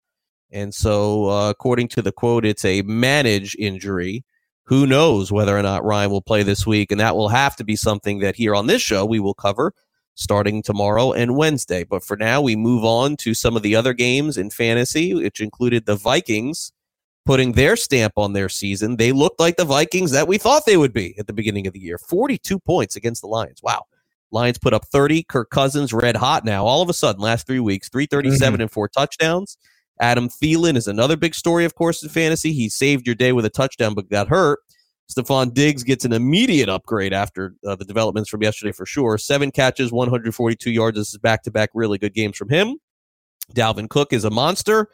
And 0.50 0.74
so, 0.74 1.30
uh, 1.30 1.50
according 1.50 1.86
to 1.88 2.02
the 2.02 2.10
quote, 2.10 2.44
it's 2.44 2.64
a 2.64 2.82
manage 2.82 3.54
injury. 3.60 4.24
Who 4.64 4.88
knows 4.88 5.30
whether 5.30 5.56
or 5.56 5.62
not 5.62 5.84
Ryan 5.84 6.10
will 6.10 6.20
play 6.20 6.42
this 6.42 6.66
week? 6.66 6.90
And 6.90 7.00
that 7.00 7.14
will 7.14 7.28
have 7.28 7.54
to 7.56 7.64
be 7.64 7.76
something 7.76 8.18
that 8.18 8.34
here 8.34 8.56
on 8.56 8.66
this 8.66 8.82
show 8.82 9.06
we 9.06 9.20
will 9.20 9.34
cover 9.34 9.72
starting 10.18 10.62
tomorrow 10.62 11.12
and 11.12 11.36
Wednesday. 11.36 11.84
But 11.84 12.02
for 12.02 12.16
now, 12.16 12.42
we 12.42 12.56
move 12.56 12.84
on 12.84 13.16
to 13.18 13.34
some 13.34 13.56
of 13.56 13.62
the 13.62 13.76
other 13.76 13.92
games 13.92 14.36
in 14.36 14.50
fantasy, 14.50 15.14
which 15.14 15.40
included 15.40 15.86
the 15.86 15.94
Vikings 15.94 16.72
putting 17.28 17.52
their 17.52 17.76
stamp 17.76 18.14
on 18.16 18.32
their 18.32 18.48
season. 18.48 18.96
They 18.96 19.12
looked 19.12 19.38
like 19.38 19.58
the 19.58 19.64
Vikings 19.66 20.12
that 20.12 20.26
we 20.26 20.38
thought 20.38 20.64
they 20.64 20.78
would 20.78 20.94
be 20.94 21.14
at 21.18 21.26
the 21.26 21.34
beginning 21.34 21.66
of 21.66 21.74
the 21.74 21.78
year. 21.78 21.98
42 21.98 22.58
points 22.58 22.96
against 22.96 23.20
the 23.20 23.26
Lions. 23.26 23.60
Wow. 23.62 23.82
Lions 24.30 24.56
put 24.56 24.72
up 24.72 24.86
30. 24.86 25.24
Kirk 25.24 25.50
Cousins 25.50 25.92
red 25.92 26.16
hot 26.16 26.46
now. 26.46 26.64
All 26.64 26.80
of 26.80 26.88
a 26.88 26.94
sudden, 26.94 27.20
last 27.20 27.46
three 27.46 27.60
weeks, 27.60 27.90
337 27.90 28.54
mm-hmm. 28.54 28.62
and 28.62 28.70
four 28.70 28.88
touchdowns. 28.88 29.58
Adam 30.00 30.30
Thielen 30.30 30.74
is 30.74 30.88
another 30.88 31.18
big 31.18 31.34
story, 31.34 31.66
of 31.66 31.74
course, 31.74 32.02
in 32.02 32.08
fantasy. 32.08 32.54
He 32.54 32.70
saved 32.70 33.06
your 33.06 33.14
day 33.14 33.32
with 33.32 33.44
a 33.44 33.50
touchdown, 33.50 33.92
but 33.92 34.08
got 34.08 34.28
hurt. 34.28 34.60
Stefon 35.12 35.52
Diggs 35.52 35.82
gets 35.82 36.06
an 36.06 36.14
immediate 36.14 36.70
upgrade 36.70 37.12
after 37.12 37.54
uh, 37.66 37.76
the 37.76 37.84
developments 37.84 38.30
from 38.30 38.42
yesterday 38.42 38.72
for 38.72 38.86
sure. 38.86 39.18
Seven 39.18 39.50
catches, 39.50 39.92
142 39.92 40.70
yards. 40.70 40.96
This 40.96 41.10
is 41.10 41.18
back 41.18 41.42
to 41.42 41.50
back 41.50 41.68
really 41.74 41.98
good 41.98 42.14
games 42.14 42.38
from 42.38 42.48
him. 42.48 42.78
Dalvin 43.52 43.90
Cook 43.90 44.14
is 44.14 44.24
a 44.24 44.30
monster. 44.30 44.88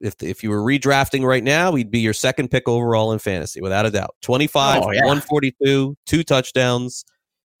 If, 0.00 0.22
if 0.22 0.42
you 0.42 0.50
were 0.50 0.62
redrafting 0.62 1.24
right 1.24 1.42
now, 1.42 1.74
he'd 1.74 1.90
be 1.90 2.00
your 2.00 2.12
second 2.12 2.50
pick 2.50 2.68
overall 2.68 3.12
in 3.12 3.18
fantasy, 3.18 3.60
without 3.60 3.86
a 3.86 3.90
doubt. 3.90 4.14
25, 4.22 4.82
oh, 4.82 4.90
yeah. 4.92 5.00
142, 5.00 5.96
two 6.06 6.22
touchdowns. 6.22 7.04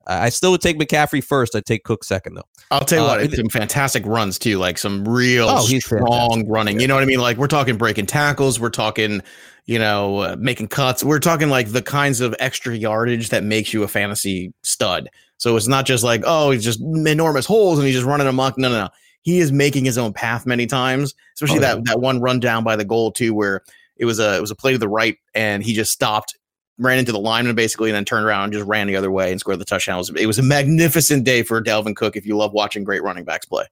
I 0.08 0.30
still 0.30 0.52
would 0.52 0.62
take 0.62 0.78
McCaffrey 0.78 1.22
first. 1.22 1.54
I'd 1.54 1.66
take 1.66 1.84
Cook 1.84 2.02
second, 2.02 2.34
though. 2.34 2.48
I'll 2.70 2.80
tell 2.80 3.04
you 3.04 3.10
uh, 3.10 3.26
what, 3.26 3.32
some 3.32 3.48
fantastic 3.50 4.06
runs 4.06 4.38
too, 4.38 4.58
like 4.58 4.78
some 4.78 5.06
real 5.06 5.46
oh, 5.48 5.60
strong 5.60 6.48
running. 6.48 6.80
You 6.80 6.86
know 6.86 6.94
what 6.94 7.02
I 7.02 7.06
mean? 7.06 7.20
Like 7.20 7.36
we're 7.36 7.46
talking 7.46 7.76
breaking 7.76 8.06
tackles, 8.06 8.58
we're 8.58 8.70
talking, 8.70 9.20
you 9.66 9.78
know, 9.78 10.18
uh, 10.18 10.36
making 10.38 10.68
cuts. 10.68 11.04
We're 11.04 11.18
talking 11.18 11.50
like 11.50 11.72
the 11.72 11.82
kinds 11.82 12.20
of 12.20 12.34
extra 12.38 12.74
yardage 12.74 13.28
that 13.30 13.44
makes 13.44 13.74
you 13.74 13.82
a 13.82 13.88
fantasy 13.88 14.52
stud. 14.62 15.08
So 15.36 15.56
it's 15.56 15.68
not 15.68 15.86
just 15.86 16.04
like, 16.04 16.22
oh, 16.24 16.50
he's 16.50 16.64
just 16.64 16.80
enormous 16.80 17.46
holes 17.46 17.78
and 17.78 17.86
he's 17.86 17.96
just 17.96 18.06
running 18.06 18.26
amok. 18.26 18.56
No, 18.56 18.70
no, 18.70 18.84
no. 18.84 18.88
He 19.28 19.40
is 19.40 19.52
making 19.52 19.84
his 19.84 19.98
own 19.98 20.14
path 20.14 20.46
many 20.46 20.66
times, 20.66 21.14
especially 21.34 21.58
oh, 21.58 21.60
that 21.60 21.76
yeah. 21.76 21.82
that 21.84 22.00
one 22.00 22.22
run 22.22 22.40
down 22.40 22.64
by 22.64 22.76
the 22.76 22.84
goal 22.86 23.12
too, 23.12 23.34
where 23.34 23.62
it 23.98 24.06
was 24.06 24.18
a 24.18 24.38
it 24.38 24.40
was 24.40 24.50
a 24.50 24.56
play 24.56 24.72
to 24.72 24.78
the 24.78 24.88
right 24.88 25.18
and 25.34 25.62
he 25.62 25.74
just 25.74 25.92
stopped 25.92 26.34
ran 26.78 26.98
into 26.98 27.12
the 27.12 27.18
lineman 27.18 27.54
basically, 27.54 27.90
and 27.90 27.96
then 27.96 28.06
turned 28.06 28.24
around 28.24 28.44
and 28.44 28.52
just 28.54 28.66
ran 28.66 28.86
the 28.86 28.96
other 28.96 29.10
way 29.10 29.30
and 29.30 29.38
scored 29.38 29.58
the 29.58 29.66
touchdown. 29.66 29.96
It 29.96 29.98
was, 29.98 30.10
it 30.10 30.26
was 30.26 30.38
a 30.38 30.42
magnificent 30.42 31.24
day 31.24 31.42
for 31.42 31.62
Dalvin 31.62 31.94
Cook 31.94 32.16
if 32.16 32.24
you 32.24 32.36
love 32.36 32.52
watching 32.52 32.84
great 32.84 33.02
running 33.02 33.24
backs 33.24 33.44
play. 33.44 33.66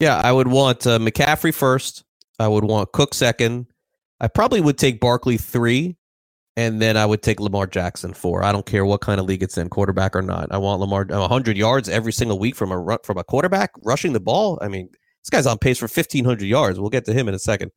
Yeah, 0.00 0.16
I 0.16 0.32
would 0.32 0.48
want 0.48 0.84
uh, 0.84 0.98
McCaffrey 0.98 1.54
first. 1.54 2.04
I 2.40 2.48
would 2.48 2.64
want 2.64 2.90
Cook 2.90 3.14
second. 3.14 3.66
I 4.20 4.26
probably 4.26 4.60
would 4.60 4.78
take 4.78 4.98
Barkley 4.98 5.36
three, 5.36 5.97
and 6.58 6.82
then 6.82 6.96
I 6.96 7.06
would 7.06 7.22
take 7.22 7.38
Lamar 7.38 7.68
Jackson 7.68 8.12
four. 8.12 8.42
I 8.42 8.50
don't 8.50 8.66
care 8.66 8.84
what 8.84 9.00
kind 9.00 9.20
of 9.20 9.26
league 9.26 9.44
it's 9.44 9.56
in, 9.56 9.70
quarterback 9.70 10.16
or 10.16 10.22
not. 10.22 10.48
I 10.50 10.58
want 10.58 10.80
Lamar 10.80 11.04
100 11.04 11.56
yards 11.56 11.88
every 11.88 12.12
single 12.12 12.36
week 12.36 12.56
from 12.56 12.72
a 12.72 12.98
from 13.04 13.16
a 13.16 13.22
quarterback 13.22 13.70
rushing 13.84 14.12
the 14.12 14.18
ball. 14.18 14.58
I 14.60 14.66
mean, 14.66 14.88
this 15.22 15.30
guy's 15.30 15.46
on 15.46 15.58
pace 15.58 15.78
for 15.78 15.84
1500 15.84 16.44
yards. 16.44 16.80
We'll 16.80 16.90
get 16.90 17.04
to 17.04 17.12
him 17.12 17.28
in 17.28 17.34
a 17.34 17.38
second. 17.38 17.70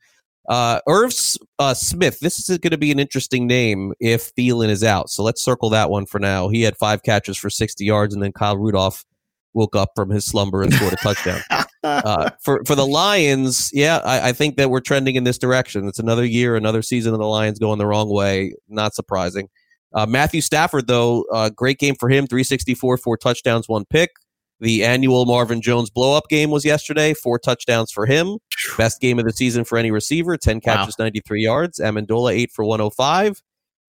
Uh, 0.49 0.79
Irv 0.87 1.13
uh, 1.59 1.75
Smith, 1.75 2.21
this 2.21 2.49
is 2.49 2.57
going 2.57 2.71
to 2.71 2.77
be 2.77 2.91
an 2.91 2.97
interesting 2.97 3.45
name 3.45 3.93
if 3.99 4.33
Thielen 4.33 4.69
is 4.69 4.83
out. 4.83 5.11
So 5.11 5.21
let's 5.21 5.43
circle 5.43 5.69
that 5.69 5.91
one 5.91 6.07
for 6.07 6.17
now. 6.17 6.49
He 6.49 6.63
had 6.63 6.75
five 6.75 7.03
catches 7.03 7.37
for 7.37 7.51
60 7.51 7.85
yards, 7.85 8.15
and 8.15 8.23
then 8.23 8.31
Kyle 8.31 8.57
Rudolph 8.57 9.05
woke 9.53 9.75
up 9.75 9.91
from 9.95 10.09
his 10.09 10.25
slumber 10.25 10.63
and 10.63 10.73
scored 10.73 10.93
a 10.93 10.97
touchdown. 10.97 11.41
Uh, 11.83 12.29
for 12.39 12.63
for 12.65 12.75
the 12.75 12.85
Lions, 12.85 13.71
yeah, 13.73 13.97
I, 14.03 14.29
I, 14.29 14.33
think 14.33 14.57
that 14.57 14.69
we're 14.69 14.81
trending 14.81 15.15
in 15.15 15.23
this 15.23 15.37
direction. 15.37 15.87
It's 15.87 15.99
another 15.99 16.25
year, 16.25 16.55
another 16.55 16.81
season 16.81 17.13
of 17.13 17.19
the 17.19 17.25
Lions 17.25 17.57
going 17.57 17.79
the 17.79 17.87
wrong 17.87 18.09
way. 18.09 18.53
Not 18.69 18.93
surprising. 18.93 19.49
Uh, 19.93 20.05
Matthew 20.05 20.41
Stafford, 20.41 20.87
though, 20.87 21.25
uh, 21.33 21.49
great 21.49 21.79
game 21.79 21.95
for 21.95 22.07
him. 22.09 22.27
364, 22.27 22.97
four 22.97 23.17
touchdowns, 23.17 23.67
one 23.67 23.85
pick. 23.85 24.11
The 24.59 24.85
annual 24.85 25.25
Marvin 25.25 25.59
Jones 25.59 25.89
blow 25.89 26.15
up 26.15 26.29
game 26.29 26.51
was 26.51 26.63
yesterday. 26.63 27.15
Four 27.15 27.39
touchdowns 27.39 27.91
for 27.91 28.05
him. 28.05 28.37
Best 28.77 29.01
game 29.01 29.17
of 29.17 29.25
the 29.25 29.33
season 29.33 29.63
for 29.63 29.77
any 29.77 29.89
receiver. 29.89 30.37
10 30.37 30.61
catches, 30.61 30.95
wow. 30.99 31.05
93 31.05 31.43
yards. 31.43 31.79
Amendola, 31.79 32.31
8 32.31 32.51
for 32.51 32.63
105. 32.63 33.41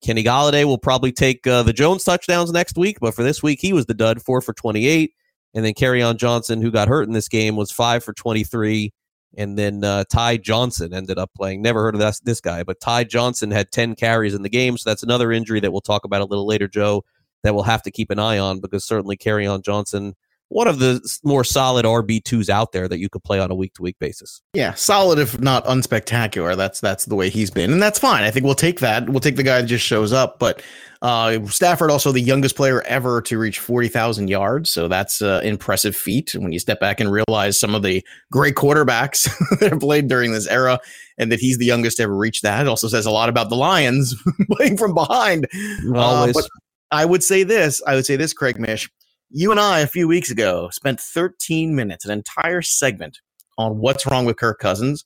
Kenny 0.03 0.23
Golladay 0.23 0.65
will 0.65 0.79
probably 0.79 1.11
take 1.11 1.45
uh, 1.45 1.63
the 1.63 1.73
Jones 1.73 2.03
touchdowns 2.03 2.51
next 2.51 2.75
week, 2.75 2.97
but 2.99 3.13
for 3.13 3.23
this 3.23 3.41
week, 3.41 3.61
he 3.61 3.71
was 3.71 3.85
the 3.85 3.93
dud, 3.93 4.21
4 4.21 4.41
for 4.41 4.53
28. 4.53 5.13
And 5.53 5.63
then 5.63 5.73
Kerryon 5.73 6.17
Johnson, 6.17 6.61
who 6.61 6.71
got 6.71 6.87
hurt 6.87 7.07
in 7.07 7.13
this 7.13 7.27
game, 7.27 7.55
was 7.55 7.71
5 7.71 8.03
for 8.03 8.13
23. 8.13 8.91
And 9.35 9.57
then 9.57 9.83
uh, 9.83 10.03
Ty 10.11 10.37
Johnson 10.37 10.93
ended 10.93 11.17
up 11.17 11.31
playing. 11.35 11.61
Never 11.61 11.81
heard 11.81 11.95
of 11.95 11.99
this, 11.99 12.19
this 12.19 12.41
guy, 12.41 12.63
but 12.63 12.79
Ty 12.79 13.05
Johnson 13.05 13.51
had 13.51 13.71
10 13.71 13.95
carries 13.95 14.35
in 14.35 14.43
the 14.43 14.49
game. 14.49 14.77
So 14.77 14.89
that's 14.89 15.03
another 15.03 15.31
injury 15.31 15.59
that 15.59 15.71
we'll 15.71 15.81
talk 15.81 16.05
about 16.05 16.21
a 16.21 16.25
little 16.25 16.45
later, 16.45 16.67
Joe, 16.67 17.03
that 17.43 17.55
we'll 17.55 17.63
have 17.63 17.81
to 17.83 17.91
keep 17.91 18.11
an 18.11 18.19
eye 18.19 18.37
on 18.37 18.59
because 18.59 18.85
certainly 18.85 19.17
Kerryon 19.17 19.63
Johnson 19.63 20.15
one 20.53 20.67
of 20.67 20.77
the 20.77 21.01
more 21.23 21.43
solid 21.43 21.83
RB2s 21.83 22.47
out 22.47 22.73
there 22.73 22.87
that 22.87 22.99
you 22.99 23.09
could 23.09 23.23
play 23.23 23.39
on 23.39 23.49
a 23.49 23.55
week 23.55 23.73
to 23.73 23.81
week 23.81 23.97
basis. 23.99 24.41
Yeah, 24.53 24.75
solid 24.75 25.17
if 25.17 25.39
not 25.41 25.65
unspectacular. 25.65 26.55
That's 26.55 26.79
that's 26.79 27.05
the 27.05 27.15
way 27.15 27.29
he's 27.29 27.49
been. 27.49 27.73
And 27.73 27.81
that's 27.81 27.97
fine. 27.97 28.23
I 28.23 28.29
think 28.29 28.45
we'll 28.45 28.53
take 28.53 28.79
that. 28.79 29.09
We'll 29.09 29.19
take 29.19 29.35
the 29.35 29.43
guy 29.43 29.61
that 29.61 29.67
just 29.67 29.83
shows 29.83 30.13
up, 30.13 30.37
but 30.37 30.61
uh, 31.01 31.43
Stafford 31.47 31.89
also 31.89 32.11
the 32.11 32.21
youngest 32.21 32.55
player 32.55 32.81
ever 32.83 33.21
to 33.23 33.37
reach 33.37 33.59
40,000 33.59 34.29
yards, 34.29 34.69
so 34.69 34.87
that's 34.87 35.21
an 35.21 35.43
impressive 35.43 35.95
feat 35.97 36.33
when 36.33 36.53
you 36.53 36.59
step 36.59 36.79
back 36.79 37.01
and 37.01 37.11
realize 37.11 37.59
some 37.59 37.75
of 37.75 37.81
the 37.81 38.05
great 38.31 38.55
quarterbacks 38.55 39.29
that 39.59 39.71
have 39.71 39.81
played 39.81 40.07
during 40.07 40.31
this 40.31 40.47
era 40.47 40.79
and 41.17 41.31
that 41.31 41.39
he's 41.39 41.57
the 41.57 41.65
youngest 41.65 41.97
to 41.97 42.03
ever 42.03 42.15
reach 42.15 42.41
that. 42.41 42.61
It 42.61 42.69
also 42.69 42.87
says 42.87 43.05
a 43.05 43.11
lot 43.11 43.27
about 43.27 43.49
the 43.49 43.55
Lions 43.55 44.15
playing 44.51 44.77
from 44.77 44.93
behind. 44.93 45.47
Always. 45.93 46.37
Uh, 46.37 46.41
but 46.41 46.49
I 46.91 47.05
would 47.05 47.23
say 47.23 47.43
this, 47.43 47.81
I 47.85 47.95
would 47.95 48.05
say 48.05 48.15
this 48.15 48.33
Craig 48.33 48.59
Mish 48.59 48.89
you 49.33 49.49
and 49.49 49.59
I 49.59 49.79
a 49.79 49.87
few 49.87 50.07
weeks 50.07 50.29
ago 50.29 50.69
spent 50.71 50.99
13 50.99 51.75
minutes, 51.75 52.05
an 52.05 52.11
entire 52.11 52.61
segment 52.61 53.19
on 53.57 53.79
what's 53.79 54.05
wrong 54.05 54.25
with 54.25 54.37
Kirk 54.37 54.59
Cousins. 54.59 55.03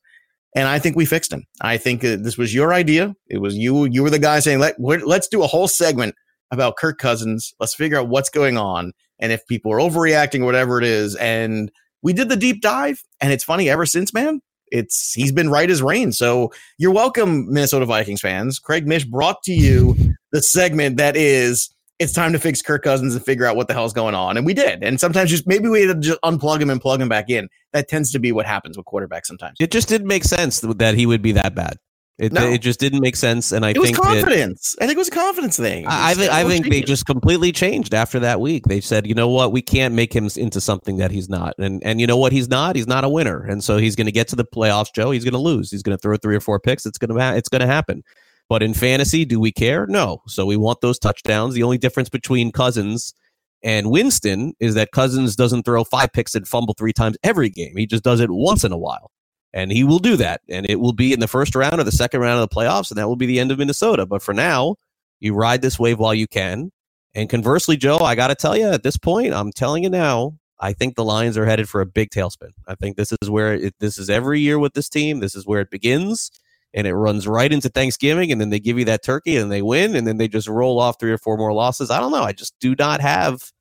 And 0.54 0.68
I 0.68 0.80
think 0.80 0.96
we 0.96 1.06
fixed 1.06 1.32
him. 1.32 1.46
I 1.62 1.78
think 1.78 2.04
uh, 2.04 2.18
this 2.20 2.38
was 2.38 2.54
your 2.54 2.74
idea. 2.74 3.16
It 3.28 3.38
was 3.38 3.56
you. 3.56 3.86
You 3.86 4.04
were 4.04 4.10
the 4.10 4.20
guy 4.20 4.40
saying, 4.40 4.60
Let, 4.60 4.76
let's 4.80 5.28
do 5.28 5.44
a 5.44 5.48
whole 5.48 5.68
segment 5.68 6.14
about 6.52 6.76
Kirk 6.76 6.98
Cousins. 6.98 7.54
Let's 7.60 7.74
figure 7.74 7.98
out 7.98 8.10
what's 8.10 8.30
going 8.30 8.58
on. 8.58 8.92
And 9.20 9.32
if 9.32 9.48
people 9.48 9.72
are 9.72 9.80
overreacting, 9.80 10.44
whatever 10.44 10.78
it 10.78 10.84
is. 10.84 11.16
And 11.16 11.72
we 12.02 12.12
did 12.12 12.30
the 12.30 12.36
deep 12.36 12.62
dive. 12.62 13.02
And 13.22 13.32
it's 13.32 13.44
funny, 13.44 13.70
ever 13.70 13.86
since, 13.86 14.14
man, 14.14 14.42
it's 14.72 15.14
he's 15.14 15.32
been 15.32 15.50
right 15.50 15.70
as 15.70 15.82
rain. 15.82 16.12
So 16.12 16.52
you're 16.78 16.92
welcome, 16.92 17.52
Minnesota 17.52 17.86
Vikings 17.86 18.22
fans. 18.22 18.60
Craig 18.60 18.88
Mish 18.88 19.06
brought 19.06 19.42
to 19.44 19.54
you 19.54 19.96
the 20.32 20.42
segment 20.42 20.98
that 20.98 21.16
is 21.16 21.70
it's 22.00 22.14
time 22.14 22.32
to 22.34 22.40
fix 22.40 22.62
Kirk 22.62 22.84
Cousins 22.84 23.16
and 23.16 23.26
figure 23.26 23.46
out 23.46 23.56
what 23.56 23.68
the 23.68 23.74
hell's 23.74 23.94
going 23.94 24.16
on. 24.16 24.38
And 24.38 24.46
we 24.46 24.54
did. 24.54 24.84
And 24.84 25.00
sometimes 25.00 25.30
just 25.30 25.48
maybe 25.48 25.68
we 25.68 25.82
had 25.82 26.02
to 26.02 26.08
just 26.10 26.22
unplug 26.22 26.62
him 26.62 26.70
and 26.70 26.80
plug 26.80 27.02
him 27.02 27.10
back 27.10 27.30
in. 27.30 27.50
That 27.74 27.88
tends 27.88 28.12
to 28.12 28.20
be 28.20 28.32
what 28.32 28.46
happens 28.46 28.78
with 28.78 28.86
quarterbacks 28.86 29.26
sometimes. 29.26 29.58
It 29.60 29.72
just 29.72 29.90
didn't 29.90 30.08
make 30.08 30.24
sense 30.24 30.60
that 30.62 30.96
he 30.96 31.06
would 31.06 31.22
be 31.22 31.34
that 31.34 31.56
bad. 31.56 31.78
It, 32.20 32.34
no. 32.34 32.50
it 32.50 32.64
just 32.64 32.80
didn't 32.80 33.02
make 33.02 33.16
sense, 33.16 33.52
and 33.52 33.64
I 33.64 33.70
it 33.70 33.74
think 33.76 33.96
was 33.96 34.00
confidence. 34.00 34.76
I 34.82 34.88
think 34.88 34.96
it 34.96 34.98
was 34.98 35.08
a 35.08 35.12
confidence 35.12 35.56
thing. 35.56 35.86
I, 35.86 36.12
I 36.12 36.14
think 36.16 36.32
I 36.32 36.44
think 36.46 36.68
they 36.68 36.82
just 36.82 37.06
completely 37.06 37.52
changed 37.52 37.94
after 37.94 38.20
that 38.22 38.42
week. 38.42 38.66
They 38.66 38.82
said, 38.82 39.06
you 39.06 39.14
know 39.14 39.30
what, 39.30 39.52
we 39.52 39.62
can't 39.62 39.94
make 39.94 40.16
him 40.16 40.28
into 40.36 40.60
something 40.60 40.98
that 40.98 41.12
he's 41.12 41.30
not, 41.30 41.54
and 41.60 41.84
and 41.84 42.02
you 42.02 42.08
know 42.08 42.18
what, 42.18 42.32
he's 42.32 42.50
not. 42.50 42.76
He's 42.76 42.88
not 42.88 43.04
a 43.04 43.10
winner, 43.10 43.46
and 43.46 43.64
so 43.64 43.78
he's 43.78 43.96
going 43.96 44.08
to 44.08 44.12
get 44.12 44.28
to 44.30 44.36
the 44.36 44.46
playoffs. 44.46 44.88
Joe, 44.96 45.12
he's 45.12 45.24
going 45.24 45.34
to 45.34 45.40
lose. 45.40 45.70
He's 45.70 45.84
going 45.84 45.96
to 45.96 46.02
throw 46.02 46.18
three 46.18 46.36
or 46.36 46.40
four 46.40 46.60
picks. 46.60 46.88
It's 46.88 46.98
going 46.98 47.16
to 47.16 47.38
it's 47.38 47.50
going 47.50 47.62
to 47.62 47.68
happen. 47.68 48.04
But 48.50 48.64
in 48.64 48.74
fantasy, 48.74 49.26
do 49.26 49.40
we 49.40 49.52
care? 49.52 49.86
No. 49.88 50.22
So 50.28 50.46
we 50.46 50.56
want 50.56 50.82
those 50.82 51.00
touchdowns. 51.00 51.54
The 51.54 51.64
only 51.64 51.78
difference 51.78 52.10
between 52.10 52.52
Cousins 52.52 53.14
and 53.64 53.92
Winston 53.92 54.54
is 54.60 54.76
that 54.76 54.92
Cousins 54.92 55.36
doesn't 55.36 55.64
throw 55.64 55.84
five 55.84 56.14
picks 56.14 56.36
and 56.36 56.48
fumble 56.48 56.74
three 56.78 56.94
times 56.94 57.18
every 57.24 57.50
game. 57.50 57.76
He 57.76 57.86
just 57.86 58.04
does 58.04 58.20
it 58.20 58.32
once 58.32 58.64
in 58.64 58.72
a 58.72 58.78
while. 58.78 59.12
And 59.54 59.72
he 59.72 59.84
will 59.84 60.00
do 60.00 60.16
that. 60.18 60.42
And 60.50 60.70
it 60.70 60.80
will 60.80 60.94
be 60.94 61.14
in 61.14 61.20
the 61.20 61.28
first 61.28 61.56
round 61.56 61.80
or 61.80 61.84
the 61.84 61.92
second 61.92 62.22
round 62.22 62.42
of 62.42 62.50
the 62.50 62.56
playoffs. 62.56 62.92
And 62.92 62.98
that 62.98 63.08
will 63.08 63.16
be 63.16 63.26
the 63.26 63.40
end 63.40 63.52
of 63.52 63.58
Minnesota. 63.58 64.06
But 64.06 64.22
for 64.22 64.34
now, 64.34 64.76
you 65.20 65.34
ride 65.34 65.62
this 65.62 65.80
wave 65.80 66.00
while 66.00 66.14
you 66.14 66.28
can. 66.28 66.72
And 67.16 67.30
conversely, 67.30 67.76
Joe, 67.76 67.98
I 67.98 68.16
got 68.16 68.28
to 68.28 68.36
tell 68.36 68.56
you 68.56 68.70
at 68.70 68.84
this 68.84 68.98
point, 68.98 69.34
I'm 69.34 69.52
telling 69.52 69.84
you 69.84 69.90
now, 69.90 70.38
I 70.60 70.74
think 70.74 70.96
the 70.96 71.04
Lions 71.04 71.38
are 71.38 71.46
headed 71.46 71.68
for 71.68 71.82
a 71.82 71.86
big 71.86 72.12
tailspin. 72.12 72.52
I 72.68 72.76
think 72.76 72.98
this 72.98 73.14
is 73.22 73.30
where 73.30 73.54
it, 73.54 73.76
this 73.80 73.98
is 73.98 74.10
every 74.10 74.40
year 74.40 74.60
with 74.60 74.74
this 74.74 74.90
team. 74.90 75.20
This 75.20 75.36
is 75.36 75.46
where 75.46 75.62
it 75.62 75.72
begins 75.72 76.30
and 76.78 76.86
it 76.86 76.94
runs 76.94 77.28
right 77.28 77.52
into 77.52 77.70
Thanksgiving, 77.70 78.32
and 78.32 78.40
then 78.40 78.52
they 78.52 78.60
give 78.60 78.78
you 78.78 78.86
that 78.86 79.04
turkey, 79.04 79.36
and 79.36 79.52
they 79.52 79.64
win, 79.64 79.96
and 79.96 80.06
then 80.06 80.18
they 80.18 80.28
just 80.28 80.48
roll 80.48 80.80
off 80.80 81.00
three 81.00 81.12
or 81.12 81.18
four 81.18 81.36
more 81.36 81.52
losses. 81.52 81.90
I 81.90 82.00
don't 82.00 82.12
know. 82.12 82.22
I 82.22 82.34
just 82.34 82.54
do 82.60 82.76
not 82.78 83.02
have 83.02 83.52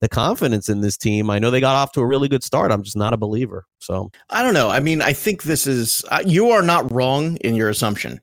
the 0.00 0.08
confidence 0.08 0.68
in 0.68 0.80
this 0.80 0.96
team. 0.96 1.30
I 1.30 1.40
know 1.40 1.50
they 1.50 1.58
got 1.60 1.74
off 1.74 1.90
to 1.92 2.00
a 2.00 2.06
really 2.06 2.28
good 2.28 2.44
start. 2.44 2.70
I'm 2.70 2.84
just 2.84 2.96
not 2.96 3.12
a 3.12 3.16
believer. 3.16 3.66
So 3.80 4.12
I 4.30 4.44
don't 4.44 4.54
know. 4.54 4.70
I 4.70 4.78
mean, 4.78 5.02
I 5.02 5.12
think 5.12 5.42
this 5.42 5.66
is 5.66 6.04
uh, 6.12 6.22
you 6.24 6.50
are 6.50 6.62
not 6.62 6.90
wrong 6.92 7.36
in 7.38 7.56
your 7.56 7.70
assumption 7.70 8.20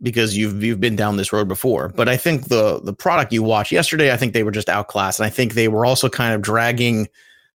because 0.00 0.36
you've 0.36 0.62
you've 0.62 0.80
been 0.80 0.94
down 0.94 1.16
this 1.16 1.32
road 1.32 1.48
before. 1.48 1.88
But 1.88 2.08
I 2.08 2.16
think 2.16 2.44
the 2.44 2.80
the 2.80 2.94
product 2.94 3.32
you 3.32 3.42
watched 3.42 3.72
yesterday, 3.72 4.12
I 4.12 4.16
think 4.16 4.34
they 4.34 4.44
were 4.44 4.52
just 4.52 4.68
outclassed, 4.68 5.18
and 5.18 5.26
I 5.26 5.30
think 5.30 5.54
they 5.54 5.66
were 5.66 5.84
also 5.84 6.08
kind 6.08 6.32
of 6.32 6.42
dragging 6.42 7.08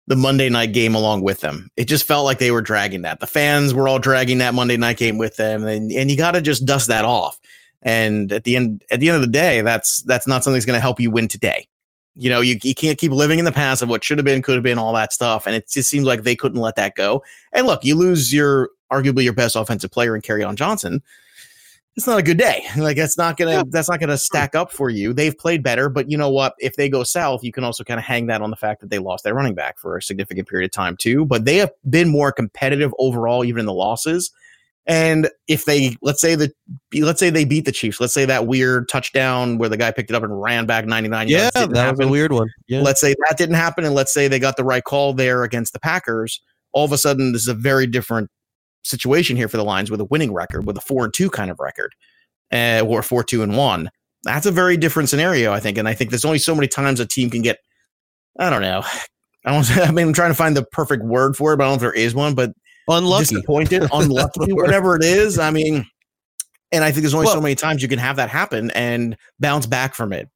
the 0.07 0.17
Monday 0.17 0.49
night 0.49 0.73
game 0.73 0.95
along 0.95 1.23
with 1.23 1.41
them. 1.41 1.71
It 1.77 1.87
just 1.87 2.07
felt 2.07 2.25
like 2.25 2.39
they 2.39 2.51
were 2.51 2.63
dragging 2.63 3.03
that. 3.03 3.21
The 3.21 3.27
fans 3.27 3.75
were 3.75 3.89
all 3.89 3.99
dragging 3.99 4.39
that 4.39 4.55
Monday 4.55 4.77
night 4.77 4.99
game 4.99 5.19
with 5.19 5.37
them, 5.37 5.67
and 5.67 5.91
and 5.91 6.11
you 6.11 6.17
got 6.17 6.33
to 6.33 6.41
just 6.41 6.65
dust 6.65 6.89
that 6.89 7.05
off. 7.05 7.39
And 7.83 8.33
at 8.33 8.45
the 8.45 8.57
end 8.57 8.85
at 8.91 9.01
the 9.01 9.09
end 9.09 9.17
of 9.17 9.23
the 9.23 9.29
day, 9.29 9.61
that's 9.61 10.03
that's 10.03 10.27
not 10.27 10.45
something 10.45 10.55
that's 10.55 10.67
going 10.67 10.77
to 10.77 10.81
help 10.81 11.01
you 11.01 11.11
win 11.11 11.29
today. 11.29 11.69
You 12.19 12.31
know, 12.31 12.41
you, 12.41 12.57
you 12.63 12.75
can't 12.75 12.97
keep 12.97 13.13
living 13.13 13.39
in 13.39 13.45
the 13.45 13.53
past 13.53 13.83
of 13.83 13.91
what 13.91 14.03
should 14.03 14.17
have 14.17 14.25
been, 14.25 14.41
could 14.41 14.55
have 14.55 14.63
been, 14.63 14.79
all 14.79 14.95
that 14.95 15.13
stuff. 15.13 15.47
And 15.47 15.55
it 15.55 15.69
just 15.69 15.91
seems 15.91 16.07
like 16.07 16.23
they 16.23 16.35
couldn't 16.35 16.61
let 16.61 16.77
that 16.77 16.95
go. 16.95 17.23
And 17.53 17.67
look, 17.67 17.85
you 17.85 17.95
lose 17.95 18.33
your 18.33 18.71
arguably 18.91 19.23
your 19.23 19.35
best 19.35 19.55
offensive 19.55 19.91
player 19.91 20.17
in 20.17 20.23
on 20.43 20.57
Johnson. 20.57 21.03
It's 21.97 22.07
not 22.07 22.19
a 22.19 22.23
good 22.23 22.39
day. 22.39 22.65
Like 22.77 22.97
that's 22.97 23.17
not 23.17 23.37
gonna 23.37 23.65
that's 23.69 23.89
not 23.89 24.01
gonna 24.01 24.19
stack 24.19 24.55
up 24.55 24.71
for 24.71 24.91
you. 24.91 25.13
They've 25.13 25.37
played 25.37 25.63
better, 25.63 25.89
but 25.89 26.11
you 26.11 26.19
know 26.19 26.31
what? 26.31 26.55
If 26.59 26.77
they 26.77 26.89
go 26.89 27.03
south, 27.05 27.43
you 27.43 27.53
can 27.53 27.65
also 27.65 27.85
kind 27.85 27.99
of 27.99 28.05
hang 28.05 28.27
that 28.27 28.43
on 28.43 28.51
the 28.51 28.57
fact 28.57 28.81
that 28.83 28.91
they 28.91 28.99
lost 28.99 29.25
their 29.25 29.35
running 29.35 29.55
back 29.55 29.79
for 29.79 29.97
a 29.97 30.03
significant 30.03 30.47
period 30.47 30.67
of 30.67 30.73
time 30.73 30.97
too. 30.97 31.25
But 31.25 31.47
they 31.47 31.57
have 31.57 31.73
been 31.89 32.09
more 32.09 32.33
competitive 32.33 32.95
overall, 32.99 33.45
even 33.45 33.61
in 33.61 33.67
the 33.67 33.73
losses. 33.73 34.31
And 34.87 35.29
if 35.49 35.65
they 35.65 35.97
let's 36.03 36.21
say 36.21 36.35
that 36.37 36.53
let's 36.95 37.19
say 37.19 37.31
they 37.31 37.45
beat 37.45 37.65
the 37.65 37.73
Chiefs, 37.73 38.01
let's 38.01 38.15
say 38.15 38.25
that 38.27 38.47
weird 38.47 38.89
touchdown 38.89 39.59
where 39.59 39.69
the 39.69 39.77
guy 39.77 39.91
picked 39.91 40.11
it 40.11 40.15
up 40.15 40.23
and 40.23 40.41
ran 40.41 40.67
back 40.67 40.87
99 40.87 41.29
Yeah, 41.29 41.39
yards. 41.39 41.55
that 41.55 41.69
didn't 41.73 41.99
was 41.99 42.07
a 42.07 42.09
weird 42.09 42.33
one. 42.33 42.49
Yeah. 42.69 42.83
Let's 42.83 43.01
say 43.01 43.15
that 43.29 43.37
didn't 43.39 43.57
happen, 43.57 43.85
and 43.85 43.95
let's 43.95 44.13
say 44.13 44.29
they 44.29 44.39
got 44.39 44.57
the 44.57 44.65
right 44.65 44.85
call 44.85 45.13
there 45.15 45.43
against 45.43 45.73
the 45.73 45.81
Packers. 45.81 46.41
All 46.73 46.85
of 46.85 46.93
a 46.93 46.99
sudden, 46.99 47.33
this 47.33 47.43
is 47.43 47.49
a 47.49 47.55
very 47.55 47.87
different 47.87 48.31
situation 48.87 49.37
here 49.37 49.49
for 49.49 49.57
the 49.57 49.65
Lions 49.65 49.91
with 49.91 50.01
a 50.01 50.05
winning 50.05 50.33
record, 50.33 50.67
with 50.67 50.77
a 50.77 50.81
four 50.81 51.05
and 51.05 51.15
two 51.15 51.31
kind 51.31 51.51
of 51.51 51.59
record, 51.61 51.95
uh, 52.53 52.83
or 52.87 53.03
four 53.03 53.25
two 53.25 53.43
and 53.43 53.57
one. 53.57 53.91
That's 54.25 54.47
a 54.47 54.53
very 54.53 54.77
different 54.77 55.09
scenario, 55.09 55.53
I 55.53 55.61
think. 55.61 55.79
And 55.79 55.89
I 55.89 55.95
think 55.95 56.11
there's 56.11 56.25
only 56.25 56.39
so 56.39 56.55
many 56.55 56.69
times 56.69 57.01
a 57.01 57.07
team 57.07 57.31
can 57.31 57.43
get. 57.43 57.59
I 58.39 58.51
don't 58.51 58.63
know. 58.63 58.83
I 59.45 59.53
don't. 59.53 59.71
I 59.79 59.91
mean, 59.91 60.09
I'm 60.09 60.13
trying 60.13 60.31
to 60.31 60.35
find 60.35 60.57
the 60.57 60.65
perfect 60.65 61.05
word 61.05 61.37
for 61.37 61.53
it, 61.53 61.57
but 61.57 61.65
I 61.65 61.67
don't 61.67 61.73
know 61.81 61.87
if 61.87 61.93
there 61.93 62.05
is 62.05 62.15
one. 62.15 62.35
But 62.35 62.53
unlucky, 62.89 63.25
disappointed, 63.25 63.89
unlucky, 63.93 64.53
whatever 64.53 64.97
it 64.97 65.05
is. 65.05 65.39
I 65.39 65.51
mean, 65.51 65.87
and 66.73 66.85
I 66.85 66.91
think 66.91 67.03
there's 67.03 67.15
only 67.15 67.29
so 67.29 67.41
many 67.41 67.55
times 67.55 67.83
you 67.83 67.89
can 67.89 67.99
have 67.99 68.17
that 68.17 68.29
happen 68.29 68.71
and 68.73 69.17
bounce 69.39 69.67
back 69.67 69.95
from 69.95 70.13
it. 70.13 70.29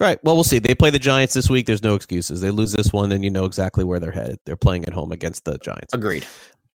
Right. 0.00 0.22
Well, 0.22 0.36
we'll 0.36 0.44
see. 0.44 0.60
They 0.60 0.76
play 0.76 0.90
the 0.90 1.00
Giants 1.00 1.34
this 1.34 1.50
week. 1.50 1.66
There's 1.66 1.82
no 1.82 1.96
excuses. 1.96 2.40
They 2.40 2.52
lose 2.52 2.70
this 2.70 2.92
one, 2.92 3.10
and 3.10 3.24
you 3.24 3.30
know 3.30 3.44
exactly 3.44 3.82
where 3.82 3.98
they're 3.98 4.12
headed. 4.12 4.38
They're 4.46 4.56
playing 4.56 4.84
at 4.84 4.92
home 4.92 5.10
against 5.10 5.44
the 5.44 5.58
Giants. 5.58 5.92
Agreed. 5.92 6.24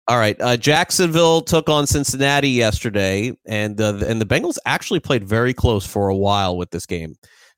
All 0.08 0.18
right. 0.18 0.39
Uh, 0.41 0.58
Jacksonville 0.58 1.41
took 1.41 1.70
on 1.70 1.88
Cincinnati 1.88 2.49
yesterday, 2.49 3.32
and 3.45 3.80
uh, 3.80 4.04
and 4.06 4.20
the 4.20 4.26
Bengals 4.26 4.58
actually 4.66 4.99
played 4.99 5.24
very 5.24 5.54
close 5.54 5.86
for 5.86 6.10
a 6.10 6.16
while 6.16 6.58
with 6.58 6.72
this 6.72 6.86
game. 6.86 7.16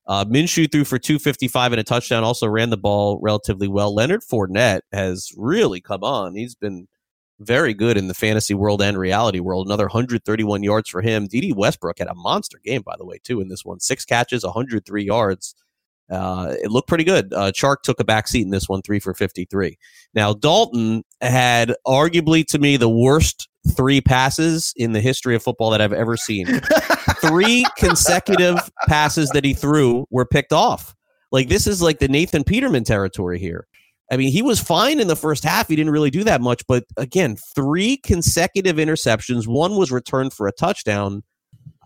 Uh, 0.07 0.23
Minshew 0.25 0.71
threw 0.71 0.83
for 0.83 0.99
255 0.99 1.73
and 1.73 1.79
a 1.79 1.83
touchdown. 1.83 2.23
Also 2.23 2.47
ran 2.47 2.69
the 2.69 2.77
ball 2.77 3.19
relatively 3.21 3.67
well. 3.67 3.93
Leonard 3.93 4.21
Fournette 4.21 4.81
has 4.91 5.31
really 5.35 5.81
come 5.81 6.03
on. 6.03 6.35
He's 6.35 6.53
been 6.53 6.87
very 7.39 7.73
good 7.73 7.97
in 7.97 8.07
the 8.07 8.13
fantasy 8.13 8.53
world 8.53 8.81
and 8.81 8.97
reality 8.97 9.39
world. 9.39 9.65
Another 9.65 9.85
131 9.85 10.61
yards 10.61 10.89
for 10.89 11.01
him. 11.01 11.27
Dede 11.27 11.55
Westbrook 11.55 11.97
had 11.97 12.07
a 12.07 12.15
monster 12.15 12.59
game, 12.63 12.83
by 12.83 12.95
the 12.97 13.05
way, 13.05 13.19
too, 13.23 13.41
in 13.41 13.49
this 13.49 13.65
one. 13.65 13.79
Six 13.79 14.05
catches, 14.05 14.43
103 14.43 15.03
yards. 15.03 15.55
Uh, 16.11 16.53
it 16.61 16.71
looked 16.71 16.87
pretty 16.87 17.03
good. 17.03 17.33
Uh, 17.33 17.51
Chark 17.51 17.77
took 17.83 17.99
a 17.99 18.03
back 18.03 18.27
seat 18.27 18.43
in 18.43 18.51
this 18.51 18.69
one, 18.69 18.81
three 18.81 18.99
for 18.99 19.13
53. 19.13 19.77
Now, 20.13 20.33
Dalton 20.33 21.03
had 21.21 21.73
arguably 21.87 22.45
to 22.47 22.59
me 22.59 22.77
the 22.77 22.89
worst 22.89 23.49
three 23.75 24.01
passes 24.01 24.73
in 24.77 24.91
the 24.91 25.01
history 25.01 25.35
of 25.35 25.41
football 25.41 25.71
that 25.71 25.81
I've 25.81 25.93
ever 25.93 26.15
seen. 26.17 26.61
three 27.21 27.65
consecutive 27.77 28.57
passes 28.87 29.29
that 29.29 29.43
he 29.43 29.53
threw 29.53 30.05
were 30.11 30.25
picked 30.25 30.53
off. 30.53 30.93
Like, 31.31 31.49
this 31.49 31.65
is 31.65 31.81
like 31.81 31.99
the 31.99 32.07
Nathan 32.07 32.43
Peterman 32.43 32.83
territory 32.83 33.39
here. 33.39 33.67
I 34.11 34.17
mean, 34.17 34.31
he 34.31 34.43
was 34.43 34.59
fine 34.59 34.99
in 34.99 35.07
the 35.07 35.15
first 35.15 35.43
half. 35.43 35.67
He 35.67 35.75
didn't 35.75 35.91
really 35.91 36.11
do 36.11 36.23
that 36.25 36.41
much. 36.41 36.63
But 36.67 36.85
again, 36.95 37.37
three 37.55 37.97
consecutive 37.97 38.75
interceptions. 38.75 39.47
One 39.47 39.75
was 39.75 39.91
returned 39.91 40.33
for 40.33 40.47
a 40.47 40.51
touchdown. 40.51 41.23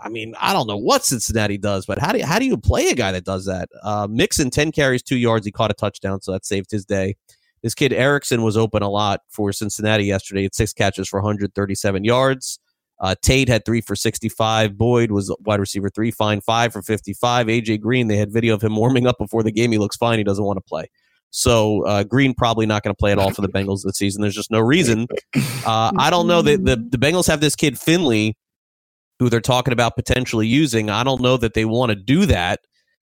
I 0.02 0.10
mean, 0.10 0.34
I 0.40 0.54
don't 0.54 0.68
know 0.68 0.78
what 0.78 1.04
Cincinnati 1.06 1.58
does, 1.58 1.86
but 1.86 2.00
how 2.00 2.12
do 2.12 2.20
you, 2.20 2.26
how 2.26 2.40
do 2.40 2.46
you 2.46 2.58
play 2.58 2.90
a 2.90 2.96
guy 2.96 3.12
that 3.12 3.26
does 3.26 3.46
that? 3.46 3.70
Uh, 3.84 4.08
Mixon, 4.10 4.50
10 4.50 4.72
carries, 4.72 5.04
two 5.04 5.18
yards. 5.18 5.46
He 5.46 5.52
caught 5.52 5.72
a 5.72 5.74
touchdown, 5.74 6.22
so 6.22 6.32
that 6.32 6.46
saved 6.46 6.72
his 6.72 6.86
day. 6.86 7.16
This 7.62 7.76
kid 7.76 7.92
Erickson 7.92 8.44
was 8.44 8.56
open 8.56 8.84
a 8.84 8.90
lot 8.90 9.22
for 9.30 9.52
Cincinnati 9.52 10.06
yesterday 10.06 10.46
at 10.46 10.56
six 10.56 10.74
catches 10.74 11.10
for 11.10 11.20
137 11.20 12.04
yards. 12.04 12.60
Uh, 13.02 13.16
Tate 13.22 13.48
had 13.48 13.66
three 13.66 13.82
for 13.82 13.96
65. 13.96 14.78
Boyd 14.78 15.12
was 15.12 15.34
wide 15.42 15.60
receiver 15.60 15.90
three, 15.90 16.12
fine, 16.12 16.42
five 16.42 16.74
for 16.74 16.82
55. 16.82 17.48
AJ 17.48 17.82
Green, 17.82 18.08
they 18.08 18.18
had 18.18 18.32
video 18.32 18.54
of 18.54 18.62
him 18.62 18.76
warming 18.76 19.08
up 19.08 19.18
before 19.18 19.44
the 19.44 19.52
game. 19.52 19.72
He 19.72 19.78
looks 19.78 19.96
fine. 19.96 20.18
He 20.18 20.24
doesn't 20.24 20.44
want 20.44 20.58
to 20.58 20.62
play. 20.62 20.90
So 21.32 21.86
uh, 21.86 22.04
Green 22.04 22.34
probably 22.34 22.66
not 22.66 22.84
going 22.84 22.94
to 22.94 22.98
play 22.98 23.12
at 23.12 23.20
all 23.20 23.32
for 23.32 23.42
the 23.42 23.50
Bengals 23.50 23.84
this 23.84 23.98
season. 23.98 24.22
There's 24.22 24.36
just 24.36 24.52
no 24.52 24.60
reason. 24.60 25.08
Uh, 25.66 25.92
I 26.00 26.10
don't 26.10 26.26
know 26.26 26.42
that 26.42 26.64
the, 26.64 26.78
the 26.78 26.98
Bengals 26.98 27.28
have 27.28 27.42
this 27.42 27.56
kid 27.56 27.78
Finley, 27.78 28.36
who 29.20 29.30
they're 29.30 29.42
talking 29.42 29.74
about 29.74 29.96
potentially 29.96 30.48
using. 30.48 30.90
I 30.90 31.04
don't 31.04 31.22
know 31.22 31.38
that 31.38 31.54
they 31.54 31.66
want 31.66 31.90
to 31.92 31.96
do 31.96 32.26
that 32.26 32.62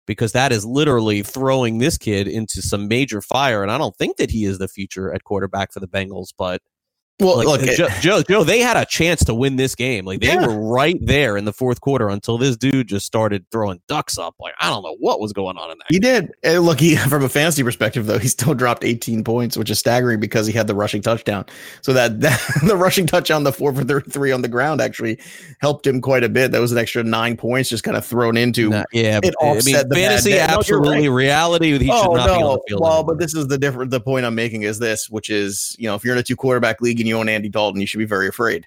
because 0.07 0.33
that 0.33 0.53
is 0.53 0.65
literally 0.65 1.23
throwing 1.23 1.79
this 1.79 1.99
kid 1.99 2.27
into 2.27 2.63
some 2.63 2.89
major 2.89 3.21
fire. 3.21 3.63
And 3.63 3.71
I 3.71 3.77
don't 3.77 3.95
think 3.97 4.17
that 4.17 4.31
he 4.31 4.47
is 4.47 4.59
the 4.59 4.69
future 4.69 5.13
at 5.13 5.25
quarterback 5.25 5.73
for 5.73 5.81
the 5.81 5.87
Bengals. 5.87 6.29
But 6.37 6.63
Well, 7.21 7.39
like, 7.39 7.47
look, 7.47 7.61
Joe, 7.63 7.89
Joe, 8.01 8.23
Joe, 8.23 8.45
they 8.45 8.61
had 8.61 8.77
a 8.77 8.85
chance 8.85 9.25
to 9.25 9.35
win 9.35 9.57
this 9.57 9.75
game. 9.75 10.05
Like 10.05 10.21
they 10.21 10.29
Yeah. 10.29 10.47
were 10.47 10.57
right 10.57 10.97
there 11.01 11.37
in 11.37 11.45
the 11.47 11.53
fourth 11.53 11.81
quarter 11.81 12.09
until 12.09 12.39
this 12.39 12.57
dude 12.57 12.87
just 12.87 13.07
started 13.07 13.45
throwing 13.51 13.81
ducks 13.89 14.19
up. 14.19 14.37
Like 14.39 14.55
I 14.61 14.71
don't 14.71 14.85
know 14.85 14.97
what 15.01 15.19
was 15.19 15.33
going 15.33 15.57
on 15.59 15.73
in 15.73 15.79
that. 15.79 15.87
He 15.91 15.99
did. 15.99 16.31
And 16.45 16.63
look, 16.65 16.79
he, 16.79 16.95
from 17.09 17.25
a 17.25 17.29
fantasy 17.29 17.65
perspective, 17.65 18.07
though, 18.07 18.19
he 18.19 18.29
still 18.29 18.55
dropped 18.55 18.85
18 18.85 19.25
points, 19.25 19.57
which 19.57 19.69
is 19.69 19.81
staggering 19.81 20.21
because 20.21 20.47
he 20.47 20.53
had 20.53 20.69
the 20.69 20.77
rushing 20.77 21.03
touchdown. 21.03 21.45
So 21.83 21.93
that, 21.93 22.21
that 22.21 22.41
the 22.65 22.77
rushing 22.77 23.07
touchdown, 23.07 23.43
the 23.43 23.53
four 23.53 23.73
for 23.75 23.83
33 23.83 24.31
on 24.31 24.43
the 24.43 24.49
ground, 24.49 24.81
actually 24.81 25.19
helped 25.61 25.89
him 25.89 26.01
quite 26.01 26.23
a 26.23 26.29
bit. 26.29 26.53
That 26.53 26.61
was 26.61 26.71
an 26.71 26.79
extra 26.79 27.03
nine 27.03 27.37
points 27.37 27.69
just 27.69 27.83
kind 27.83 27.97
of 27.97 28.07
thrown 28.07 28.37
into. 28.37 28.71
Nah, 28.71 28.85
yeah, 28.93 29.19
it 29.25 29.35
but, 29.41 29.45
I 29.45 29.47
mean, 29.49 29.57
offset 29.57 29.87
fantasy 29.93 30.31
day. 30.31 30.47
No, 30.47 30.59
absolutely. 30.59 31.09
right. 31.09 31.15
Reality, 31.17 31.73
he 31.79 31.87
should 31.87 31.91
oh 31.91 32.15
not 32.15 32.27
no! 32.29 32.37
be 32.39 32.43
on 32.45 32.53
the 32.53 32.63
field. 32.69 32.81
well, 32.81 32.93
anymore. 32.99 33.15
but 33.15 33.19
this 33.19 33.35
is 33.35 33.49
the 33.49 33.59
different. 33.59 33.91
The 33.91 34.01
point 34.01 34.25
I'm 34.25 34.37
making 34.37 34.63
is 34.63 34.79
this, 34.79 35.11
which 35.11 35.31
is 35.31 35.75
you 35.81 35.89
know, 35.89 35.97
if 35.97 36.05
you're 36.05 36.15
in 36.15 36.21
a 36.21 36.23
two 36.23 36.37
quarterback 36.37 36.81
league 36.81 37.01
and 37.01 37.08
you 37.09 37.21
and 37.21 37.31
Andy 37.31 37.49
Dalton, 37.49 37.81
you 37.81 37.87
should 37.87 37.99
be 37.99 38.05
very 38.05 38.29
afraid 38.29 38.67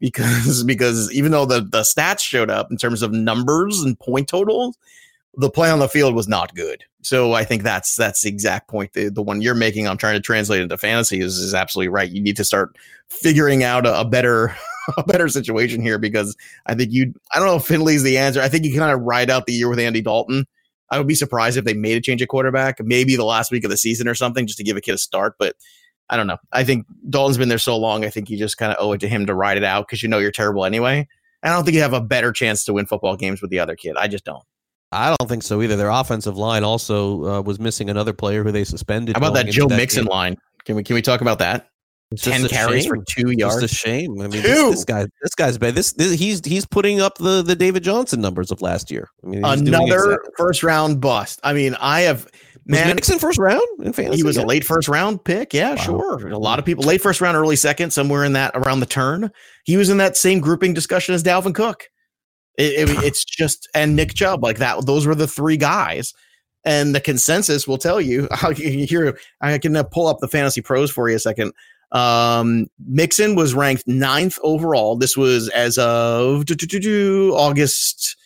because 0.00 0.64
because 0.66 1.10
even 1.12 1.32
though 1.32 1.46
the 1.46 1.60
the 1.60 1.82
stats 1.82 2.20
showed 2.20 2.50
up 2.50 2.70
in 2.70 2.76
terms 2.76 3.02
of 3.02 3.12
numbers 3.12 3.80
and 3.80 3.98
point 3.98 4.28
totals, 4.28 4.76
the 5.34 5.50
play 5.50 5.70
on 5.70 5.78
the 5.78 5.88
field 5.88 6.14
was 6.14 6.28
not 6.28 6.54
good. 6.54 6.84
So 7.02 7.32
I 7.32 7.44
think 7.44 7.62
that's 7.62 7.96
that's 7.96 8.22
the 8.22 8.28
exact 8.28 8.68
point. 8.68 8.92
The, 8.92 9.08
the 9.08 9.22
one 9.22 9.40
you're 9.40 9.54
making, 9.54 9.88
I'm 9.88 9.96
trying 9.96 10.14
to 10.14 10.20
translate 10.20 10.60
into 10.60 10.76
fantasy 10.76 11.20
is 11.20 11.38
is 11.38 11.54
absolutely 11.54 11.88
right. 11.88 12.10
You 12.10 12.20
need 12.20 12.36
to 12.36 12.44
start 12.44 12.76
figuring 13.08 13.64
out 13.64 13.86
a, 13.86 14.00
a 14.00 14.04
better 14.04 14.54
a 14.96 15.04
better 15.04 15.28
situation 15.28 15.80
here 15.80 15.98
because 15.98 16.36
I 16.66 16.74
think 16.74 16.92
you 16.92 17.14
I 17.32 17.38
don't 17.38 17.48
know 17.48 17.56
if 17.56 17.64
Finley's 17.64 18.02
the 18.02 18.18
answer. 18.18 18.40
I 18.40 18.48
think 18.48 18.64
you 18.64 18.76
kind 18.76 18.92
of 18.92 19.00
ride 19.00 19.30
out 19.30 19.46
the 19.46 19.52
year 19.52 19.68
with 19.68 19.78
Andy 19.78 20.02
Dalton. 20.02 20.46
I 20.90 20.98
would 20.98 21.08
be 21.08 21.14
surprised 21.14 21.56
if 21.56 21.64
they 21.64 21.72
made 21.72 21.96
a 21.96 22.02
change 22.02 22.20
at 22.20 22.28
quarterback, 22.28 22.76
maybe 22.84 23.16
the 23.16 23.24
last 23.24 23.50
week 23.50 23.64
of 23.64 23.70
the 23.70 23.78
season 23.78 24.06
or 24.06 24.14
something, 24.14 24.46
just 24.46 24.58
to 24.58 24.64
give 24.64 24.76
a 24.76 24.80
kid 24.82 24.94
a 24.94 24.98
start. 24.98 25.36
But 25.38 25.56
I 26.12 26.16
don't 26.16 26.26
know. 26.26 26.36
I 26.52 26.62
think 26.62 26.86
Dalton's 27.08 27.38
been 27.38 27.48
there 27.48 27.56
so 27.58 27.76
long. 27.76 28.04
I 28.04 28.10
think 28.10 28.28
you 28.30 28.36
just 28.36 28.58
kind 28.58 28.70
of 28.70 28.76
owe 28.78 28.92
it 28.92 29.00
to 29.00 29.08
him 29.08 29.24
to 29.26 29.34
ride 29.34 29.56
it 29.56 29.64
out 29.64 29.88
because 29.88 30.02
you 30.02 30.08
know 30.10 30.18
you're 30.18 30.30
terrible 30.30 30.64
anyway. 30.66 31.08
I 31.42 31.48
don't 31.48 31.64
think 31.64 31.74
you 31.74 31.80
have 31.80 31.94
a 31.94 32.00
better 32.02 32.30
chance 32.32 32.64
to 32.66 32.72
win 32.74 32.86
football 32.86 33.16
games 33.16 33.40
with 33.42 33.50
the 33.50 33.58
other 33.58 33.74
kid. 33.74 33.96
I 33.96 34.06
just 34.08 34.24
don't. 34.24 34.44
I 34.92 35.16
don't 35.18 35.26
think 35.28 35.42
so 35.42 35.62
either. 35.62 35.74
Their 35.74 35.88
offensive 35.88 36.36
line 36.36 36.64
also 36.64 37.24
uh, 37.24 37.40
was 37.40 37.58
missing 37.58 37.88
another 37.88 38.12
player 38.12 38.44
who 38.44 38.52
they 38.52 38.62
suspended. 38.64 39.16
How 39.16 39.20
about 39.26 39.34
that 39.34 39.46
Joe 39.46 39.66
Mixon 39.66 40.04
game. 40.04 40.10
line? 40.10 40.36
Can 40.66 40.76
we 40.76 40.84
can 40.84 40.94
we 40.94 41.02
talk 41.02 41.22
about 41.22 41.38
that? 41.38 41.68
It's 42.10 42.24
Ten 42.24 42.46
carries 42.46 42.82
shame. 42.84 42.90
for 42.96 43.04
two 43.08 43.30
yards. 43.30 43.62
a 43.62 43.68
shame. 43.68 44.20
I 44.20 44.28
mean, 44.28 44.42
this, 44.42 44.70
this 44.70 44.84
guy, 44.84 45.06
this 45.22 45.34
guy's 45.34 45.56
bad. 45.56 45.74
This, 45.74 45.94
this 45.94 46.12
he's 46.18 46.44
he's 46.44 46.66
putting 46.66 47.00
up 47.00 47.16
the 47.16 47.40
the 47.42 47.56
David 47.56 47.82
Johnson 47.82 48.20
numbers 48.20 48.50
of 48.50 48.60
last 48.60 48.90
year. 48.90 49.08
I 49.24 49.28
mean, 49.28 49.42
he's 49.42 49.62
doing 49.62 49.68
Another 49.74 50.12
exactly- 50.12 50.30
first 50.36 50.62
round 50.62 51.00
bust. 51.00 51.40
I 51.42 51.54
mean, 51.54 51.74
I 51.80 52.02
have 52.02 52.28
was. 52.66 52.94
Mixon 52.94 53.18
first 53.18 53.38
round 53.38 53.62
in 53.82 53.92
fantasy. 53.92 54.18
He 54.18 54.22
was 54.22 54.36
Yeah. 54.36 54.44
a 54.44 54.46
late 54.46 54.64
first 54.64 54.88
round 54.88 55.24
pick. 55.24 55.52
Yeah, 55.52 55.74
sure. 55.76 56.28
A 56.28 56.38
lot 56.38 56.58
of 56.58 56.64
people 56.64 56.84
late 56.84 57.00
first 57.00 57.20
round, 57.20 57.36
early 57.36 57.56
second, 57.56 57.92
somewhere 57.92 58.24
in 58.24 58.32
that 58.34 58.52
around 58.54 58.80
the 58.80 58.86
turn. 58.86 59.30
He 59.64 59.76
was 59.76 59.90
in 59.90 59.96
that 59.98 60.16
same 60.16 60.40
grouping 60.40 60.72
discussion 60.74 61.14
as 61.14 61.22
Dalvin 61.22 61.54
Cook. 61.54 61.88
It, 62.58 62.88
it- 62.90 63.02
it's 63.04 63.24
just 63.24 63.68
and 63.74 63.96
Nick 63.96 64.14
Chubb 64.14 64.42
like 64.42 64.58
that. 64.58 64.84
Those 64.86 65.06
were 65.06 65.14
the 65.14 65.26
three 65.28 65.56
guys. 65.56 66.12
And 66.64 66.94
the 66.94 67.00
consensus 67.00 67.66
will 67.66 67.78
tell 67.78 68.00
you. 68.00 68.28
Here 68.56 69.18
I 69.40 69.58
can 69.58 69.74
uh, 69.74 69.82
pull 69.82 70.06
up 70.06 70.18
the 70.20 70.28
fantasy 70.28 70.60
pros 70.60 70.90
for 70.92 71.08
you 71.08 71.16
a 71.16 71.18
second. 71.18 71.52
Um, 71.90 72.68
Mixon 72.86 73.34
was 73.34 73.52
ranked 73.52 73.86
ninth 73.88 74.38
overall. 74.42 74.96
This 74.96 75.16
was 75.16 75.48
as 75.50 75.76
of 75.76 76.44
August 76.46 78.16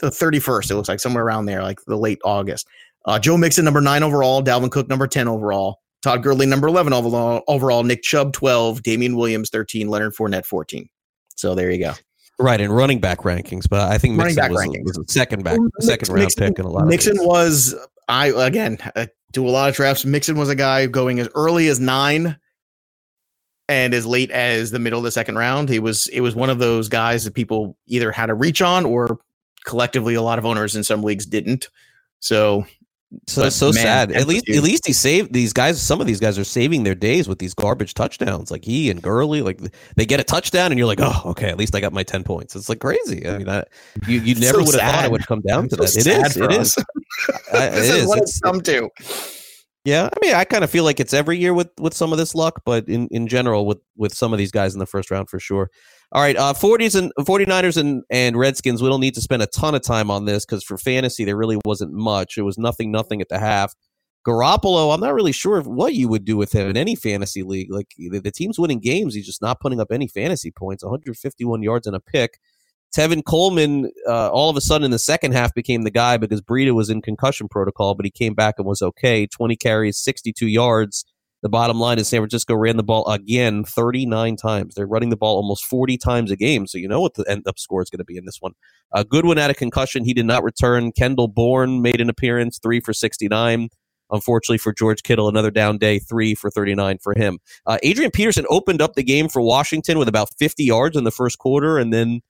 the 0.00 0.08
31st. 0.10 0.70
It 0.70 0.74
looks 0.74 0.88
like 0.88 1.00
somewhere 1.00 1.24
around 1.24 1.46
there, 1.46 1.62
like 1.62 1.78
the 1.86 1.96
late 1.96 2.18
August. 2.24 2.66
Uh, 3.04 3.18
Joe 3.18 3.36
Mixon, 3.36 3.64
number 3.64 3.80
nine 3.80 4.02
overall. 4.02 4.42
Dalvin 4.42 4.70
Cook, 4.70 4.88
number 4.88 5.06
10 5.06 5.28
overall. 5.28 5.80
Todd 6.02 6.22
Gurley, 6.22 6.46
number 6.46 6.68
11 6.68 6.92
overall. 6.92 7.42
overall. 7.48 7.82
Nick 7.82 8.02
Chubb, 8.02 8.32
12. 8.32 8.82
Damien 8.82 9.16
Williams, 9.16 9.50
13. 9.50 9.88
Leonard 9.88 10.14
Fournette, 10.14 10.44
14. 10.46 10.88
So 11.36 11.54
there 11.54 11.70
you 11.70 11.78
go. 11.78 11.92
right 12.38 12.60
in 12.60 12.70
running 12.72 13.00
back 13.00 13.18
rankings, 13.20 13.68
but 13.68 13.90
I 13.90 13.98
think 13.98 14.16
Mixon 14.16 14.50
was, 14.52 14.66
was 14.84 14.98
a 14.98 15.12
second 15.12 15.44
back, 15.44 15.58
second 15.80 16.08
round 16.08 16.20
Mixon- 16.22 16.48
pick 16.48 16.58
in 16.58 16.64
a 16.64 16.68
lot. 16.70 16.86
Mixon 16.86 17.16
was, 17.20 17.74
I 18.08 18.26
again, 18.28 18.78
I 18.96 19.08
do 19.32 19.46
a 19.46 19.50
lot 19.50 19.68
of 19.68 19.74
drafts. 19.74 20.04
Mixon 20.04 20.36
was 20.36 20.48
a 20.48 20.54
guy 20.54 20.86
going 20.86 21.20
as 21.20 21.28
early 21.34 21.68
as 21.68 21.80
nine 21.80 22.36
and 23.68 23.94
as 23.94 24.04
late 24.06 24.30
as 24.30 24.70
the 24.70 24.78
middle 24.78 24.98
of 24.98 25.04
the 25.04 25.10
second 25.10 25.36
round. 25.36 25.68
He 25.68 25.78
was, 25.78 26.06
it 26.08 26.20
was 26.20 26.34
one 26.34 26.50
of 26.50 26.58
those 26.58 26.88
guys 26.88 27.24
that 27.24 27.34
people 27.34 27.76
either 27.86 28.12
had 28.12 28.26
to 28.26 28.34
reach 28.34 28.60
on 28.62 28.84
or 28.84 29.18
collectively 29.64 30.14
a 30.14 30.22
lot 30.22 30.38
of 30.38 30.44
owners 30.46 30.76
in 30.76 30.84
some 30.84 31.02
leagues 31.02 31.26
didn't. 31.26 31.68
So 32.20 32.64
So 33.26 33.42
But 33.42 33.46
it's 33.48 33.56
so 33.56 33.66
man, 33.72 33.74
sad. 33.82 34.12
At 34.12 34.26
least, 34.26 34.48
at 34.48 34.62
least 34.62 34.86
he 34.86 34.92
saved 34.92 35.32
these 35.32 35.52
guys. 35.52 35.80
Some 35.80 36.00
of 36.00 36.06
these 36.06 36.20
guys 36.20 36.38
are 36.38 36.44
saving 36.44 36.84
their 36.84 36.94
days 36.94 37.28
with 37.28 37.38
these 37.38 37.54
garbage 37.54 37.94
touchdowns, 37.94 38.50
like 38.50 38.64
he 38.64 38.90
and 38.90 39.02
Gurley. 39.02 39.42
Like 39.42 39.60
they 39.96 40.06
get 40.06 40.20
a 40.20 40.24
touchdown, 40.24 40.72
and 40.72 40.78
you're 40.78 40.86
like, 40.86 41.00
oh, 41.00 41.22
okay, 41.26 41.48
at 41.48 41.56
least 41.58 41.74
I 41.74 41.80
got 41.80 41.92
my 41.92 42.02
ten 42.02 42.24
points. 42.24 42.54
It's 42.56 42.68
like 42.68 42.80
crazy. 42.80 43.26
I 43.28 43.38
mean, 43.38 43.48
I, 43.48 43.64
you 44.06 44.20
you 44.20 44.34
never 44.40 44.58
so 44.60 44.64
would 44.64 44.80
have 44.80 44.92
thought 44.92 45.04
it 45.04 45.10
would 45.10 45.26
come 45.26 45.40
down 45.40 45.68
to 45.70 45.76
So 45.76 45.82
that. 45.82 45.96
It 45.96 46.32
sad 46.32 46.36
It 46.42 46.58
us. 46.58 46.76
is. 46.78 46.84
I- 47.52 47.68
this 47.70 47.88
it 47.90 47.94
is 47.96 48.02
is. 48.02 48.06
what 48.08 48.18
it's 48.18 48.40
come 48.40 48.60
to. 48.62 48.90
Yeah, 49.84 50.08
I 50.10 50.26
mean, 50.26 50.34
I 50.34 50.44
kind 50.44 50.64
of 50.64 50.70
feel 50.70 50.84
like 50.84 50.98
it's 50.98 51.12
every 51.12 51.36
year 51.38 51.52
with 51.52 51.68
with 51.78 51.92
some 51.94 52.10
of 52.12 52.18
this 52.18 52.34
luck, 52.34 52.62
but 52.64 52.88
in 52.88 53.06
in 53.10 53.26
general 53.28 53.66
with 53.66 53.78
with 53.96 54.14
some 54.14 54.32
of 54.32 54.38
these 54.38 54.50
guys 54.50 54.72
in 54.72 54.78
the 54.78 54.86
first 54.86 55.10
round 55.10 55.28
for 55.28 55.38
sure. 55.38 55.70
All 56.12 56.22
right, 56.22 56.36
uh 56.36 56.54
40s 56.54 56.96
and 56.96 57.12
49ers 57.18 57.76
and 57.76 58.02
and 58.10 58.36
Redskins, 58.36 58.82
we 58.82 58.88
don't 58.88 59.00
need 59.00 59.14
to 59.14 59.20
spend 59.20 59.42
a 59.42 59.46
ton 59.46 59.74
of 59.74 59.82
time 59.82 60.10
on 60.10 60.24
this 60.24 60.44
cuz 60.44 60.62
for 60.62 60.78
fantasy 60.78 61.24
there 61.24 61.36
really 61.36 61.58
wasn't 61.64 61.92
much. 61.92 62.38
It 62.38 62.42
was 62.42 62.58
nothing 62.58 62.90
nothing 62.90 63.20
at 63.20 63.28
the 63.28 63.38
half. 63.38 63.74
Garoppolo, 64.26 64.94
I'm 64.94 65.00
not 65.00 65.12
really 65.12 65.32
sure 65.32 65.60
what 65.62 65.94
you 65.94 66.08
would 66.08 66.24
do 66.24 66.36
with 66.36 66.52
him 66.52 66.70
in 66.70 66.76
any 66.78 66.96
fantasy 66.96 67.42
league. 67.42 67.70
Like 67.70 67.88
the, 67.98 68.20
the 68.20 68.30
team's 68.30 68.58
winning 68.58 68.80
games, 68.80 69.14
he's 69.14 69.26
just 69.26 69.42
not 69.42 69.60
putting 69.60 69.80
up 69.80 69.92
any 69.92 70.08
fantasy 70.08 70.50
points. 70.50 70.82
151 70.82 71.62
yards 71.62 71.86
and 71.86 71.94
a 71.94 72.00
pick. 72.00 72.38
Tevin 72.96 73.24
Coleman, 73.24 73.90
uh, 74.08 74.30
all 74.30 74.48
of 74.48 74.56
a 74.56 74.60
sudden 74.60 74.84
in 74.84 74.92
the 74.92 74.98
second 75.00 75.32
half 75.32 75.52
became 75.52 75.82
the 75.82 75.90
guy 75.90 76.16
because 76.16 76.40
Breida 76.40 76.72
was 76.72 76.88
in 76.88 77.02
concussion 77.02 77.48
protocol, 77.48 77.94
but 77.94 78.06
he 78.06 78.10
came 78.10 78.34
back 78.34 78.54
and 78.56 78.66
was 78.66 78.82
okay. 78.82 79.26
20 79.26 79.56
carries, 79.56 79.98
62 79.98 80.46
yards. 80.46 81.04
The 81.44 81.50
bottom 81.50 81.78
line 81.78 81.98
is 81.98 82.08
San 82.08 82.20
Francisco 82.20 82.54
ran 82.54 82.78
the 82.78 82.82
ball 82.82 83.06
again 83.06 83.64
39 83.64 84.36
times. 84.36 84.74
They're 84.74 84.86
running 84.86 85.10
the 85.10 85.16
ball 85.18 85.36
almost 85.36 85.66
40 85.66 85.98
times 85.98 86.30
a 86.30 86.36
game, 86.36 86.66
so 86.66 86.78
you 86.78 86.88
know 86.88 87.02
what 87.02 87.12
the 87.14 87.24
end 87.28 87.46
up 87.46 87.58
score 87.58 87.82
is 87.82 87.90
going 87.90 87.98
to 87.98 88.04
be 88.04 88.16
in 88.16 88.24
this 88.24 88.38
one. 88.40 88.52
Uh, 88.94 89.02
Goodwin 89.02 89.36
had 89.36 89.50
a 89.50 89.54
concussion. 89.54 90.06
He 90.06 90.14
did 90.14 90.24
not 90.24 90.42
return. 90.42 90.90
Kendall 90.90 91.28
Bourne 91.28 91.82
made 91.82 92.00
an 92.00 92.08
appearance, 92.08 92.58
three 92.58 92.80
for 92.80 92.94
69. 92.94 93.68
Unfortunately 94.10 94.56
for 94.56 94.72
George 94.72 95.02
Kittle, 95.02 95.28
another 95.28 95.50
down 95.50 95.76
day, 95.76 95.98
three 95.98 96.34
for 96.34 96.50
39 96.50 96.96
for 97.02 97.12
him. 97.14 97.38
Uh, 97.66 97.76
Adrian 97.82 98.10
Peterson 98.10 98.46
opened 98.48 98.80
up 98.80 98.94
the 98.94 99.02
game 99.02 99.28
for 99.28 99.42
Washington 99.42 99.98
with 99.98 100.08
about 100.08 100.30
50 100.38 100.64
yards 100.64 100.96
in 100.96 101.04
the 101.04 101.10
first 101.10 101.38
quarter, 101.38 101.76
and 101.76 101.92
then 101.92 102.22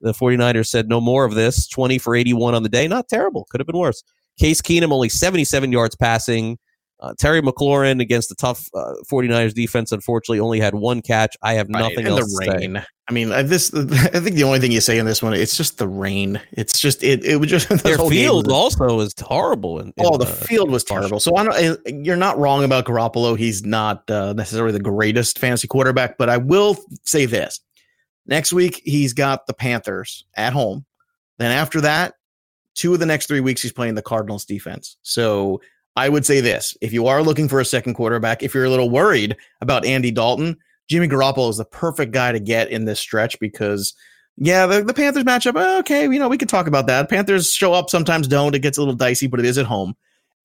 the 0.00 0.12
49ers 0.12 0.68
said 0.68 0.88
no 0.88 1.00
more 1.00 1.24
of 1.24 1.34
this. 1.34 1.66
20 1.66 1.98
for 1.98 2.14
81 2.14 2.54
on 2.54 2.62
the 2.62 2.68
day. 2.68 2.86
Not 2.86 3.08
terrible. 3.08 3.48
Could 3.50 3.58
have 3.58 3.66
been 3.66 3.78
worse. 3.78 4.04
Case 4.38 4.62
Keenum 4.62 4.92
only 4.92 5.08
77 5.08 5.72
yards 5.72 5.96
passing. 5.96 6.56
Uh, 7.02 7.14
Terry 7.18 7.40
McLaurin 7.40 8.00
against 8.02 8.28
the 8.28 8.34
tough 8.34 8.68
uh, 8.74 8.92
49ers 9.10 9.54
defense, 9.54 9.90
unfortunately, 9.90 10.38
only 10.38 10.60
had 10.60 10.74
one 10.74 11.00
catch. 11.00 11.34
I 11.42 11.54
have 11.54 11.68
Right, 11.70 11.80
nothing 11.80 12.00
and 12.00 12.08
else 12.08 12.20
the 12.36 12.44
to 12.44 12.50
say. 12.50 12.58
rain. 12.58 12.84
I 13.08 13.12
mean, 13.12 13.32
I, 13.32 13.40
this. 13.42 13.72
I 13.74 14.20
think 14.20 14.36
the 14.36 14.44
only 14.44 14.60
thing 14.60 14.70
you 14.70 14.82
say 14.82 14.98
in 14.98 15.06
this 15.06 15.22
one, 15.22 15.32
it's 15.32 15.56
just 15.56 15.78
the 15.78 15.88
rain. 15.88 16.40
It's 16.52 16.78
just 16.78 17.02
it. 17.02 17.24
It 17.24 17.36
was 17.36 17.48
just 17.48 17.68
Their 17.84 17.96
field 17.98 18.46
was- 18.48 18.52
also 18.54 19.00
is 19.00 19.14
horrible. 19.18 19.82
Oh, 19.98 20.18
the 20.18 20.26
field 20.26 20.70
was 20.70 20.84
terrible. 20.84 21.20
So 21.20 21.34
I 21.36 21.44
don't. 21.44 22.04
You're 22.04 22.16
not 22.16 22.38
wrong 22.38 22.64
about 22.64 22.84
Garoppolo. 22.84 23.36
He's 23.38 23.64
not 23.64 24.08
uh, 24.10 24.34
necessarily 24.34 24.72
the 24.72 24.80
greatest 24.80 25.38
fantasy 25.38 25.66
quarterback, 25.68 26.18
but 26.18 26.28
I 26.28 26.36
will 26.36 26.76
say 27.06 27.24
this: 27.24 27.60
next 28.26 28.52
week 28.52 28.82
he's 28.84 29.14
got 29.14 29.46
the 29.46 29.54
Panthers 29.54 30.26
at 30.36 30.52
home. 30.52 30.84
Then 31.38 31.50
after 31.50 31.80
that, 31.80 32.12
two 32.74 32.92
of 32.92 33.00
the 33.00 33.06
next 33.06 33.24
three 33.26 33.40
weeks 33.40 33.62
he's 33.62 33.72
playing 33.72 33.94
the 33.94 34.02
Cardinals 34.02 34.44
defense. 34.44 34.98
So 35.02 35.62
I 35.96 36.08
would 36.08 36.24
say 36.24 36.40
this: 36.40 36.76
if 36.80 36.92
you 36.92 37.06
are 37.06 37.22
looking 37.22 37.48
for 37.48 37.60
a 37.60 37.64
second 37.64 37.94
quarterback, 37.94 38.42
if 38.42 38.54
you're 38.54 38.64
a 38.64 38.70
little 38.70 38.90
worried 38.90 39.36
about 39.60 39.84
Andy 39.84 40.10
Dalton, 40.10 40.56
Jimmy 40.88 41.08
Garoppolo 41.08 41.50
is 41.50 41.58
the 41.58 41.64
perfect 41.64 42.12
guy 42.12 42.32
to 42.32 42.40
get 42.40 42.68
in 42.70 42.84
this 42.84 43.00
stretch 43.00 43.38
because. 43.40 43.94
Yeah, 44.42 44.64
the, 44.64 44.82
the 44.82 44.94
Panthers 44.94 45.24
matchup. 45.24 45.56
uh, 45.56 45.80
Okay, 45.80 46.04
you 46.04 46.18
know, 46.18 46.28
we 46.28 46.38
could 46.38 46.48
talk 46.48 46.66
about 46.66 46.86
that. 46.86 47.10
Panthers 47.10 47.52
show 47.52 47.74
up, 47.74 47.90
sometimes 47.90 48.26
don't. 48.26 48.54
It 48.54 48.60
gets 48.60 48.78
a 48.78 48.80
little 48.80 48.94
dicey, 48.94 49.26
but 49.26 49.38
it 49.38 49.44
is 49.44 49.58
at 49.58 49.66
home. 49.66 49.94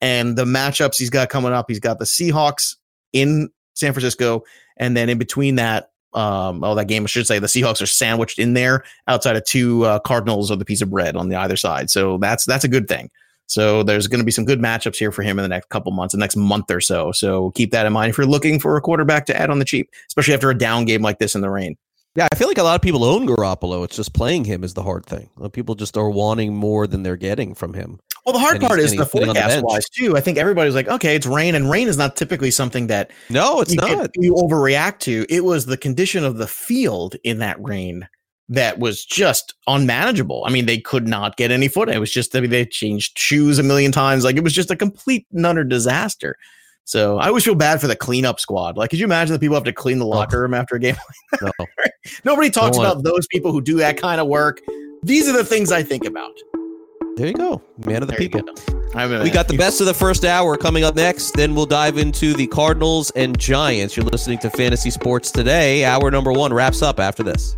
And 0.01 0.37
the 0.37 0.43
matchups 0.43 0.97
he's 0.97 1.09
got 1.09 1.29
coming 1.29 1.53
up, 1.53 1.67
he's 1.69 1.79
got 1.79 1.99
the 1.99 2.05
Seahawks 2.05 2.75
in 3.13 3.49
San 3.73 3.93
Francisco, 3.93 4.43
and 4.77 4.97
then 4.97 5.07
in 5.07 5.17
between 5.17 5.55
that, 5.55 5.91
um, 6.13 6.63
oh, 6.63 6.75
that 6.75 6.87
game 6.87 7.03
I 7.03 7.07
should 7.07 7.27
say 7.27 7.39
the 7.39 7.47
Seahawks 7.47 7.81
are 7.81 7.85
sandwiched 7.85 8.39
in 8.39 8.53
there 8.53 8.83
outside 9.07 9.37
of 9.37 9.45
two 9.45 9.85
uh, 9.85 9.99
Cardinals 9.99 10.51
or 10.51 10.57
the 10.57 10.65
piece 10.65 10.81
of 10.81 10.89
bread 10.89 11.15
on 11.15 11.29
the 11.29 11.35
either 11.37 11.55
side. 11.55 11.89
So 11.89 12.17
that's 12.17 12.43
that's 12.43 12.63
a 12.63 12.69
good 12.69 12.87
thing. 12.87 13.09
So 13.47 13.83
there's 13.83 14.07
going 14.07 14.19
to 14.19 14.25
be 14.25 14.31
some 14.31 14.45
good 14.45 14.59
matchups 14.59 14.97
here 14.97 15.11
for 15.11 15.21
him 15.21 15.37
in 15.37 15.43
the 15.43 15.49
next 15.49 15.69
couple 15.69 15.91
months, 15.91 16.13
the 16.13 16.17
next 16.19 16.35
month 16.35 16.71
or 16.71 16.81
so. 16.81 17.11
So 17.11 17.51
keep 17.51 17.71
that 17.71 17.85
in 17.85 17.93
mind 17.93 18.09
if 18.09 18.17
you're 18.17 18.25
looking 18.27 18.59
for 18.59 18.75
a 18.77 18.81
quarterback 18.81 19.25
to 19.27 19.37
add 19.39 19.49
on 19.49 19.59
the 19.59 19.65
cheap, 19.65 19.89
especially 20.07 20.33
after 20.33 20.49
a 20.49 20.57
down 20.57 20.85
game 20.85 21.01
like 21.01 21.19
this 21.19 21.35
in 21.35 21.41
the 21.41 21.49
rain. 21.49 21.77
Yeah, 22.15 22.27
I 22.31 22.35
feel 22.37 22.47
like 22.47 22.57
a 22.57 22.63
lot 22.63 22.75
of 22.75 22.81
people 22.81 23.03
own 23.03 23.27
Garoppolo. 23.27 23.83
It's 23.83 23.97
just 23.97 24.13
playing 24.13 24.45
him 24.45 24.63
is 24.63 24.73
the 24.73 24.81
hard 24.83 25.05
thing. 25.05 25.29
Uh, 25.41 25.49
People 25.49 25.75
just 25.75 25.97
are 25.97 26.09
wanting 26.09 26.55
more 26.55 26.87
than 26.87 27.03
they're 27.03 27.17
getting 27.17 27.53
from 27.53 27.73
him. 27.73 27.99
Well, 28.25 28.31
the 28.31 28.39
hard 28.39 28.55
And 28.55 28.65
part 28.65 28.79
is 28.79 28.91
the 28.91 28.99
on 28.99 29.03
the 29.03 29.05
forecast 29.05 29.63
wise 29.63 29.89
too. 29.89 30.15
I 30.15 30.21
think 30.21 30.37
everybody's 30.37 30.73
like, 30.75 30.87
okay, 30.87 31.15
it's 31.15 31.27
rain, 31.27 31.55
and 31.55 31.69
rain 31.69 31.89
is 31.89 31.97
not 31.97 32.15
typically 32.15 32.51
something 32.51 32.87
that 32.87 33.11
No, 33.29 33.59
it's 33.59 33.73
you 33.73 33.79
get- 33.81 33.97
not. 33.97 34.09
you 34.15 34.33
overreact 34.33 34.99
to. 34.99 35.25
It 35.29 35.43
was 35.43 35.65
the 35.65 35.75
condition 35.77 36.23
of 36.23 36.37
the 36.37 36.47
field 36.47 37.17
in 37.25 37.39
that 37.39 37.57
rain 37.61 38.07
that 38.49 38.79
was 38.79 39.03
just 39.03 39.53
unmanageable. 39.67 40.43
I 40.45 40.51
mean, 40.51 40.65
they 40.65 40.77
could 40.77 41.07
not 41.07 41.37
get 41.37 41.51
any 41.51 41.67
foot. 41.67 41.89
It 41.89 41.99
was 41.99 42.11
just 42.11 42.35
I 42.35 42.41
mean, 42.41 42.51
they 42.51 42.65
changed 42.65 43.17
shoes 43.17 43.59
a 43.59 43.63
million 43.63 43.91
times. 43.91 44.23
Like 44.23 44.37
it 44.37 44.43
was 44.43 44.53
just 44.53 44.71
a 44.71 44.75
complete 44.75 45.25
and 45.31 45.45
utter 45.45 45.63
disaster. 45.63 46.37
So 46.83 47.17
I 47.17 47.27
always 47.27 47.43
feel 47.43 47.55
bad 47.55 47.81
for 47.81 47.87
the 47.87 47.95
cleanup 47.95 48.39
squad. 48.39 48.77
Like, 48.77 48.91
could 48.91 48.99
you 48.99 49.05
imagine 49.05 49.33
the 49.33 49.39
people 49.39 49.55
have 49.55 49.63
to 49.63 49.73
clean 49.73 49.97
the 49.97 50.05
oh. 50.05 50.09
locker 50.09 50.39
room 50.39 50.53
after 50.53 50.75
a 50.75 50.79
game? 50.79 50.95
No. 51.41 51.51
Nobody 52.23 52.51
talks 52.51 52.77
about 52.77 53.03
those 53.03 53.25
people 53.27 53.51
who 53.51 53.59
do 53.59 53.77
that 53.77 53.97
kind 53.97 54.21
of 54.21 54.27
work. 54.27 54.61
These 55.01 55.27
are 55.27 55.33
the 55.33 55.43
things 55.43 55.71
I 55.71 55.81
think 55.81 56.05
about. 56.05 56.31
There 57.15 57.27
you 57.27 57.33
go. 57.33 57.61
Man 57.85 58.03
of 58.03 58.07
the 58.07 58.11
There 58.11 58.17
people. 58.17 58.41
We 59.23 59.29
got 59.29 59.47
the 59.47 59.57
best 59.57 59.81
of 59.81 59.87
the 59.87 59.93
first 59.93 60.23
hour 60.23 60.57
coming 60.57 60.83
up 60.83 60.95
next. 60.95 61.31
Then 61.31 61.55
we'll 61.55 61.65
dive 61.65 61.97
into 61.97 62.33
the 62.33 62.47
Cardinals 62.47 63.09
and 63.11 63.37
Giants. 63.37 63.97
You're 63.97 64.05
listening 64.05 64.37
to 64.39 64.49
Fantasy 64.51 64.89
Sports 64.89 65.31
Today. 65.31 65.85
Hour 65.85 66.11
number 66.11 66.31
one 66.31 66.53
wraps 66.53 66.81
up 66.81 66.99
after 66.99 67.23
this. 67.23 67.57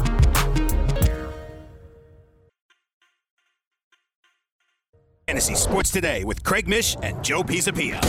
Fantasy 5.27 5.55
Sports 5.55 5.91
Today 5.91 6.23
with 6.25 6.43
Craig 6.43 6.67
Mish 6.67 6.97
and 7.01 7.23
Joe 7.23 7.43
Pisapia. 7.43 8.01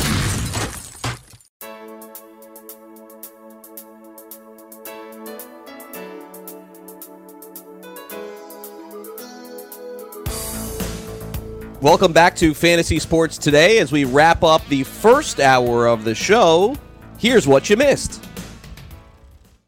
Welcome 11.80 12.12
back 12.12 12.36
to 12.36 12.54
Fantasy 12.54 12.98
Sports 12.98 13.38
Today 13.38 13.78
as 13.78 13.92
we 13.92 14.04
wrap 14.04 14.42
up 14.42 14.66
the 14.68 14.84
first 14.84 15.40
hour 15.40 15.86
of 15.86 16.04
the 16.04 16.14
show. 16.14 16.76
Here's 17.18 17.46
what 17.46 17.70
you 17.70 17.76
missed. 17.76 18.24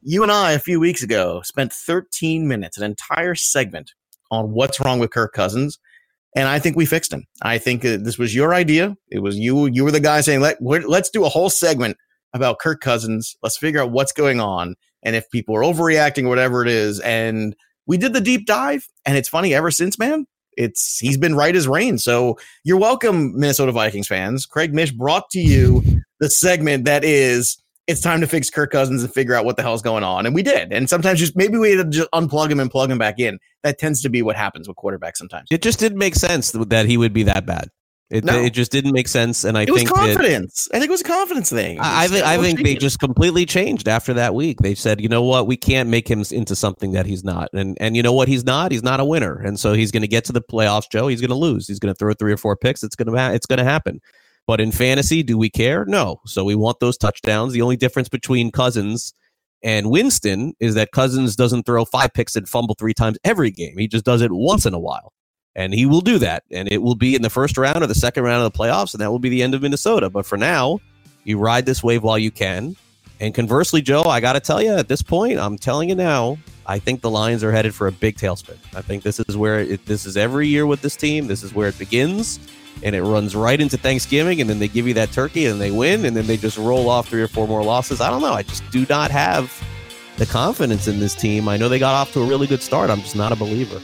you 0.02 0.22
and 0.22 0.32
I 0.32 0.52
a 0.52 0.58
few 0.58 0.80
weeks 0.80 1.02
ago 1.02 1.42
spent 1.44 1.72
13 1.72 2.48
minutes, 2.48 2.78
an 2.78 2.84
entire 2.84 3.34
segment 3.34 3.92
on 4.30 4.52
what's 4.52 4.80
wrong 4.80 4.98
with 4.98 5.10
Kirk 5.10 5.32
Cousins, 5.32 5.78
and 6.34 6.48
I 6.48 6.58
think 6.58 6.76
we 6.76 6.86
fixed 6.86 7.12
him. 7.12 7.26
I 7.42 7.58
think 7.58 7.82
this 7.82 8.18
was 8.18 8.34
your 8.34 8.54
idea. 8.54 8.96
It 9.10 9.20
was 9.20 9.38
you. 9.38 9.66
You 9.66 9.84
were 9.84 9.90
the 9.90 10.00
guy 10.00 10.20
saying, 10.20 10.40
Let, 10.40 10.60
"Let's 10.62 11.10
do 11.10 11.24
a 11.24 11.28
whole 11.28 11.50
segment 11.50 11.96
about 12.32 12.58
Kirk 12.58 12.80
Cousins. 12.80 13.36
Let's 13.42 13.56
figure 13.56 13.80
out 13.80 13.92
what's 13.92 14.12
going 14.12 14.40
on, 14.40 14.74
and 15.02 15.14
if 15.14 15.30
people 15.30 15.56
are 15.56 15.62
overreacting, 15.62 16.28
whatever 16.28 16.62
it 16.62 16.68
is." 16.68 17.00
And 17.00 17.54
we 17.86 17.98
did 17.98 18.12
the 18.12 18.20
deep 18.20 18.46
dive, 18.46 18.88
and 19.04 19.16
it's 19.16 19.28
funny. 19.28 19.54
Ever 19.54 19.70
since, 19.70 19.98
man, 19.98 20.26
it's 20.56 20.98
he's 20.98 21.16
been 21.16 21.34
right 21.34 21.54
as 21.54 21.68
rain. 21.68 21.98
So 21.98 22.38
you're 22.64 22.78
welcome, 22.78 23.38
Minnesota 23.38 23.72
Vikings 23.72 24.08
fans. 24.08 24.46
Craig 24.46 24.74
Mish 24.74 24.90
brought 24.90 25.30
to 25.30 25.40
you 25.40 25.82
the 26.20 26.30
segment 26.30 26.84
that 26.86 27.04
is 27.04 27.58
it's 27.86 28.00
time 28.00 28.20
to 28.20 28.26
fix 28.26 28.48
Kirk 28.50 28.70
Cousins 28.70 29.02
and 29.02 29.12
figure 29.12 29.34
out 29.34 29.44
what 29.44 29.56
the 29.56 29.62
hell's 29.62 29.82
going 29.82 30.04
on. 30.04 30.26
And 30.26 30.34
we 30.34 30.42
did. 30.42 30.72
And 30.72 30.88
sometimes 30.88 31.18
just 31.18 31.36
maybe 31.36 31.58
we 31.58 31.72
had 31.72 31.90
to 31.92 31.98
just 31.98 32.10
unplug 32.12 32.50
him 32.50 32.60
and 32.60 32.70
plug 32.70 32.90
him 32.90 32.98
back 32.98 33.18
in. 33.18 33.38
That 33.62 33.78
tends 33.78 34.00
to 34.02 34.08
be 34.08 34.22
what 34.22 34.36
happens 34.36 34.68
with 34.68 34.76
quarterbacks 34.76 35.16
sometimes. 35.16 35.48
It 35.50 35.62
just 35.62 35.78
didn't 35.78 35.98
make 35.98 36.14
sense 36.14 36.52
that 36.52 36.86
he 36.86 36.96
would 36.96 37.12
be 37.12 37.24
that 37.24 37.46
bad. 37.46 37.68
It, 38.10 38.22
No. 38.22 38.38
it 38.38 38.50
just 38.50 38.70
didn't 38.70 38.92
make 38.92 39.08
sense, 39.08 39.44
and 39.44 39.56
I 39.56 39.62
it 39.62 39.70
was 39.70 39.80
think 39.80 39.88
that 39.88 39.96
confidence. 39.96 40.68
I 40.72 40.78
think 40.78 40.88
it 40.88 40.92
was 40.92 41.00
a 41.00 41.04
confidence 41.04 41.48
thing. 41.48 41.80
I 41.80 42.04
I 42.04 42.08
think 42.08 42.24
I 42.24 42.38
think 42.38 42.62
they 42.62 42.74
just 42.74 43.00
completely 43.00 43.46
changed 43.46 43.88
after 43.88 44.12
that 44.14 44.34
week. 44.34 44.58
They 44.60 44.74
said, 44.74 45.00
you 45.00 45.08
know 45.08 45.22
what, 45.22 45.46
we 45.46 45.56
can't 45.56 45.88
make 45.88 46.06
him 46.08 46.22
into 46.30 46.54
something 46.54 46.92
that 46.92 47.06
he's 47.06 47.24
not, 47.24 47.48
and 47.54 47.78
and 47.80 47.96
you 47.96 48.02
know 48.02 48.12
what, 48.12 48.28
he's 48.28 48.44
not. 48.44 48.72
He's 48.72 48.82
not 48.82 49.00
a 49.00 49.04
winner, 49.06 49.36
and 49.40 49.58
so 49.58 49.72
he's 49.72 49.90
going 49.90 50.02
to 50.02 50.08
get 50.08 50.24
to 50.26 50.32
the 50.32 50.42
playoffs. 50.42 50.84
Joe, 50.92 51.08
he's 51.08 51.22
going 51.22 51.30
to 51.30 51.34
lose. 51.34 51.66
He's 51.66 51.78
going 51.78 51.92
to 51.94 51.98
throw 51.98 52.12
three 52.12 52.32
or 52.32 52.36
four 52.36 52.56
picks. 52.56 52.82
It's 52.82 52.94
going 52.94 53.10
to 53.10 53.18
ha- 53.18 53.30
it's 53.32 53.46
going 53.46 53.58
to 53.58 53.64
happen. 53.64 54.00
But 54.46 54.60
in 54.60 54.72
fantasy, 54.72 55.22
do 55.22 55.38
we 55.38 55.48
care? 55.48 55.84
No. 55.86 56.20
So 56.26 56.44
we 56.44 56.54
want 56.54 56.80
those 56.80 56.98
touchdowns. 56.98 57.52
The 57.52 57.62
only 57.62 57.76
difference 57.76 58.08
between 58.08 58.50
Cousins 58.50 59.14
and 59.62 59.90
Winston 59.90 60.54
is 60.60 60.74
that 60.74 60.92
Cousins 60.92 61.36
doesn't 61.36 61.64
throw 61.64 61.84
five 61.86 62.12
picks 62.12 62.36
and 62.36 62.46
fumble 62.48 62.74
three 62.78 62.92
times 62.94 63.16
every 63.24 63.50
game. 63.50 63.78
He 63.78 63.88
just 63.88 64.04
does 64.04 64.20
it 64.20 64.30
once 64.30 64.66
in 64.66 64.74
a 64.74 64.78
while. 64.78 65.12
And 65.56 65.72
he 65.72 65.86
will 65.86 66.02
do 66.02 66.18
that. 66.18 66.42
And 66.50 66.70
it 66.70 66.82
will 66.82 66.96
be 66.96 67.14
in 67.14 67.22
the 67.22 67.30
first 67.30 67.56
round 67.56 67.82
or 67.82 67.86
the 67.86 67.94
second 67.94 68.24
round 68.24 68.44
of 68.44 68.52
the 68.52 68.58
playoffs, 68.58 68.92
and 68.92 69.00
that 69.00 69.10
will 69.10 69.18
be 69.20 69.28
the 69.28 69.42
end 69.42 69.54
of 69.54 69.62
Minnesota. 69.62 70.10
But 70.10 70.26
for 70.26 70.36
now, 70.36 70.80
you 71.22 71.38
ride 71.38 71.64
this 71.64 71.82
wave 71.82 72.02
while 72.02 72.18
you 72.18 72.30
can. 72.30 72.76
And 73.20 73.32
conversely, 73.32 73.80
Joe, 73.80 74.02
I 74.02 74.20
got 74.20 74.32
to 74.34 74.40
tell 74.40 74.60
you, 74.60 74.74
at 74.74 74.88
this 74.88 75.00
point, 75.00 75.38
I'm 75.38 75.56
telling 75.56 75.88
you 75.88 75.94
now, 75.94 76.36
I 76.66 76.78
think 76.78 77.00
the 77.00 77.10
Lions 77.10 77.44
are 77.44 77.52
headed 77.52 77.74
for 77.74 77.86
a 77.86 77.92
big 77.92 78.16
tailspin. 78.16 78.58
I 78.74 78.82
think 78.82 79.02
this 79.04 79.20
is 79.20 79.36
where 79.36 79.60
it, 79.60 79.86
this 79.86 80.04
is 80.04 80.16
every 80.16 80.48
year 80.48 80.66
with 80.66 80.82
this 80.82 80.96
team. 80.96 81.28
This 81.28 81.42
is 81.42 81.54
where 81.54 81.68
it 81.68 81.78
begins, 81.78 82.40
and 82.82 82.94
it 82.94 83.02
runs 83.02 83.34
right 83.34 83.60
into 83.60 83.76
Thanksgiving, 83.76 84.40
and 84.40 84.50
then 84.50 84.58
they 84.58 84.68
give 84.68 84.86
you 84.86 84.94
that 84.94 85.12
turkey, 85.12 85.46
and 85.46 85.60
they 85.60 85.70
win, 85.70 86.04
and 86.04 86.16
then 86.16 86.26
they 86.26 86.36
just 86.36 86.58
roll 86.58 86.88
off 86.88 87.08
three 87.08 87.22
or 87.22 87.28
four 87.28 87.46
more 87.46 87.62
losses. 87.62 88.00
I 88.00 88.10
don't 88.10 88.20
know. 88.20 88.32
I 88.32 88.42
just 88.42 88.68
do 88.70 88.84
not 88.88 89.10
have 89.10 89.52
the 90.16 90.26
confidence 90.26 90.86
in 90.86 91.00
this 91.00 91.14
team. 91.14 91.48
I 91.48 91.56
know 91.56 91.68
they 91.68 91.78
got 91.78 91.94
off 91.94 92.12
to 92.12 92.20
a 92.20 92.26
really 92.26 92.46
good 92.46 92.62
start. 92.62 92.90
I'm 92.90 93.00
just 93.00 93.16
not 93.16 93.32
a 93.32 93.36
believer. 93.36 93.80